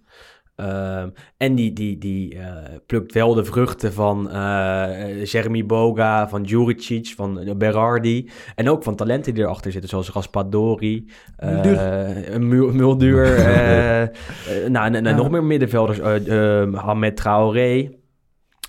[0.55, 6.43] Ehm, en die, die, die eh, plukt wel de vruchten van eh Jeremy Boga, van
[6.43, 8.29] Juricic, van eh, Berardi.
[8.55, 12.41] En ook van talenten die erachter zitten, zoals Raspadori, Muldur.
[12.41, 13.35] Mul- Muldur.
[13.45, 14.07] eh,
[14.67, 15.15] nou, en, en Ja.
[15.15, 15.99] nog meer middenvelders.
[16.75, 17.91] Hamed Traoré.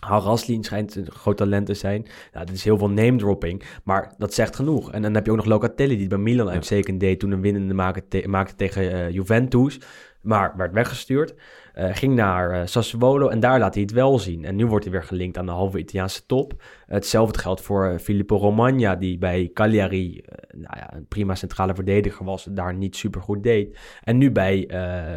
[0.00, 2.02] Haraslin schijnt een groot talent te zijn.
[2.32, 4.92] Nou, dat is heel veel name dropping, maar dat zegt genoeg.
[4.92, 6.52] En dan heb je ook nog Locatelli, die bij Milan Ja.
[6.52, 9.80] uitstekend deed toen een winnende maakte, te- maakte tegen Juventus.
[10.22, 11.34] Maar werd weggestuurd.
[11.74, 14.44] Eh, ging naar eh, Sassuolo en daar laat hij het wel zien.
[14.44, 16.62] En nu wordt hij weer gelinkt aan de halve Italiaanse top.
[16.86, 22.24] hetzelfde geldt voor eh, Filippo Romagna, die bij Cagliari nou ja, een prima centrale verdediger
[22.24, 22.46] was.
[22.50, 23.78] Daar niet super goed deed.
[24.02, 24.66] En nu bij,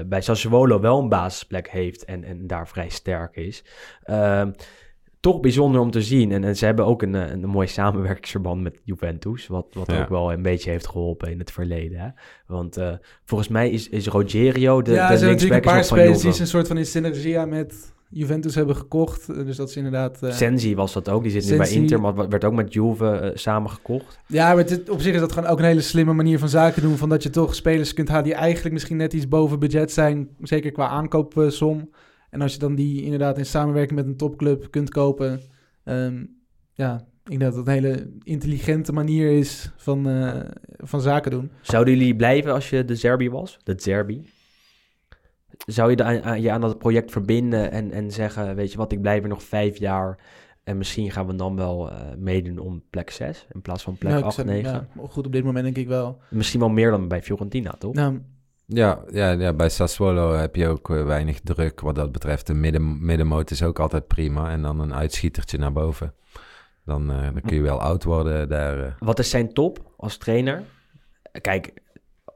[0.07, 3.63] bij Sassuolo wel een basisplek heeft en, en daar vrij sterk is.
[5.27, 6.31] Toch bijzonder om te zien.
[6.31, 9.47] En, en ze hebben ook een, eh, een, mooi samenwerkingsverband met Juventus.
[9.47, 10.01] Wat, wat Ja.
[10.01, 11.99] ook wel een beetje heeft geholpen in het verleden.
[11.99, 12.07] Hè?
[12.47, 12.93] Want eh,
[13.25, 16.33] volgens mij is, is Rogerio de, ja, de ze hebben natuurlijk een paar spelers die
[16.33, 19.29] ze een soort van in synergia met Juventus hebben gekocht.
[19.29, 20.23] Eh, Dus dat is inderdaad...
[20.23, 21.23] eh, Sensi was dat ook.
[21.23, 21.81] Die zit nu bij Sensi.
[21.81, 24.19] Inter, maar werd ook met Juve eh, samengekocht.
[24.27, 26.81] Ja, maar dit- op zich is dat gewoon ook een hele slimme manier van zaken
[26.81, 26.97] doen.
[26.97, 30.29] Van dat je toch spelers kunt halen die eigenlijk misschien net iets boven budget zijn.
[30.41, 31.89] Zeker qua aankoopsom.
[32.29, 35.41] En als je dan die inderdaad in samenwerking met een topclub kunt kopen.
[35.83, 36.25] ehm,
[36.73, 40.39] ja, ik denk dat dat een hele intelligente manier is van, eh,
[40.77, 41.51] van zaken doen.
[41.61, 43.57] Zouden jullie blijven als je de Zerbi was?
[43.63, 44.29] De Zerbi?
[45.65, 48.77] Zou je de- aan, aan- je aan dat project verbinden en, en zeggen, weet je
[48.77, 50.19] wat, ik blijf er nog vijf jaar
[50.63, 54.09] en misschien gaan we dan wel eh, meedoen om plek 6 in plaats van plek
[54.11, 54.71] Nou, ik 8, zou- 9?
[54.71, 56.21] ja, goed, op dit moment denk ik wel.
[56.29, 57.93] Misschien wel meer dan bij Fiorentina, toch?
[57.93, 58.21] Nou,
[58.69, 62.47] Ja, ja, ja, bij Sassuolo heb je ook eh, weinig druk wat dat betreft.
[62.47, 64.49] De midden, middenmoot is ook altijd prima.
[64.51, 66.13] En dan een uitschietertje naar boven.
[66.85, 68.79] Dan, eh, dan kun je wel oud worden daar.
[68.83, 68.91] eh.
[68.99, 70.63] Wat is zijn top als trainer?
[71.41, 71.73] Kijk,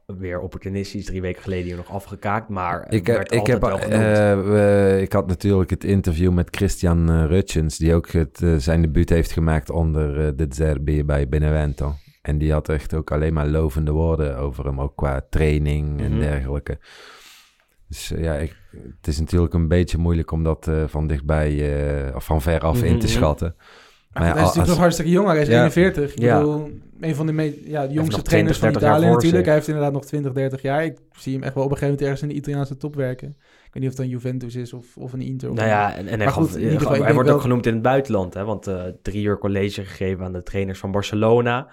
[0.05, 3.63] weer opportunistisch, drie weken geleden hier nog afgekaakt, maar Ik, heb- werd ik, heb,
[5.01, 9.69] ik had natuurlijk het interview met Christian Rutjens, die ook het, zijn debuut heeft gemaakt
[9.69, 11.93] onder de Zerbi bij Benevento.
[12.21, 16.11] En die had echt ook alleen maar lovende woorden over hem, ook qua training en
[16.11, 16.19] Mhm.
[16.19, 16.77] dergelijke.
[17.87, 21.49] Dus eh, ja, ik, het is natuurlijk een beetje moeilijk om dat eh, van dichtbij
[22.09, 23.15] eh, of van ver af in te Mhm.
[23.15, 23.55] schatten.
[24.11, 25.27] Maar ja, hij is natuurlijk als- nog hartstikke jong.
[25.27, 25.53] Hij is Ja.
[25.57, 26.11] 41.
[26.13, 26.37] Ik Ja.
[26.37, 26.69] bedoel,
[26.99, 29.35] een van de, ja, de jongste trainers 20, van 30 jaar Italië natuurlijk.
[29.35, 29.45] zich.
[29.45, 30.83] Hij heeft inderdaad nog 20, 30 jaar.
[30.85, 33.27] Ik zie hem echt wel op een gegeven moment ergens in de Italiaanse top werken.
[33.65, 35.49] Ik weet niet of het dan Juventus is of, of een Inter.
[35.49, 37.73] Of Nou ja, en, en hij, Maar goed, geval, hij wordt wel- ook genoemd in
[37.73, 41.67] het buitenland, hè, want eh, drie uur college gegeven aan de trainers van Barcelona.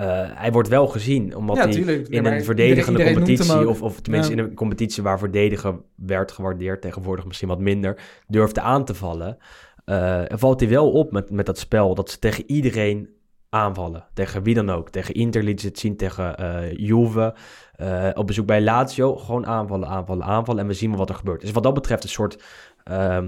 [0.00, 2.08] Eh, hij wordt wel gezien, omdat Ja, hij tuurlijk.
[2.08, 4.38] in een verdedigende iedereen- iedereen competitie, of, of tenminste Ja.
[4.42, 9.36] in een competitie waar verdedigen werd gewaardeerd, tegenwoordig misschien wat minder, durfde aan te vallen.
[9.84, 13.08] Eh, valt hij wel op met, met dat spel, dat ze tegen iedereen
[13.48, 14.04] aanvallen.
[14.14, 14.90] Tegen wie dan ook.
[14.90, 17.34] Tegen Inter liet ze het zien, tegen eh Juve.
[18.14, 20.60] Op bezoek bij Lazio, gewoon aanvallen, aanvallen, aanvallen.
[20.62, 21.40] En we zien wel wat er gebeurt.
[21.40, 22.42] Dus wat dat betreft een soort,
[22.84, 23.26] ehm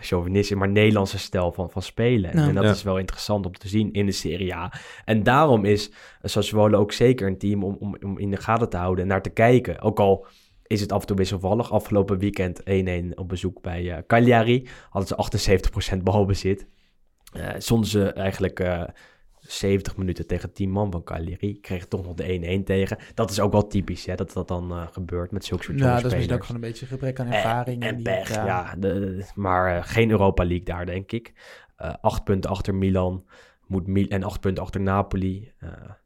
[0.00, 2.30] chauvinistisch, maar Nederlandse stijl van, van spelen.
[2.32, 2.48] En, Ja.
[2.48, 2.70] en dat Ja.
[2.70, 4.72] is wel interessant om te zien in de Serie A.
[5.04, 5.90] En daarom is
[6.22, 9.22] Sassuolo ook zeker een team om, om, om in de gaten te houden en naar
[9.22, 9.80] te kijken.
[9.80, 10.26] Ook al
[10.66, 11.72] is het af en toe wisselvallig.
[11.72, 14.68] Afgelopen weekend 1-1 op bezoek bij eh, Cagliari.
[14.90, 16.66] Hadden ze 78% balbezit.
[17.32, 18.82] Eh stonden ze eigenlijk eh
[19.50, 21.60] 70 minuten tegen 10 man van Cagliari.
[21.60, 22.98] Kregen toch nog de 1-1 tegen.
[23.14, 25.84] Dat is ook wel typisch, hè, dat dat dan eh, gebeurt met zulke soort Ja,
[25.84, 26.46] jonge dat is misschien ook spelers.
[26.46, 27.82] gewoon een beetje gebrek aan En- ervaring.
[27.82, 28.74] En, die- pech, ja.
[28.78, 31.32] de- de- maar eh, geen Europa League daar, denk ik.
[31.76, 33.26] Eh acht punten achter Milan
[33.66, 35.52] moet Mil en acht punten achter Napoli.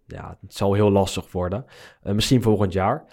[0.07, 1.65] Ja, het zal heel lastig worden.
[2.03, 3.05] Misschien volgend jaar.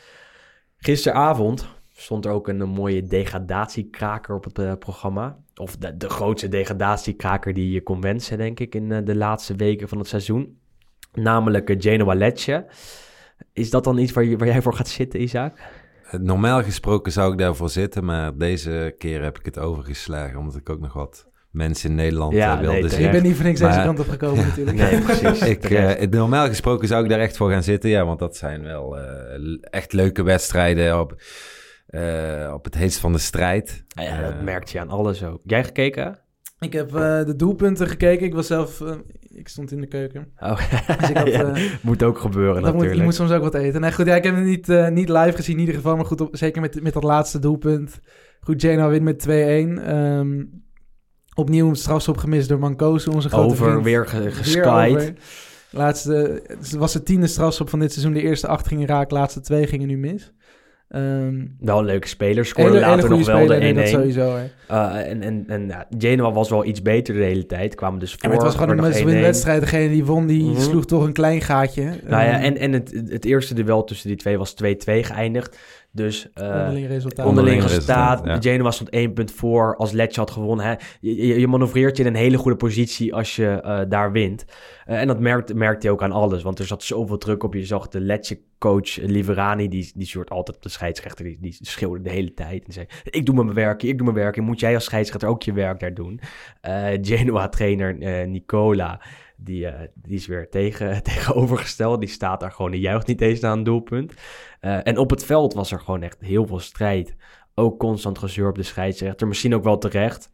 [0.78, 1.68] Gisteravond
[2.00, 5.38] stond er ook een, mooie degradatiekraker op het eh, programma.
[5.56, 9.56] Of de, de grootste degradatiekraker die je kon wensen, denk ik, in eh, de laatste
[9.56, 10.58] weken van het seizoen.
[11.14, 12.66] Namelijk eh, Genoa Lecce.
[13.54, 15.58] Is dat dan iets waar, je, waar jij voor gaat zitten, Isaac?
[16.12, 20.70] Normaal gesproken zou ik daarvoor zitten, maar deze keer heb ik het overgeslagen, omdat ik
[20.70, 22.90] ook nog wat mensen in Nederland Ja, wilde nee, zien.
[22.90, 23.12] terecht.
[23.12, 24.78] bent niet voor niks deze kant op gekomen natuurlijk.
[24.78, 25.42] Nee, precies.
[25.42, 28.64] Ik, eh, normaal gesproken zou ik daar echt voor gaan zitten, ja, want dat zijn
[28.64, 31.16] wel eh, echt leuke wedstrijden op,
[31.90, 33.84] eh, op het heetst van de strijd.
[33.94, 35.42] Ah ja, dat Eh, merkt je aan alles ook.
[35.44, 36.20] Jij gekeken?
[36.60, 38.26] Ik heb eh, de doelpunten gekeken.
[38.26, 38.84] Ik was zelf...
[39.28, 40.32] ik stond in de keuken.
[40.40, 40.58] Oh,
[41.00, 42.98] Dus ik had, ja, eh, moet ook gebeuren Dat moet, natuurlijk.
[43.00, 43.82] je moet soms ook wat eten.
[43.82, 45.96] Nee, goed, ja, ik heb het niet, eh, niet live gezien in ieder geval.
[45.96, 48.00] Maar goed, op- zeker met, met dat laatste doelpunt.
[48.42, 49.80] Goed, Genoa wint met 2-1.
[49.86, 50.44] Ehm,
[51.36, 53.84] opnieuw een strafschop gemist door Mancoso, onze grote over, vriend.
[53.84, 54.66] weer ge- Weer geskied.
[54.66, 55.14] over.
[55.72, 58.14] Laatste, het was de tiende strafschop van dit seizoen.
[58.14, 60.34] De eerste acht gingen raak, de laatste twee gingen nu mis.
[60.90, 62.46] Ehm Wel een leuke speler.
[62.46, 63.88] Scoorde hele, later nog wel dat de 1-1.
[63.90, 64.36] sowieso.
[64.36, 64.44] Hè.
[64.68, 67.76] Eh, en en, en ja, Genoa was wel iets beter de hele tijd.
[67.76, 68.20] Kwamen dus voor.
[68.22, 69.26] Ja, maar het was gewoon een werd nog must-win 1-1.
[69.26, 69.62] wedstrijd.
[69.62, 70.60] Degene die won, die Mhm.
[70.62, 71.84] sloeg toch een klein gaatje.
[71.84, 75.58] Nou ja, Ehm, en, en het, het eerste duel tussen die twee was 2-2 geëindigd.
[75.92, 77.26] Dus eh, onderling resultaat.
[77.26, 78.20] onderling Onderling resultaat.
[78.20, 78.52] resultaat, ja.
[78.52, 80.66] Genoa stond één punt voor als Lecce had gewonnen.
[80.66, 80.74] Hè.
[81.00, 84.46] Je, je, je manoeuvreert je in een hele goede positie als je eh, daar wint.
[84.86, 86.44] Eh, en dat merkte merkte hij ook aan alles.
[86.44, 87.54] Want er zat zoveel druk op.
[87.54, 91.26] Je zag de Lecce-coach Liverani, die, die soort altijd op de scheidsrechter.
[91.26, 92.66] Die, die schreeuwde de hele tijd.
[92.66, 94.38] En zei, ik doe mijn werk, ik doe mijn werk.
[94.38, 96.20] En moet jij als scheidsrechter ook je werk daar doen?
[96.62, 99.02] Eh, Genoa-trainer eh, Nicola...
[99.42, 102.00] Die, eh, die is weer tegen, tegenovergesteld.
[102.00, 102.72] Die staat daar gewoon.
[102.72, 104.14] Die juicht niet eens aan een doelpunt.
[104.60, 107.16] Eh, en op het veld was er gewoon echt heel veel strijd.
[107.56, 109.28] Ook constant gezeur op de scheidsrechter.
[109.28, 110.32] Misschien ook wel terecht.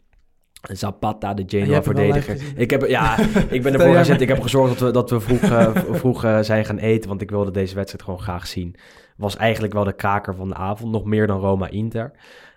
[0.61, 2.35] Zapata, de Genoa-verdediger.
[2.35, 2.57] gezien.
[2.57, 4.21] Ik heb, ja, ik ben ervoor gezet.
[4.21, 7.09] Ik heb gezorgd dat we, dat we vroeg, eh, vroeg zijn gaan eten.
[7.09, 8.75] Want ik wilde deze wedstrijd gewoon graag zien.
[9.17, 10.91] Was eigenlijk wel de kraker van de avond.
[10.91, 12.11] Nog meer dan Roma-Inter.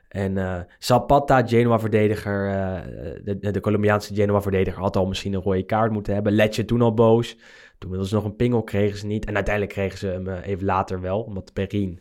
[0.09, 5.93] En eh, Zapata, Genoa-verdediger, eh, de, de Colombiaanse Genoa-verdediger, had al misschien een rode kaart
[5.93, 6.33] moeten hebben.
[6.33, 7.37] Letje toen al boos.
[7.79, 9.27] Toen wilden ze nog een pingel, kregen ze niet.
[9.27, 12.01] En uiteindelijk kregen ze hem eh, even later wel, omdat Perrin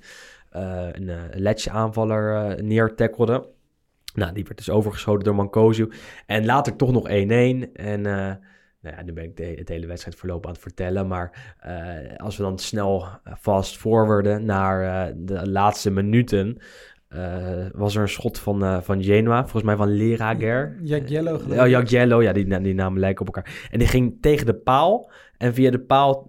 [0.50, 3.50] een Letje-aanvaller neertackelde.
[4.14, 5.92] Nou, die werd dus overgeschoten door Mancosu.
[6.26, 7.12] En later toch nog 1-1.
[7.74, 8.02] En
[8.82, 11.08] nou ja, nu ben ik de, het hele wedstrijdverloop aan het vertellen.
[11.08, 11.56] Maar
[12.18, 13.08] als we dan snel
[13.40, 16.58] fast forwarden naar de laatste minuten...
[17.16, 20.78] Uh, was er een schot van, uh, van Genoa, volgens mij van Lerager.
[20.82, 21.64] Jagiello geloof ik.
[21.64, 23.68] Oh, Jagiello, ja, die, die namen lijken op elkaar.
[23.72, 25.12] En die ging tegen de paal.
[25.38, 26.28] En via de paal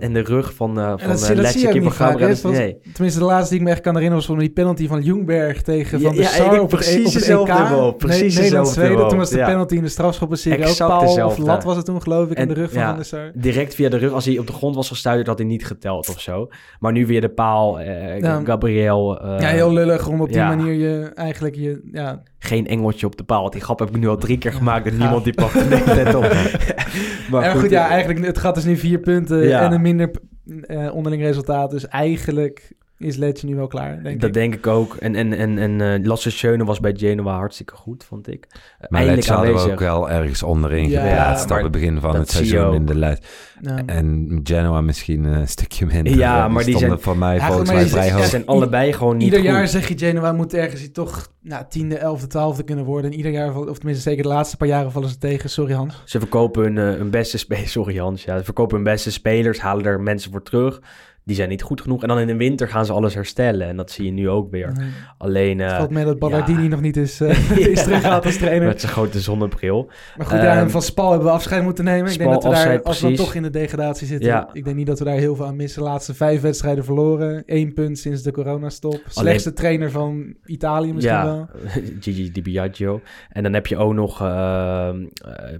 [0.00, 2.50] en de rug van, uh, van uh, keeper Gabriel.
[2.50, 2.78] Nee.
[2.92, 5.62] Tenminste, de laatste die ik me echt kan herinneren was van die penalty van Jungberg
[5.62, 7.96] tegen Van der ja, Sar op precies het, op het EK.
[7.96, 9.08] Precies nee, Nederland Zweden.
[9.08, 11.42] Toen was de penalty in de strafschoppenserie ook paal dezelfde.
[11.42, 13.04] of lat was het toen geloof ik en, in de rug van ja, Van der
[13.04, 13.30] Sar.
[13.34, 14.12] Direct via de rug.
[14.12, 16.48] Als hij op de grond was gestuurd had hij niet geteld of zo.
[16.80, 18.40] Maar nu via de paal, uh, ja.
[18.44, 19.26] Gabriel.
[19.40, 21.88] ja, heel lullig om op die manier je eigenlijk je...
[21.92, 23.50] Ja, geen engeltje op de paal.
[23.50, 25.54] Die grap heb ik nu al drie keer gemaakt en niemand die pakt
[26.14, 26.22] op.
[27.30, 30.10] maar goed, goed, ja, eigenlijk het gaat dus nu vier punten en een minder
[30.46, 31.70] uh, onderling resultaat.
[31.70, 34.34] Dus eigenlijk is Letje nu wel klaar, denk dat ik.
[34.34, 34.94] denk ik ook.
[34.94, 38.46] En, en, en, en uh, Lasse Schöne was bij Genoa hartstikke goed, vond ik.
[38.88, 42.30] Maar Letje hadden we ook wel ergens onderin ja, geplaatst op het begin van het
[42.30, 43.26] seizoen in de lijst.
[43.60, 43.82] Ja.
[43.86, 46.16] En Genoa misschien een stukje minder.
[46.16, 48.22] Ja, maar die, die zijn voor mij volgens mij vrij hoog.
[48.22, 49.48] Ze zijn allebei gewoon niet Ieder goed.
[49.48, 53.10] jaar zeg je Genoa moet ergens toch nou, tiende, elfde, twaalfde kunnen worden.
[53.10, 55.50] En ieder jaar, of tenminste zeker de laatste paar jaren vallen ze tegen.
[55.50, 56.02] Sorry Hans.
[56.04, 57.72] Ze verkopen hun, uh, hun beste spelers.
[57.76, 58.24] Sorry Hans.
[58.24, 60.80] Ja, ze verkopen hun beste spelers, halen er mensen voor terug
[61.26, 62.02] die zijn niet goed genoeg.
[62.02, 63.68] En dan in de winter gaan ze alles herstellen.
[63.68, 64.72] En dat zie je nu ook weer.
[64.72, 64.88] Nee.
[65.18, 65.58] Alleen...
[65.58, 66.68] Uh, het valt mee dat Ballardini ja.
[66.68, 67.28] nog niet is, uh,
[67.72, 68.68] is teruggehaald als trainer.
[68.68, 69.90] Met zijn grote zonnebril.
[70.16, 72.12] Maar goed, ja, um, van Spal hebben we afscheid moeten nemen.
[72.12, 74.28] Ik denk dat we daar, als we toch in de degradatie zitten...
[74.28, 74.48] Ja.
[74.52, 75.82] Ik denk niet dat we daar heel veel aan missen.
[75.82, 77.42] De laatste vijf wedstrijden verloren.
[77.46, 79.00] Eén punt sinds de coronastop.
[79.08, 79.60] Slechtste Alleen...
[79.60, 81.24] trainer van Italië misschien ja.
[81.24, 81.48] wel.
[82.00, 83.00] Gigi Di Biagio.
[83.28, 84.88] En dan heb je ook nog uh,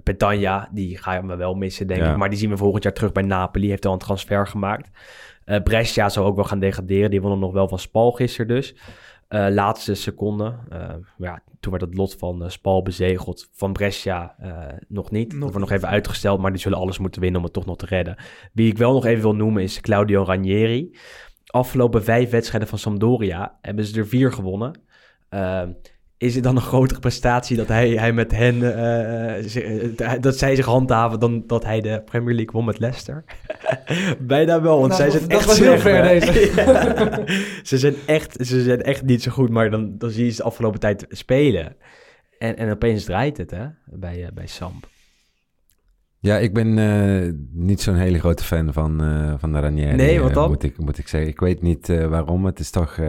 [0.03, 0.69] Petagna.
[0.71, 2.17] Die ga je me wel missen, denk ik.
[2.17, 3.69] Maar die zien we volgend jaar terug bij Napoli.
[3.69, 4.89] Heeft al een transfer gemaakt.
[5.47, 7.09] Uh, Brescia zou ook wel gaan degraderen.
[7.09, 8.75] Die wonnen nog wel van Spal gisteren dus.
[9.29, 10.55] Uh, laatste seconde.
[10.73, 13.49] Uh, ja, toen werd het lot van uh, Spal bezegeld.
[13.53, 14.35] Van Brescia
[14.87, 15.31] nog niet.
[15.31, 16.39] Nog dat wordt nog even uitgesteld.
[16.39, 18.15] Maar die zullen alles moeten winnen om het toch nog te redden.
[18.53, 20.97] Wie ik wel nog even wil noemen is Claudio Ranieri.
[21.45, 24.81] Afgelopen vijf wedstrijden van Sampdoria hebben ze er vier gewonnen.
[26.17, 30.65] Is het dan een grotere prestatie dat hij, hij met hen, uh, dat zij zich
[30.65, 33.23] handhaven dan dat hij de Premier League won met Leicester?
[34.19, 36.55] Bijna wel, want nou, zij zijn dat echt was heel ver deze.
[36.55, 37.23] ja.
[37.63, 40.37] ze, zijn echt, ze zijn echt niet zo goed, maar dan, dan zie je ze
[40.37, 41.75] de afgelopen tijd spelen.
[42.39, 44.87] En, en opeens draait het hè, bij, uh, bij Samp.
[46.19, 49.95] Ja, ik ben uh, niet zo'n hele grote fan van, uh, van de Ranieri.
[49.95, 50.43] Nee, wat dan?
[50.43, 51.29] Uh, moet, ik, moet ik zeggen.
[51.29, 52.45] Ik weet niet waarom.
[52.45, 52.99] Het is toch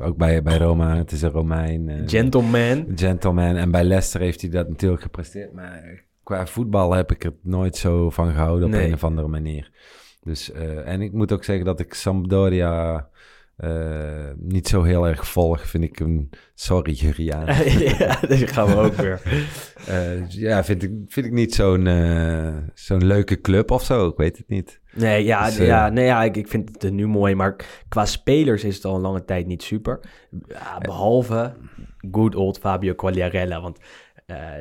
[0.00, 2.02] ook bij, bij Roma, het is een Romein.
[2.06, 2.86] gentleman.
[2.94, 3.56] Gentleman.
[3.56, 5.52] En bij Leicester heeft hij dat natuurlijk gepresteerd.
[5.52, 8.86] Maar qua voetbal heb ik er nooit zo van gehouden op Nee.
[8.86, 9.70] een of andere manier.
[10.22, 10.52] Dus,
[10.84, 13.08] en ik moet ook zeggen dat ik Sampdoria
[13.64, 17.46] uh, niet zo heel erg volg, vind ik een sorry Juriaan.
[17.98, 19.22] ja, daar gaan we ook weer.
[19.88, 24.16] Uh, ja, vind ik, vind ik niet zo'n uh, zo'n leuke club of zo, ik
[24.16, 24.80] weet het niet.
[24.92, 27.56] Nee, ja, Dus, ja, nee, ja ik, ik vind het nu mooi, maar
[27.88, 30.00] qua spelers is het al een lange tijd niet super.
[30.48, 31.54] Ja, behalve
[32.10, 33.78] good old Fabio Quagliarella, want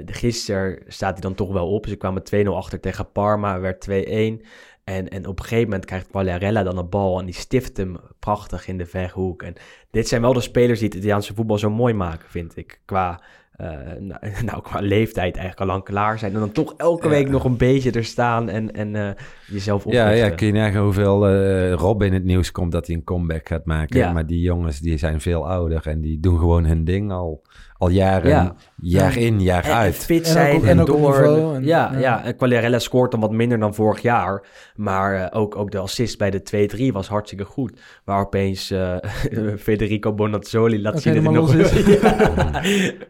[0.05, 1.87] gisteren staat hij dan toch wel op.
[1.87, 4.45] Ze kwamen 2-0 achter tegen Parma, werd 2-1.
[4.91, 7.97] En, en op een gegeven moment krijgt Quagliarella dan een bal en die stift hem
[8.19, 9.43] prachtig in de verhoek.
[9.43, 9.53] En
[9.91, 12.81] dit zijn wel de spelers die het Italiaanse voetbal zo mooi maken, vind ik.
[12.85, 13.21] Qua,
[13.61, 13.67] uh,
[13.99, 16.33] nou, nou, qua leeftijd eigenlijk al lang klaar zijn.
[16.33, 19.09] En dan toch elke week nog een beetje er staan en, en uh,
[19.47, 20.17] jezelf Ja, oplossen.
[20.17, 23.47] ja, kun je nagaan hoeveel uh, Rob in het nieuws komt dat hij een comeback
[23.47, 23.99] gaat maken.
[23.99, 24.11] Ja.
[24.11, 27.41] Maar die jongens die zijn veel ouder en die doen gewoon hun ding al,
[27.81, 28.55] al jaren, Ja.
[28.75, 29.95] jaar in, jaar En uit.
[29.95, 31.21] fit En zijn ook en, en ook door.
[31.21, 31.99] niveau ja, ja.
[31.99, 32.23] ja.
[32.23, 34.43] en Quagliarella scoort dan wat minder dan vorig jaar.
[34.75, 37.79] Maar eh, ook, ook de assist bij de 2-3 was hartstikke goed.
[38.05, 38.95] Waar opeens eh,
[39.65, 41.55] Federico Bonazzoli laat zien dat hij nog...
[41.55, 41.71] is.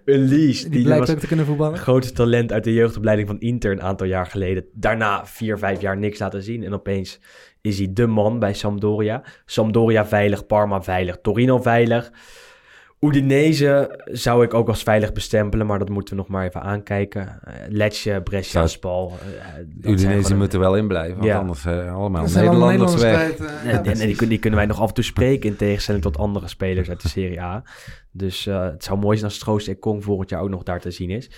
[0.06, 1.78] Die Die, blijkt was ook te kunnen voetballen.
[1.78, 4.66] grootste talent uit de jeugdopleiding van Inter een aantal jaar geleden.
[4.74, 6.64] Daarna vier, vijf jaar niks laten zien.
[6.64, 7.20] En opeens
[7.62, 9.24] is hij de man bij Sampdoria.
[9.46, 12.12] Sampdoria veilig, Parma veilig, Torino veilig.
[13.06, 17.40] Udinese zou ik ook als veilig bestempelen, maar dat moeten we nog maar even aankijken.
[17.48, 19.12] Uh, Lecce, Brescia, Spal.
[19.40, 19.46] eh,
[19.82, 21.38] zijn Udinese moeten wel in blijven, want Ja.
[21.38, 23.32] anders uh, allemaal allemaal Nederlanders weg.
[23.38, 26.90] eh, Nee, die, kunnen wij nog af en toe spreken in tegenstelling tot andere spelers
[26.90, 27.64] uit de Serie A.
[28.12, 30.80] Dus eh, het zou mooi zijn als Troost en Kong volgend jaar ook nog daar
[30.80, 31.30] te zien is.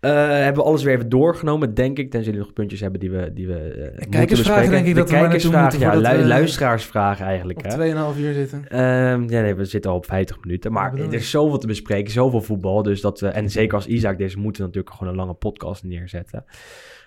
[0.00, 2.10] Eh, hebben we alles weer even doorgenomen, denk ik.
[2.10, 5.10] Tenzij jullie nog puntjes hebben die we, die we moeten kijkersvragen, denk ik De dat
[5.10, 6.12] we kijkersvragen, moeten ja.
[6.12, 7.70] lu- we- luisteraarsvragen eigenlijk, Op hè.
[8.14, 8.68] 2,5 uur zitten.
[8.68, 10.72] Ehm, ja, nee, we zitten al op 50 minuten.
[10.72, 12.82] Maar er is zoveel te bespreken, zoveel voetbal.
[12.82, 15.84] Dus dat we, en zeker als Isaac deze moeten we natuurlijk gewoon een lange podcast
[15.84, 16.44] neerzetten.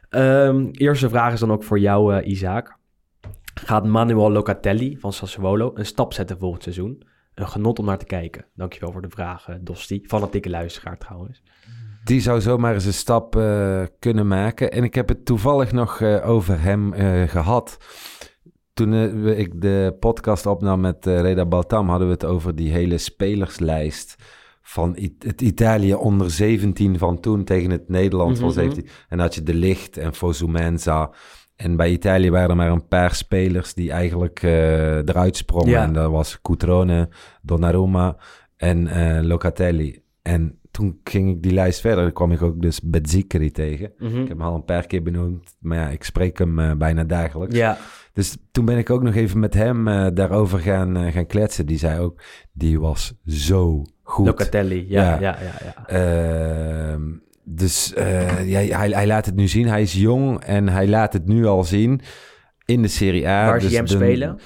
[0.09, 2.77] Ehm, eerste vraag is dan ook voor jou, eh, Isaac.
[3.53, 7.03] Gaat Manuel Locatelli van Sassuolo een stap zetten volgend seizoen?
[7.33, 8.45] Een genot om naar te kijken.
[8.55, 10.01] Dankjewel voor de vraag, eh, Dosti.
[10.05, 11.43] Fanatieke luisteraar trouwens.
[12.03, 14.71] Die zou zomaar eens een stap eh, kunnen maken.
[14.71, 17.77] En ik heb het toevallig nog eh, over hem eh, gehad.
[18.73, 18.93] Toen
[19.27, 24.15] ik de podcast opnam met Reda Baltam, hadden we het over die hele spelerslijst
[24.61, 28.55] van het Italië onder 17 van toen tegen het Nederland van Mhm.
[28.55, 28.87] 17.
[29.09, 31.11] En had je De Licht en Fosumenza.
[31.55, 35.69] En bij Italië waren er maar een paar spelers die eigenlijk eruit sprongen.
[35.69, 35.83] Ja.
[35.83, 37.09] En dat was Cutrone,
[37.41, 38.17] Donnarumma
[38.57, 40.03] en Locatelli.
[40.21, 42.03] En toen ging ik die lijst verder.
[42.03, 43.91] Dan kwam ik ook dus Bezzicri tegen.
[43.97, 44.11] Mhm.
[44.21, 45.55] Ik heb hem al een paar keer benoemd.
[45.59, 47.55] Maar ja, ik spreek hem eh, bijna dagelijks.
[47.55, 47.77] Ja,
[48.13, 51.65] Dus toen ben ik ook nog even met hem eh, daarover gaan, eh, gaan kletsen.
[51.65, 52.21] Die zei ook,
[52.51, 54.25] die was zo goed.
[54.25, 54.85] Locatelli.
[54.87, 55.19] Ja, Ja.
[55.19, 55.73] ja, ja.
[55.87, 57.01] ja, Ehm,
[57.43, 57.93] dus
[58.45, 59.67] ja, hij, hij laat het nu zien.
[59.67, 62.01] Hij is jong en hij laat het nu al zien
[62.65, 63.45] in de Serie A.
[63.45, 64.39] Waar zie Dus je hem de- spelen?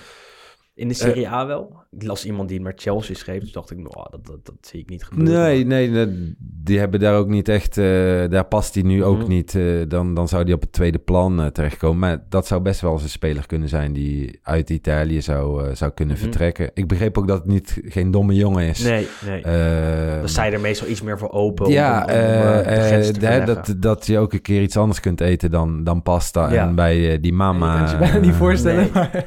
[0.73, 1.85] In de Serie A wel?
[1.91, 3.39] Ik las iemand die met Chelsea schreef.
[3.41, 5.33] Dus dacht ik, nou, dat, dat, dat zie ik niet gebeuren.
[5.43, 7.77] Nee, nee, nee, die hebben daar ook niet echt...
[7.77, 7.83] eh,
[8.29, 9.27] daar past hij nu ook Mhm.
[9.29, 9.55] niet.
[9.55, 11.99] eh, dan, dan zou hij op het tweede plan eh, terechtkomen.
[11.99, 13.93] Maar dat zou best wel eens een speler kunnen zijn...
[13.93, 16.23] die uit Italië zou, zou kunnen Mhm.
[16.23, 16.71] vertrekken.
[16.73, 18.83] Ik begreep ook dat het niet, geen domme jongen is.
[18.83, 19.41] Nee, nee.
[19.41, 21.65] Eh, Dan sta je er meestal iets meer voor open.
[21.65, 25.83] om- ja, om, de dat, dat je ook een keer iets anders kunt eten dan,
[25.83, 26.51] dan pasta.
[26.53, 26.67] Ja.
[26.67, 27.79] En bij die mama...
[27.79, 28.81] je kan je bijna niet voorstellen.
[28.81, 28.91] nee.
[28.93, 29.25] Maar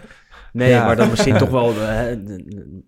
[0.53, 0.84] Nee, Ja.
[0.86, 2.16] maar dan misschien toch wel eh,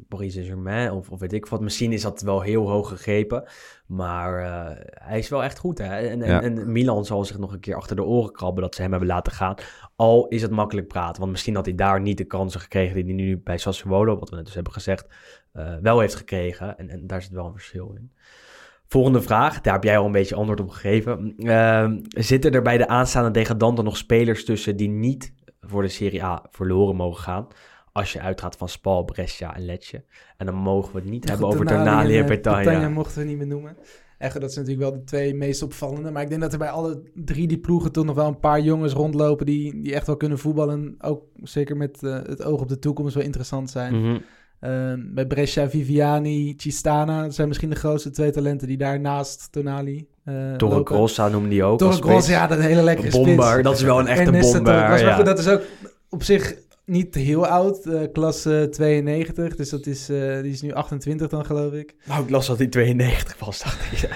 [0.08, 1.60] Paris Saint-Germain of, of weet ik wat.
[1.60, 3.44] Misschien is dat wel heel hoog gegrepen.
[3.86, 4.76] Maar eh,
[5.08, 5.78] hij is wel echt goed.
[5.78, 5.96] Hè?
[6.08, 6.42] En, en, Ja.
[6.42, 9.08] en Milan zal zich nog een keer achter de oren krabben dat ze hem hebben
[9.08, 9.54] laten gaan.
[9.96, 11.20] Al is het makkelijk praten.
[11.20, 14.30] Want misschien had hij daar niet de kansen gekregen die hij nu bij Sassuolo, wat
[14.30, 15.06] we net dus hebben gezegd,
[15.52, 16.78] eh, wel heeft gekregen.
[16.78, 18.12] En, en daar zit wel een verschil in.
[18.88, 21.34] Volgende vraag, daar heb jij al een beetje antwoord op gegeven.
[21.38, 25.32] Ehm, zitten er bij de aanstaande degradanten nog spelers tussen die niet
[25.66, 27.46] voor de Serie A verloren mogen gaan?
[27.92, 30.04] Als je uitgaat van Spal, Brescia en Lecce.
[30.36, 32.62] En dan mogen we het niet hebben goed, over Tonali en eh, Petagna.
[32.62, 33.76] Petagna mochten we niet meer noemen.
[34.18, 36.10] Echt, dat zijn natuurlijk wel de twee meest opvallende.
[36.10, 38.60] Maar ik denk dat er bij alle drie die ploegen toch nog wel een paar
[38.60, 40.94] jongens rondlopen die, die echt wel kunnen voetballen.
[40.98, 44.00] Ook zeker met eh, het oog op de toekomst wel interessant zijn.
[44.00, 44.18] Mhm.
[44.60, 47.22] Ehm, bij Brescia, Viviani, Cistana.
[47.22, 50.84] Dat zijn misschien de grootste twee talenten die daar naast Tonali eh Torre.
[50.84, 51.78] Grossa noemde die ook.
[51.78, 53.24] Torre Grossa, ja, dat is een hele lekkere spits.
[53.26, 54.86] Bomber, dat is wel een echte En Nesta Torre bomber.
[54.86, 55.04] Grossa.
[55.04, 55.16] Maar ja.
[55.16, 55.62] goed, dat is ook
[56.08, 56.54] op zich
[56.84, 57.86] niet heel oud.
[57.86, 61.94] eh klasse 92, dus dat is, eh, die is nu 28 dan, geloof ik.
[62.04, 63.98] Nou, ik las dat hij 92 was, dacht ik.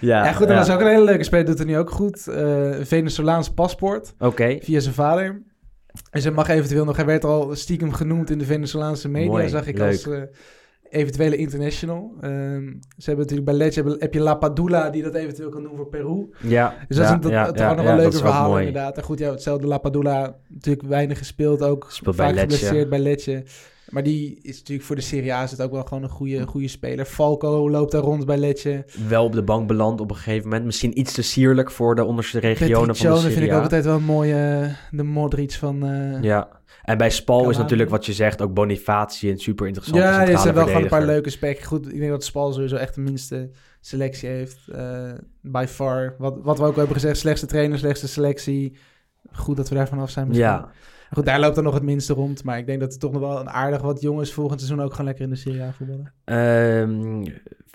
[0.00, 1.44] ja, Ja, goed, dat was ook een hele leuke speler.
[1.44, 2.28] Doet er nu ook goed.
[2.28, 5.42] Eh Venezolaans paspoort Oké, via zijn vader.
[6.10, 6.96] Dus hij mag eventueel nog...
[6.96, 10.06] Hij werd al stiekem genoemd in de Venezolaanse media, Mooi, zag ik leuk.
[10.06, 10.08] als
[10.90, 12.12] eventuele international.
[12.20, 12.66] Ehm,
[12.96, 15.76] ze hebben natuurlijk bij Lecce heb, heb je La Padula die dat eventueel kan doen
[15.76, 16.26] voor Peru.
[16.40, 16.74] ja.
[16.88, 18.66] Dus dat, ja, is, dat, ja, dat ja, waren nog leuke mooi.
[18.66, 18.96] inderdaad.
[18.96, 23.42] En goed, ja, hetzelfde La Padula, natuurlijk weinig gespeeld, ook Speelt vaak geblesseerd bij Lecce.
[23.88, 26.46] Maar die is natuurlijk voor de Serie A is het ook wel gewoon een goede,
[26.46, 27.04] goede speler.
[27.04, 28.84] Falco loopt daar rond bij Lecce.
[29.08, 30.64] Wel op de bank beland op een gegeven moment.
[30.64, 33.56] Misschien iets te sierlijk voor de onderste regionen van de Serie vind ik A.
[33.56, 35.84] ook altijd wel een mooie, de Modric van...
[35.86, 36.48] eh, Ja.
[36.84, 40.38] En bij Spal is natuurlijk wat je zegt ook Bonifaci een super interessante Ja, er
[40.38, 41.66] zijn wel gewoon een paar leuke specs.
[41.66, 44.68] Goed, ik denk dat Spal sowieso echt de minste selectie heeft.
[44.68, 46.14] eh by far.
[46.18, 48.76] Wat, wat we ook hebben gezegd, slechtste trainer, slechtste selectie.
[49.32, 50.48] Goed dat we daar vanaf zijn misschien.
[50.48, 50.70] Ja,
[51.12, 52.44] Goed, daar loopt dan nog het minste rond.
[52.44, 54.90] Maar ik denk dat er toch nog wel een aardig wat jongens volgend seizoen ook
[54.90, 56.12] gewoon lekker in de Serie A voetballen.
[56.24, 57.22] Ehm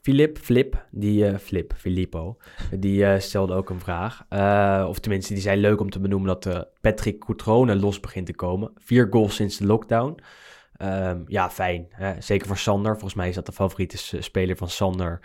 [0.01, 2.37] Filip, Flip, die eh, Flip, Filippo,
[2.79, 4.25] die eh, stelde ook een vraag.
[4.29, 8.35] Eh, of tenminste, die zei leuk om te benoemen dat Patrick Coutrone los begint te
[8.35, 8.71] komen.
[8.75, 10.19] Vier goals sinds de lockdown.
[10.77, 11.87] Ehm, ja, fijn.
[11.89, 12.21] Hè?
[12.21, 12.91] Zeker voor Sander.
[12.91, 15.19] Volgens mij is dat de favoriete speler van Sander,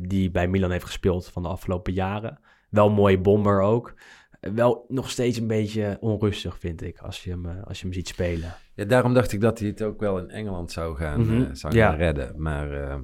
[0.00, 2.38] die bij Milan heeft gespeeld van de afgelopen jaren.
[2.70, 3.94] Wel een mooie bomber ook.
[4.40, 8.08] Wel nog steeds een beetje onrustig, vind ik, als je hem, als je hem ziet
[8.08, 8.54] spelen.
[8.74, 11.74] Ja, daarom dacht ik dat hij het ook wel in Engeland zou gaan, Mhm, zou
[11.74, 11.88] ja.
[11.88, 12.32] gaan redden.
[12.42, 13.02] Maar ehm,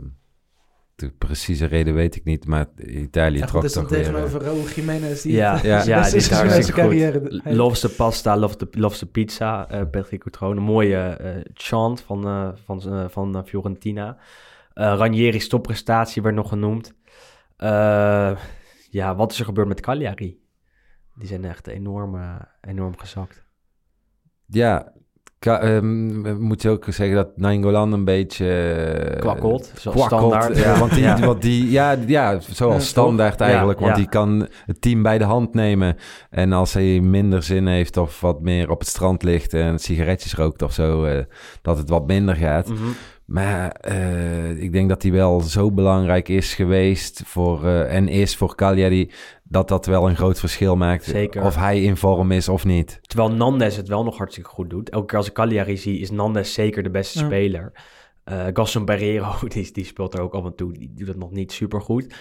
[0.98, 2.46] de precieze reden weet ik niet.
[2.46, 3.98] Maar Italië Ja, trok dat is toch weer...
[3.98, 5.22] eh, tegenover Raúl Jiménez.
[5.22, 7.20] Die Ja, ja, ja, die is hartstikke carrière.
[7.20, 7.54] goed.
[7.54, 9.68] Loves de pasta, loves de, loves de pizza.
[9.70, 10.56] eh Patrick Coutrone.
[10.56, 14.16] Een mooie eh, chant van, eh, van, eh, van eh, Fiorentina.
[14.74, 16.94] Eh Ranieri's topprestatie werd nog genoemd.
[17.56, 18.38] Eh,
[18.90, 20.40] ja, wat is er gebeurd met Cagliari?
[21.14, 23.44] Die zijn echt enorm, eh, enorm gezakt.
[24.46, 24.92] Ja,
[25.38, 28.46] Ehm, moet je ook zeggen dat Nainggolan een beetje...
[29.14, 30.56] eh, Kwakkelt, zoals kwakkelt, standaard.
[30.56, 30.78] eh, Ja.
[30.78, 31.18] want die, Ja.
[31.20, 33.78] want die, ja, ja, zoals standaard eigenlijk.
[33.78, 35.96] Ja, want die kan het team bij de hand nemen.
[36.30, 40.34] En als hij minder zin heeft of wat meer op het strand ligt en sigaretjes
[40.34, 41.18] rookt of zo, eh,
[41.62, 42.68] dat het wat minder gaat.
[42.68, 42.78] Mhm.
[43.24, 43.76] Maar
[44.58, 49.10] ik denk dat hij wel zo belangrijk is geweest voor, en is voor Cagliari,
[49.48, 51.04] dat dat wel een groot verschil maakt.
[51.04, 51.42] Zeker.
[51.44, 52.98] Of hij in vorm is of niet.
[53.02, 54.90] Terwijl Nandes het wel nog hartstikke goed doet.
[54.90, 57.24] Elke keer als ik Cagliari zie, is Nandes zeker de beste Ja.
[57.24, 57.72] speler.
[58.24, 60.72] Eh Gaston Barrero, die, die speelt er ook af en toe.
[60.72, 62.14] Die doet het nog niet super goed.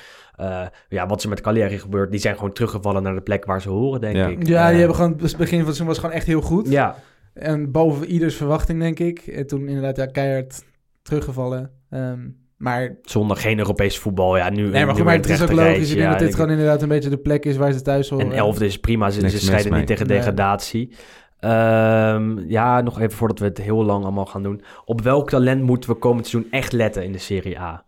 [0.89, 3.69] ja, wat er met Cagliari gebeurt, die zijn gewoon teruggevallen naar de plek waar ze
[3.69, 4.27] horen, denk Ja.
[4.27, 4.37] ik.
[4.47, 6.69] Ja, die Eh, hebben gewoon, het begin van het seizoen was gewoon echt heel goed.
[6.69, 6.95] Ja,
[7.33, 9.19] En boven ieders verwachting, denk ik.
[9.19, 10.63] En toen inderdaad, ja, keihard
[11.01, 11.71] teruggevallen.
[11.89, 14.37] Ehm, maar, zonder geen Europees voetbal.
[14.37, 15.63] Ja, nu, nee, maar, goed, maar het is ook logisch.
[15.65, 15.89] reis.
[15.89, 18.09] Ik denk Ja, dat dit gewoon inderdaad een beetje de plek is waar ze thuis
[18.09, 18.25] horen.
[18.25, 20.17] En elfde is prima, ze, ze strijden niet tegen Nee.
[20.17, 20.95] degradatie.
[21.39, 24.61] Ehm, ja, nog even voordat we het heel lang allemaal gaan doen.
[24.85, 27.85] Op welk talent moeten we komend seizoen echt letten in de Serie A?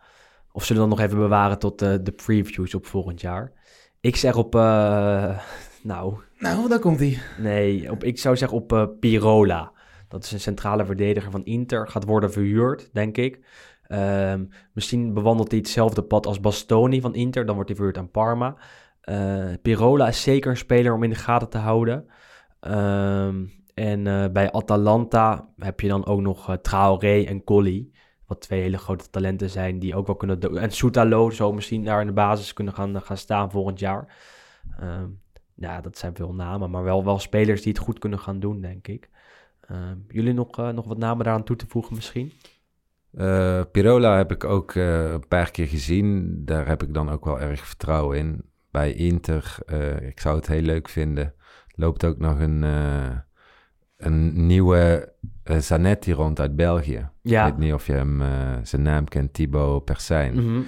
[0.51, 3.51] Of zullen we dan nog even bewaren tot eh, de previews op volgend jaar?
[4.01, 5.39] Ik zeg op, eh,
[5.83, 7.17] nou, Nou, daar komt hij.
[7.37, 9.71] nee, op, ik zou zeggen op eh, Pirola.
[10.07, 11.87] Dat is een centrale verdediger van Inter.
[11.87, 13.39] Gaat worden verhuurd, denk ik.
[13.89, 17.45] Ehm, misschien bewandelt hij hetzelfde pad als Bastoni van Inter.
[17.45, 18.55] Dan wordt hij verhuurd aan Parma.
[19.01, 22.05] Eh, Pirola is zeker een speler om in de gaten te houden.
[22.59, 27.91] Ehm, en eh, bij Atalanta heb je dan ook nog eh, Traoré en Colli.
[28.25, 30.57] Wat twee hele grote talenten zijn die ook wel kunnen...
[30.57, 34.15] En Soutalo zou misschien daar in de basis kunnen gaan, gaan staan volgend jaar.
[34.79, 35.07] Ehm,
[35.55, 38.61] ja, dat zijn veel namen, maar wel, wel spelers die het goed kunnen gaan doen,
[38.61, 39.09] denk ik.
[40.07, 42.31] Jullie nog, nog wat namen daaraan toe te voegen misschien?
[43.11, 46.35] Eh, Pirola heb ik ook eh, een paar keer gezien.
[46.45, 48.41] Daar heb ik dan ook wel erg vertrouwen in.
[48.71, 51.33] Bij Inter, eh, ik zou het heel leuk vinden.
[51.75, 52.61] Loopt ook nog een,
[53.97, 57.09] een nieuwe Zanetti rond uit België.
[57.23, 58.21] Ik weet niet of je hem,
[58.63, 60.33] zijn naam kent, Thibaut Persijn.
[60.33, 60.61] Mhm.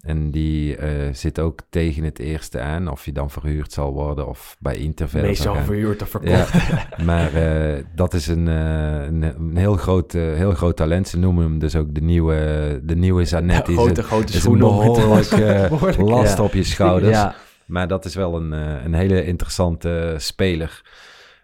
[0.00, 2.90] En die eh, zit ook tegen het eerste aan.
[2.90, 6.52] Of je dan verhuurd zal worden of bij Inter verder Meestal verhuurd of verkocht.
[6.52, 11.08] Ja, maar eh, dat is een, eh, een, een heel, groot, heel groot talent.
[11.08, 13.72] Ze noemen hem dus ook de nieuwe, de nieuwe Zanetti.
[13.72, 16.44] grote, grote is een behoorlijk eh, Behoorlijk, last ja.
[16.44, 17.16] op je schouders.
[17.16, 17.34] Ja,
[17.66, 20.82] Maar dat is wel een, eh, een hele interessante speler.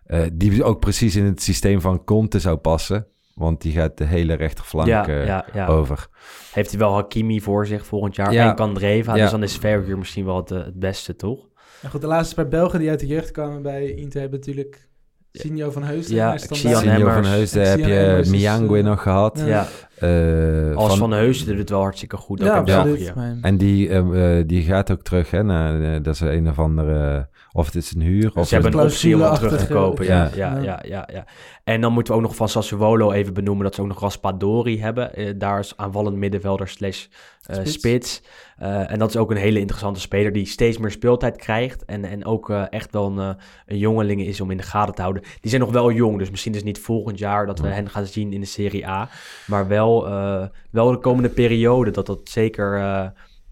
[0.06, 3.06] Eh, die ook precies in het systeem van Conte zou passen.
[3.36, 5.66] Want die gaat de hele rechterflank ja, eh, ja, ja.
[5.66, 6.06] over.
[6.52, 8.48] Heeft hij wel Hakimi voor zich volgend jaar Ja.
[8.48, 9.14] en Kandreva.
[9.16, 9.22] Ja.
[9.22, 11.48] Dus dan is verhuur misschien wel het, eh, het beste, toch?
[11.82, 14.88] En goed, de laatste paar Belgen die uit de jeugd kwamen bij Inter hebben natuurlijk
[15.32, 16.16] Sinjo van Heusden.
[16.16, 17.24] Ja, Sinjo van.
[17.24, 17.78] Heusden En heb
[18.24, 19.42] je Miangue eh, nog gehad.
[19.46, 19.66] ja.
[19.94, 22.40] Eh, Als van- Van Heusden doet het wel hartstikke goed.
[22.40, 23.12] Ook Ja, absoluut.
[23.40, 25.42] En die, die gaat ook terug, hè?
[25.42, 27.28] Naar, dat is een of andere...
[27.56, 30.04] Of het is een huur, of Ze hebben een optie om hem terug te kopen.
[30.04, 30.54] Ja, Ja.
[30.56, 31.24] ja, ja, ja, ja.
[31.64, 34.80] En dan moeten we ook nog van Sassuolo even benoemen dat ze ook nog Raspadori
[34.80, 35.14] hebben.
[35.14, 37.06] Eh, daar is aanvallend middenvelder slash
[37.42, 37.72] eh, Spits.
[37.72, 38.22] spits.
[38.56, 41.84] Eh, en dat is ook een hele interessante speler die steeds meer speeltijd krijgt.
[41.84, 44.94] En, en ook eh, echt wel een, eh, een jongeling is om in de gaten
[44.94, 45.22] te houden.
[45.40, 47.72] Die zijn nog wel jong, dus misschien is het niet volgend jaar dat we Ja.
[47.74, 49.08] hen gaan zien in de Serie A.
[49.46, 53.06] Maar wel, eh, wel de komende periode dat dat zeker eh,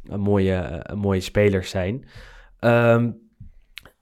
[0.05, 2.05] een, mooie, een mooie spelers zijn.
[2.59, 3.11] Ehm,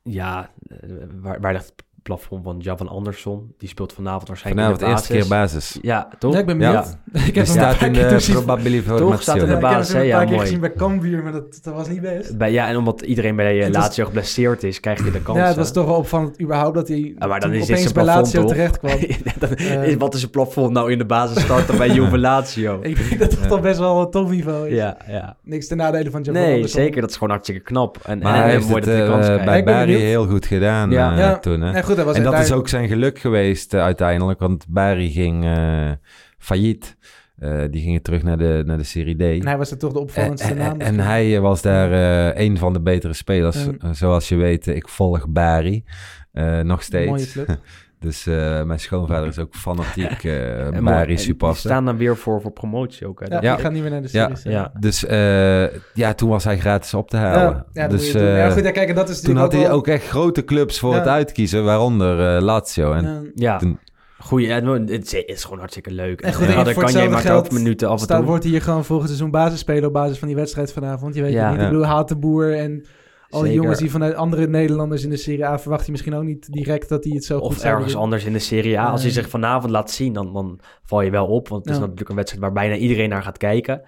[0.02, 0.88] ja, eh,
[1.20, 3.54] waar, waar ligt het plafond van Javan Andersson?
[3.58, 5.28] Die speelt vanavond waarschijnlijk Vanavond in de eerste basis.
[5.28, 5.78] keer basis.
[5.82, 6.32] Ja, toch?
[6.32, 6.70] Ja, ik ben Ja.
[6.70, 6.96] benieuwd.
[7.28, 9.22] Ik heb een staat in de probability Toch?
[9.22, 11.60] Staat in de Ja, ik heb basis, een paar keer gezien bij Cambuur, maar dat,
[11.62, 12.38] dat was niet best.
[12.38, 15.38] Bij, ja, en omdat iedereen bij Lazio geblesseerd is, krijg je de kans.
[15.38, 17.92] Ja, het was toch wel opvallend überhaupt dat hij Ja, maar dan toen is opeens
[17.92, 18.98] bij Lazio terecht kwam.
[19.38, 19.86] Dan Eh.
[19.86, 22.78] is- wat is het plafond nou in de basis starten bij Juve Lazio?
[22.82, 23.46] ik denk dat dat Ja.
[23.48, 24.74] toch best wel een topniveau is.
[24.76, 25.36] Ja, ja.
[25.42, 27.00] Niks ten nadele van Javan Nee, zeker.
[27.00, 27.98] Dat is gewoon hartstikke knap.
[28.04, 29.64] En, Maar en, hij mooi dat de eh, kans bij krijgt.
[29.64, 30.00] Benieuwd.
[30.00, 31.12] heel goed gedaan Ja.
[31.12, 31.38] eh, Ja.
[31.38, 31.60] toen.
[31.60, 31.82] Hè?
[31.96, 35.90] Goed, was en dat is ook zijn geluk geweest eh, uiteindelijk, want Bari ging eh
[36.38, 36.96] failliet.
[37.38, 39.20] Eh, die gingen terug naar de, naar de Serie D.
[39.20, 40.80] En hij was er toch de En, opvallendste en- naam.
[40.80, 41.90] en hij was daar
[42.36, 43.66] een van de betere spelers.
[43.92, 45.84] Zoals je weet, ik volg Bari
[46.32, 47.08] eh, nog steeds.
[47.10, 47.48] Mooie club.
[48.02, 51.60] Dus eh, mijn schoonvader is ook fanatiek eh En supporter.
[51.62, 53.20] Die staan dan weer voor, voor promotie ook.
[53.20, 53.26] Hè?
[53.26, 53.54] Ja, Ja.
[53.54, 54.24] die gaat niet meer naar de Ja.
[54.24, 54.42] series.
[54.42, 54.72] Ja.
[54.80, 55.62] Dus eh,
[55.94, 57.64] ja, toen was hij gratis op te halen.
[57.72, 59.86] Ja, ja, dus ja, eh, goed, ja, kijk, dat is toen had hij wel- ook
[59.86, 60.98] echt grote clubs voor Ja.
[60.98, 62.92] het uitkiezen, waaronder Lazio.
[62.92, 63.20] En Ja.
[63.34, 63.78] Ja, toen-
[64.18, 64.52] goeie.
[64.52, 66.20] En het is, het is gewoon hartstikke leuk.
[66.20, 68.22] En goed, en dan kan je hetzelfde maar ook geld minuten af en toe.
[68.24, 71.14] wordt hij hier gewoon volgend seizoen basisspeler op basis van die wedstrijd vanavond.
[71.14, 71.40] Je weet Ja.
[71.42, 71.58] het niet.
[71.58, 71.64] Ja.
[71.66, 72.84] Ik bedoel, Haat de Boer en
[73.32, 76.22] al die jongens die vanuit andere Nederlanders in de Serie A verwacht je misschien ook
[76.24, 78.00] niet direct dat hij het zo goed Of ergens doen.
[78.00, 78.84] anders in de Serie A.
[78.90, 81.48] Als hij zich vanavond laat zien, dan, dan val je wel op.
[81.48, 83.82] Want het is natuurlijk een wedstrijd waar bijna iedereen naar gaat kijken.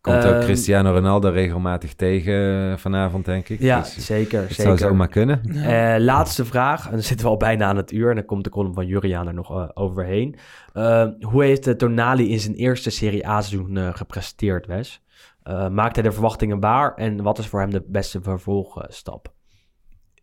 [0.00, 3.60] Komt ook Ehm, Cristiano Ronaldo regelmatig tegen eh, vanavond, denk ik.
[3.60, 4.40] Ja, Dus zeker.
[4.40, 4.88] het zou zeker.
[4.90, 5.40] zomaar kunnen.
[5.52, 5.94] Ja.
[5.94, 8.44] Eh, laatste vraag, en dan zitten we al bijna aan het uur en dan komt
[8.44, 10.36] de column van Juriaan er nog eh, overheen.
[10.72, 15.02] Eh, hoe heeft de Tonali in zijn eerste Serie A-seizoen eh, gepresteerd, Wes?
[15.48, 19.32] Eh, maakt hij de verwachtingen waar en wat is voor hem de beste vervolgstap?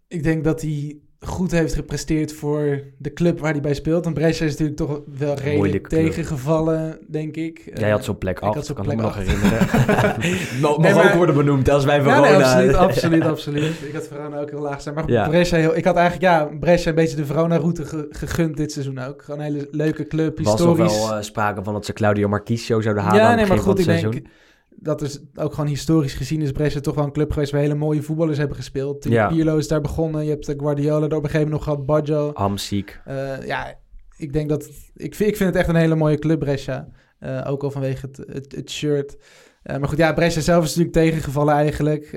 [0.08, 4.04] Ik denk dat hij goed heeft gepresteerd voor de club waar hij bij speelt.
[4.04, 6.02] Want Brescia is natuurlijk toch wel redelijk Moeilijke club.
[6.06, 7.72] tegengevallen, denk ik.
[7.74, 9.68] Jij had zo'n plek ik af, had zo'n kan ik me plek nog herinneren.
[10.62, 12.22] Mag Nee, maar- ook worden benoemd als wij Ja, Verona...
[12.22, 13.82] nee, absoluut, absoluut, absoluut.
[13.88, 14.96] Ik had Verona ook heel laag zijn.
[14.96, 15.28] Maar Ja.
[15.28, 19.00] Brescia, heel, ik had eigenlijk ja, Brescia een beetje de Verona-route ge- gegund dit seizoen
[19.00, 19.22] ook.
[19.22, 21.08] Gewoon een hele leuke club, was nog historisch.
[21.08, 23.58] wel eh, sprake van dat ze Claudio Marquisio zouden halen aan ja, het nee, maar
[23.66, 24.44] goed, ik van het denk seizoen.
[24.86, 27.76] Dat is ook gewoon historisch gezien is Brescia toch wel een club geweest waar hele
[27.76, 29.04] mooie voetballers hebben gespeeld.
[29.10, 29.28] Ja.
[29.28, 31.86] Pirlo is daar begonnen, je hebt de Guardiola er op een gegeven moment nog gehad,
[31.86, 32.32] Baggio.
[32.34, 33.00] Hamziek.
[33.06, 33.80] Eh, ja,
[34.18, 34.70] ik denk dat...
[34.96, 36.88] Ik vind, ik vind het echt een hele mooie club, Brescia.
[37.20, 39.18] Eh, ook al vanwege het, het, het shirt.
[39.64, 42.10] Eh, maar goed, ja, Brescia zelf is natuurlijk tegengevallen eigenlijk.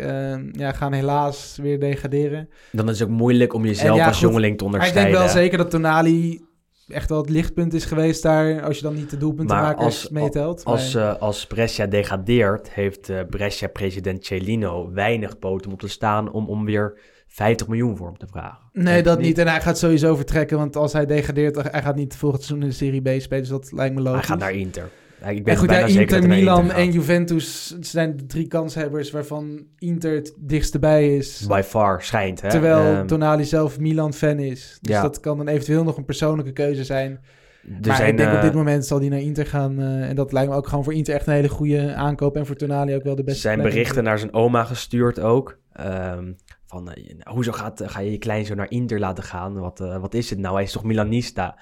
[0.52, 2.48] Ja, gaan helaas weer degraderen.
[2.72, 5.20] Dan is het ook moeilijk om jezelf ja, als goed, jongeling te Maar ik onderscheiden.
[5.20, 6.46] denk wel zeker dat Tonali
[6.88, 8.62] echt wel het lichtpunt is geweest daar.
[8.62, 10.64] Als je dan niet de doelpuntenmakers als- meetelt.
[10.64, 16.46] Als, Maar- eh, als Brescia degradeert, heeft eh, Brescia-president Celino weinig poten te staan om,
[16.48, 18.58] om weer 50 miljoen voor hem te vragen.
[18.72, 19.38] Nee, dat niet.
[19.38, 20.56] En hij gaat sowieso vertrekken.
[20.58, 23.40] Want als hij degradeert, hij gaat niet volgend seizoen in de Serie B spelen.
[23.42, 24.18] Dus dat lijkt me logisch.
[24.20, 24.88] Hij gaat naar Inter.
[25.20, 28.26] Ja, Ik ben En goed, bijna ja, zeker Inter, Milan Inter en Juventus zijn de
[28.26, 31.44] drie kanshebbers waarvan Inter het dichtst bij is.
[31.46, 32.40] By far, schijnt.
[32.40, 32.48] Hè?
[32.50, 34.78] Terwijl Ehm, Tonali zelf Milan-fan is.
[34.80, 35.02] Dus Ja.
[35.02, 37.10] dat kan dan eventueel nog een persoonlijke keuze zijn.
[37.10, 39.78] er maar zijn, ik denk op eh, dit moment zal hij naar Inter gaan.
[39.80, 42.36] eh, en dat lijkt me ook gewoon voor Inter echt een hele goede aankoop.
[42.36, 45.58] En voor Tonali ook wel de beste zijn berichten naar zijn oma gestuurd ook.
[45.72, 46.32] Ehm,
[46.66, 49.58] van, eh, hoezo gaat, ga je je kleinzoon naar Inter laten gaan?
[49.58, 50.54] Wat, wat is het nou?
[50.54, 51.58] Hij is toch Milanista?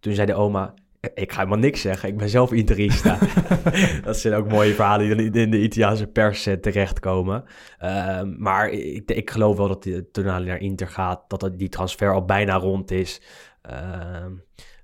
[0.00, 0.82] Toen zei de oma, "Eh,
[1.14, 2.08] ik ga helemaal niks zeggen.
[2.08, 3.18] Ik ben zelf Interista.
[4.04, 7.44] dat zijn ook mooie verhalen die in de Italiaanse pers eh, terechtkomen.
[7.78, 11.22] Ehm, maar ik, ik geloof wel dat die Tonali naar Inter gaat.
[11.26, 13.22] Dat die transfer al bijna rond is.
[13.62, 14.32] Ehm,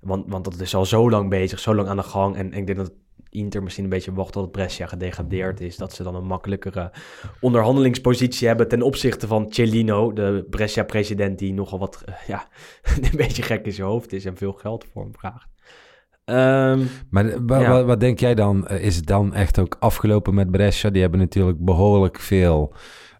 [0.01, 2.35] want, want dat is al zo lang bezig, zo lang aan de gang.
[2.35, 2.93] En, en ik denk dat
[3.35, 5.77] Inter misschien een beetje wacht tot Brescia gedegradeerd is.
[5.77, 6.91] Dat ze dan een makkelijkere
[7.39, 12.47] onderhandelingspositie hebben ten opzichte van Celino, de Brescia-president, die nogal wat, eh, ja,
[13.11, 15.54] een beetje gek in zijn hoofd is en veel geld voor hem vraagt.
[16.25, 17.69] Ehm, Maar eh, wa- Ja.
[17.71, 18.67] wa- wat denk jij dan?
[18.67, 20.89] Eh, Is het dan echt ook afgelopen met Brescia?
[20.89, 22.73] Die hebben natuurlijk behoorlijk veel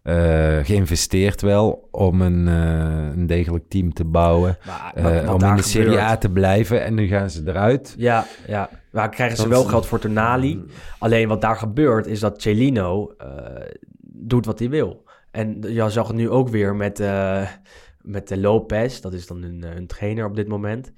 [0.04, 4.58] eh, geïnvesteerd wel om een, een degelijk team te bouwen.
[4.66, 6.84] maar wat- wat om in de Serie A te blijven.
[6.84, 7.96] En nu gaan ze eruit.
[7.98, 8.70] Ja, ja.
[8.92, 10.64] Maar krijgen ze wel is- geld voor Tonali.
[11.00, 13.16] Alleen wat daar gebeurt is dat Celino
[14.02, 15.04] doet wat hij wil.
[15.32, 17.04] En je zag het nu ook weer met,
[18.02, 19.00] met de Lopez.
[19.00, 20.92] Dat is dan een trainer op dit moment.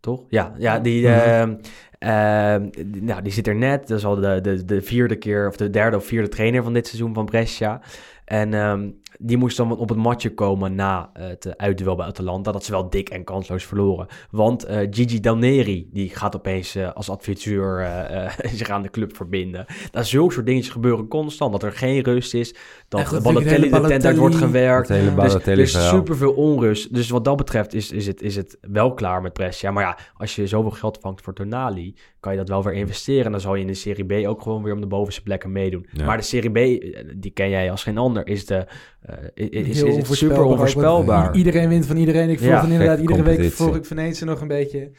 [0.00, 0.24] Toch?
[0.28, 1.14] Ja, ja die, Mhm.
[1.18, 1.54] ehm,
[1.98, 3.88] ehm, die- nou, die zit er net.
[3.88, 6.72] Dat is al de, de, de vierde keer, of de derde of vierde trainer van
[6.72, 7.80] dit seizoen van Brescia.
[8.24, 12.52] En ehm, die moest dan op het matje komen na het uitduel bij Atalanta.
[12.52, 14.06] Dat ze wel dik en kansloos verloren.
[14.30, 18.90] Want eh, Gigi Daneri, die gaat opeens eh, als adviseur eh, eh, zich aan de
[18.90, 19.66] club verbinden.
[19.90, 21.52] Dat zulke soort dingetjes gebeuren constant.
[21.52, 22.54] Dat er geen rust is.
[22.88, 24.88] Dat goed, Balotelli de hele tent uit wordt Balotelli- gewerkt.
[24.88, 25.10] Hele Ja.
[25.10, 26.94] Dus er Balotelli is superveel onrust.
[26.94, 29.70] Dus wat dat betreft is, is, het, is het wel klaar met Brescia.
[29.70, 31.94] Maar ja, als je zoveel geld vangt voor Tonali,
[32.28, 33.24] kan je dat wel weer investeren.
[33.24, 35.52] En dan zal je in de Serie B ook gewoon weer om de bovenste plekken
[35.52, 35.86] meedoen.
[35.92, 36.04] Ja.
[36.04, 38.66] Maar de Serie B, eh, die ken jij als geen ander, is, de,
[39.00, 42.30] eh, is, is, Heel is het super onvoorspelbaar Iedereen wint van iedereen.
[42.30, 44.90] Ik volg Ja, van inderdaad iedere week volg ik Venetië nog een beetje.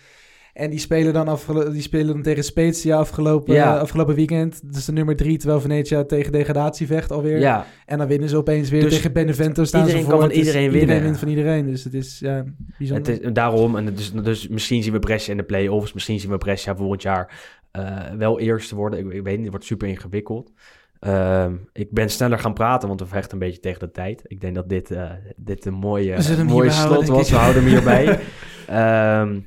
[0.60, 3.76] En die spelen dan, afgelo- die spelen dan tegen Spezia afgelopen, Ja.
[3.76, 4.60] eh, afgelopen weekend.
[4.66, 7.39] Dat is de nummer drie, terwijl Venetia tegen degradatie vecht alweer.
[7.39, 9.64] Ja, En dan winnen ze opeens weer Dus tegen Benevento.
[9.64, 10.28] Staan iedereen ze kan voor.
[10.28, 10.82] van Het is- iedereen winnen.
[10.82, 11.66] Iedereen wint van iedereen.
[11.66, 12.43] Dus het is ja,
[12.78, 13.12] bijzonder.
[13.14, 13.76] het is, daarom.
[13.76, 15.93] En dus, dus misschien zien we Brescia in de play-offs.
[15.93, 18.99] Misschien zien we Brescia volgend jaar eh, wel eerste worden.
[18.99, 20.51] Ik, ik weet niet, het wordt super ingewikkeld.
[20.99, 24.22] Ehm, ik ben sneller gaan praten, want we vechten een beetje tegen de tijd.
[24.28, 27.30] Ik denk dat dit, eh, dit een mooie, mooie slot was.
[27.30, 28.20] We houden hem hierbij.
[28.68, 29.39] Ehm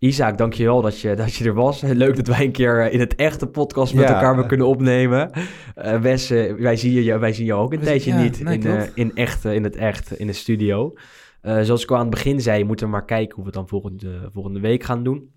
[0.00, 1.80] Isaac, dankjewel dat je, dat je er was.
[2.04, 4.14] Leuk dat wij een keer eh, in het echte podcast met Ja.
[4.14, 5.30] elkaar hebben kunnen opnemen.
[5.74, 8.58] Eh Wes, eh, wij, zien je, wij zien jou ook een tijdje ja, niet nee,
[8.58, 10.92] in, in, echt, in het echt, in de studio.
[11.42, 13.68] Zoals ik al aan het begin zei, moeten we maar kijken hoe we het dan
[13.68, 15.32] volgende, volgende week gaan doen.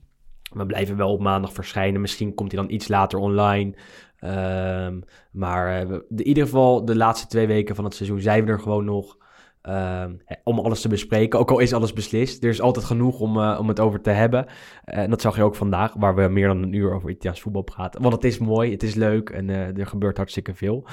[0.53, 2.01] We blijven wel op maandag verschijnen.
[2.01, 3.73] Misschien komt hij dan iets later online.
[4.17, 4.99] Ehm,
[5.31, 8.85] maar in ieder geval, de laatste twee weken van het seizoen zijn we er gewoon
[8.85, 9.17] nog.
[9.63, 10.11] Ehm,
[10.43, 11.39] om alles te bespreken.
[11.39, 12.43] Ook al is alles beslist.
[12.43, 14.45] Er is altijd genoeg om, eh, om het over te hebben.
[14.83, 17.61] en dat zag je ook vandaag, waar we meer dan een uur over Italiaans voetbal
[17.61, 18.01] praten.
[18.01, 20.85] Want het is mooi, het is leuk en eh, er gebeurt hartstikke veel.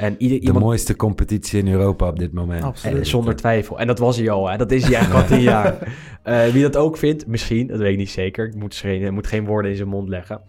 [0.00, 2.64] En ieder, De iemand, mooiste competitie in Europa op dit moment.
[2.64, 2.98] Absoluut.
[2.98, 3.78] eh, zonder twijfel.
[3.78, 4.56] En dat was hij al, hè?
[4.56, 5.94] dat is hij eigenlijk al tien jaar.
[6.22, 8.46] Eh, wie dat ook vindt, misschien, dat weet ik niet zeker.
[8.46, 10.40] Ik moet moet geen woorden in zijn mond leggen.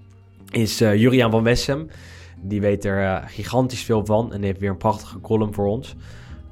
[0.51, 1.87] Is eh Juriaan van Wessem.
[2.41, 5.95] Die weet er eh, gigantisch veel van en heeft weer een prachtige column voor ons.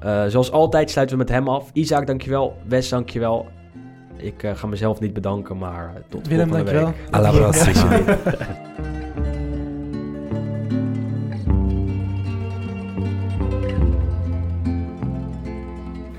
[0.00, 1.70] Eh, zoals altijd sluiten we met hem af.
[1.72, 2.56] Isaac, dankjewel.
[2.66, 3.48] Wes, dankjewel.
[4.16, 6.94] Ik eh, ga mezelf niet bedanken, maar tot Willem, volgende dankjewel.
[7.10, 7.14] week.
[7.14, 8.18] À la prossima.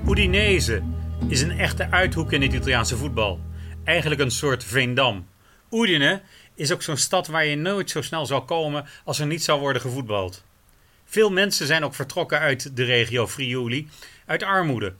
[0.08, 0.82] Udinese
[1.28, 3.40] is een echte uithoek in het Italiaanse voetbal.
[3.84, 5.26] Eigenlijk een soort Veendam.
[5.70, 6.20] Udine
[6.54, 9.60] is ook zo'n stad waar je nooit zo snel zou komen als er niet zou
[9.60, 10.44] worden gevoetbald.
[11.12, 13.88] Veel mensen zijn ook vertrokken uit de regio Friuli
[14.26, 14.94] uit armoede.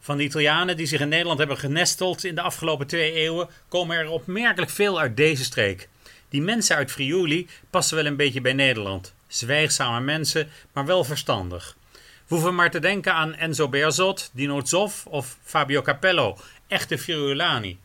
[0.00, 3.96] Van de Italianen die zich in Nederland hebben genesteld in de afgelopen twee eeuwen komen
[3.96, 5.88] er opmerkelijk veel uit deze streek.
[6.28, 9.14] Die mensen uit Friuli passen wel een beetje bij Nederland.
[9.26, 11.76] Zwijgzame mensen, maar wel verstandig.
[11.92, 17.78] We hoeven maar te denken aan Enzo Bearzot, Dino Zoff of Fabio Capello, echte Friulani.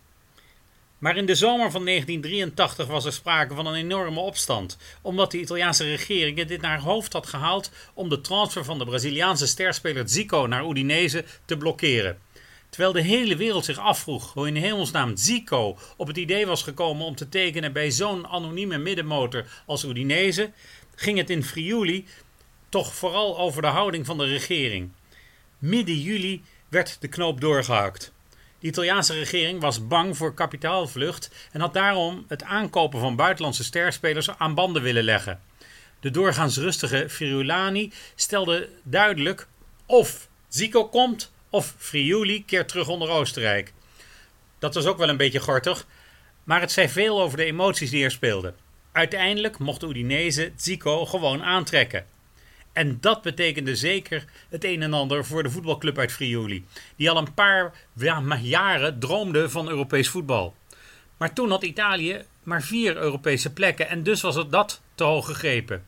[1.02, 5.39] Maar in de zomer van 1983 was er sprake van een enorme opstand, omdat de
[5.39, 10.45] Italiaanse regering dit naar hoofd had gehaald om de transfer van de Braziliaanse sterspeler Zico
[10.47, 12.20] naar Udinese te blokkeren.
[12.70, 17.06] Terwijl de hele wereld zich afvroeg hoe in hemelsnaam Zico op het idee was gekomen
[17.06, 20.52] om te tekenen bij zo'n anonieme middenmotor als Udinese,
[20.95, 22.06] ging het in Friuli
[22.70, 24.91] toch vooral over de houding van de regering.
[25.58, 28.12] Midden juli werd de knoop doorgehakt.
[28.62, 34.30] De Italiaanse regering was bang voor kapitaalvlucht en had daarom het aankopen van buitenlandse sterspelers
[34.38, 35.39] aan banden willen leggen.
[35.99, 39.47] De doorgaans rustige Friulani stelde duidelijk
[39.86, 43.74] of Zico komt of Friuli keert terug onder Oostenrijk.
[44.59, 45.86] Dat was ook wel een beetje gortig,
[46.43, 48.55] maar het zei veel over de emoties die er speelden.
[48.91, 52.05] Uiteindelijk mocht Udinese Zico gewoon aantrekken.
[52.74, 56.65] En dat betekende zeker het een en ander voor de voetbalclub uit Friuli,
[56.95, 60.55] die al een paar ja, jaren droomde van Europees voetbal.
[61.17, 65.26] Maar toen had Italië maar vier Europese plekken en dus was het dat te hoog
[65.26, 65.84] gegrepen.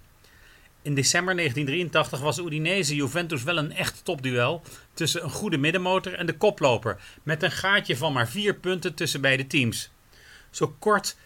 [0.82, 4.62] In december 1983 was Udinese Juventus wel een echt topduel
[4.94, 9.22] tussen een goede middenmotor en de koploper, met een gaatje van maar vier punten tussen
[9.22, 9.92] beide teams.
[10.50, 11.18] Zo kort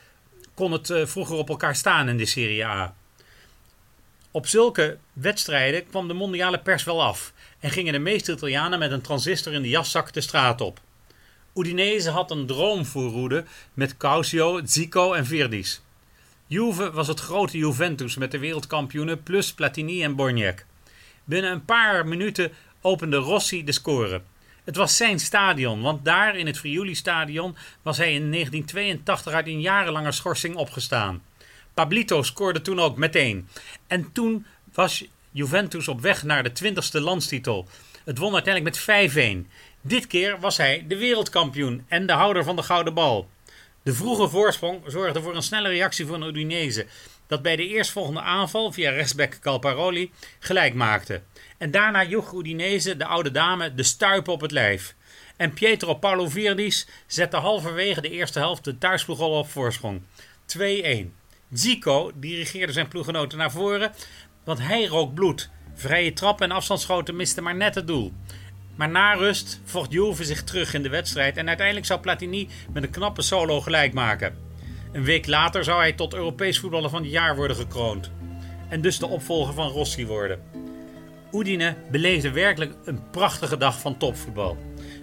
[0.53, 2.95] kon het uh, vroeger op elkaar staan in de Serie A.
[4.37, 8.91] Op zulke wedstrijden kwam de mondiale pers wel af en gingen de meeste Italianen met
[8.91, 10.79] een transistor in de jaszak de straat op.
[11.55, 15.81] Udinese had een droomvoerroede met Causio, Zico en Virdis.
[16.47, 20.65] Juve was het grote Juventus met de wereldkampioenen plus Platini en Borniak.
[21.23, 24.21] Binnen een paar minuten opende Rossi de score.
[24.63, 29.61] Het was zijn stadion, want daar in het Friuli-stadion was hij in 1982 uit een
[29.61, 31.21] jarenlange schorsing opgestaan.
[31.77, 33.47] Pablito scoorde toen ook meteen.
[33.87, 37.67] En toen was Juventus op weg naar de 20ste landstitel.
[38.05, 39.47] Het won uiteindelijk met 5-1.
[39.81, 43.29] Dit keer was hij de wereldkampioen en de houder van de gouden bal.
[43.83, 46.85] De vroege voorsprong zorgde voor een snelle reactie van Udinese,
[47.27, 51.21] dat bij de eerstvolgende aanval via rechtsback Calparoli gelijk maakte.
[51.57, 54.95] En daarna joeg Udinese de oude dame de stuipen op het lijf.
[55.35, 60.01] En Pietro Paolo Virdis zette halverwege de eerste helft de thuisploeg al op voorsprong.
[60.57, 61.25] 2-1.
[61.51, 63.91] Zico dirigeerde zijn ploeggenoten naar voren,
[64.43, 65.49] want hij rook bloed.
[65.73, 68.13] Vrije trap en afstandsschoten misten maar net het doel.
[68.75, 72.83] Maar na rust vocht Juve zich terug in de wedstrijd en uiteindelijk zou Platini met
[72.83, 74.37] een knappe solo gelijk maken.
[74.91, 78.11] Een week later zou hij tot Europees voetballer van het jaar worden gekroond.
[78.69, 80.39] En dus de opvolger van Rossi worden.
[81.33, 84.57] Udine beleefde werkelijk een prachtige dag van topvoetbal.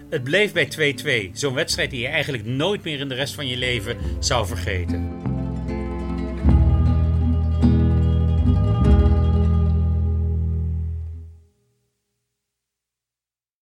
[0.09, 0.95] Het bleef bij
[1.31, 4.47] 2-2, zo'n wedstrijd die je eigenlijk nooit meer in de rest van je leven zou
[4.47, 5.33] vergeten.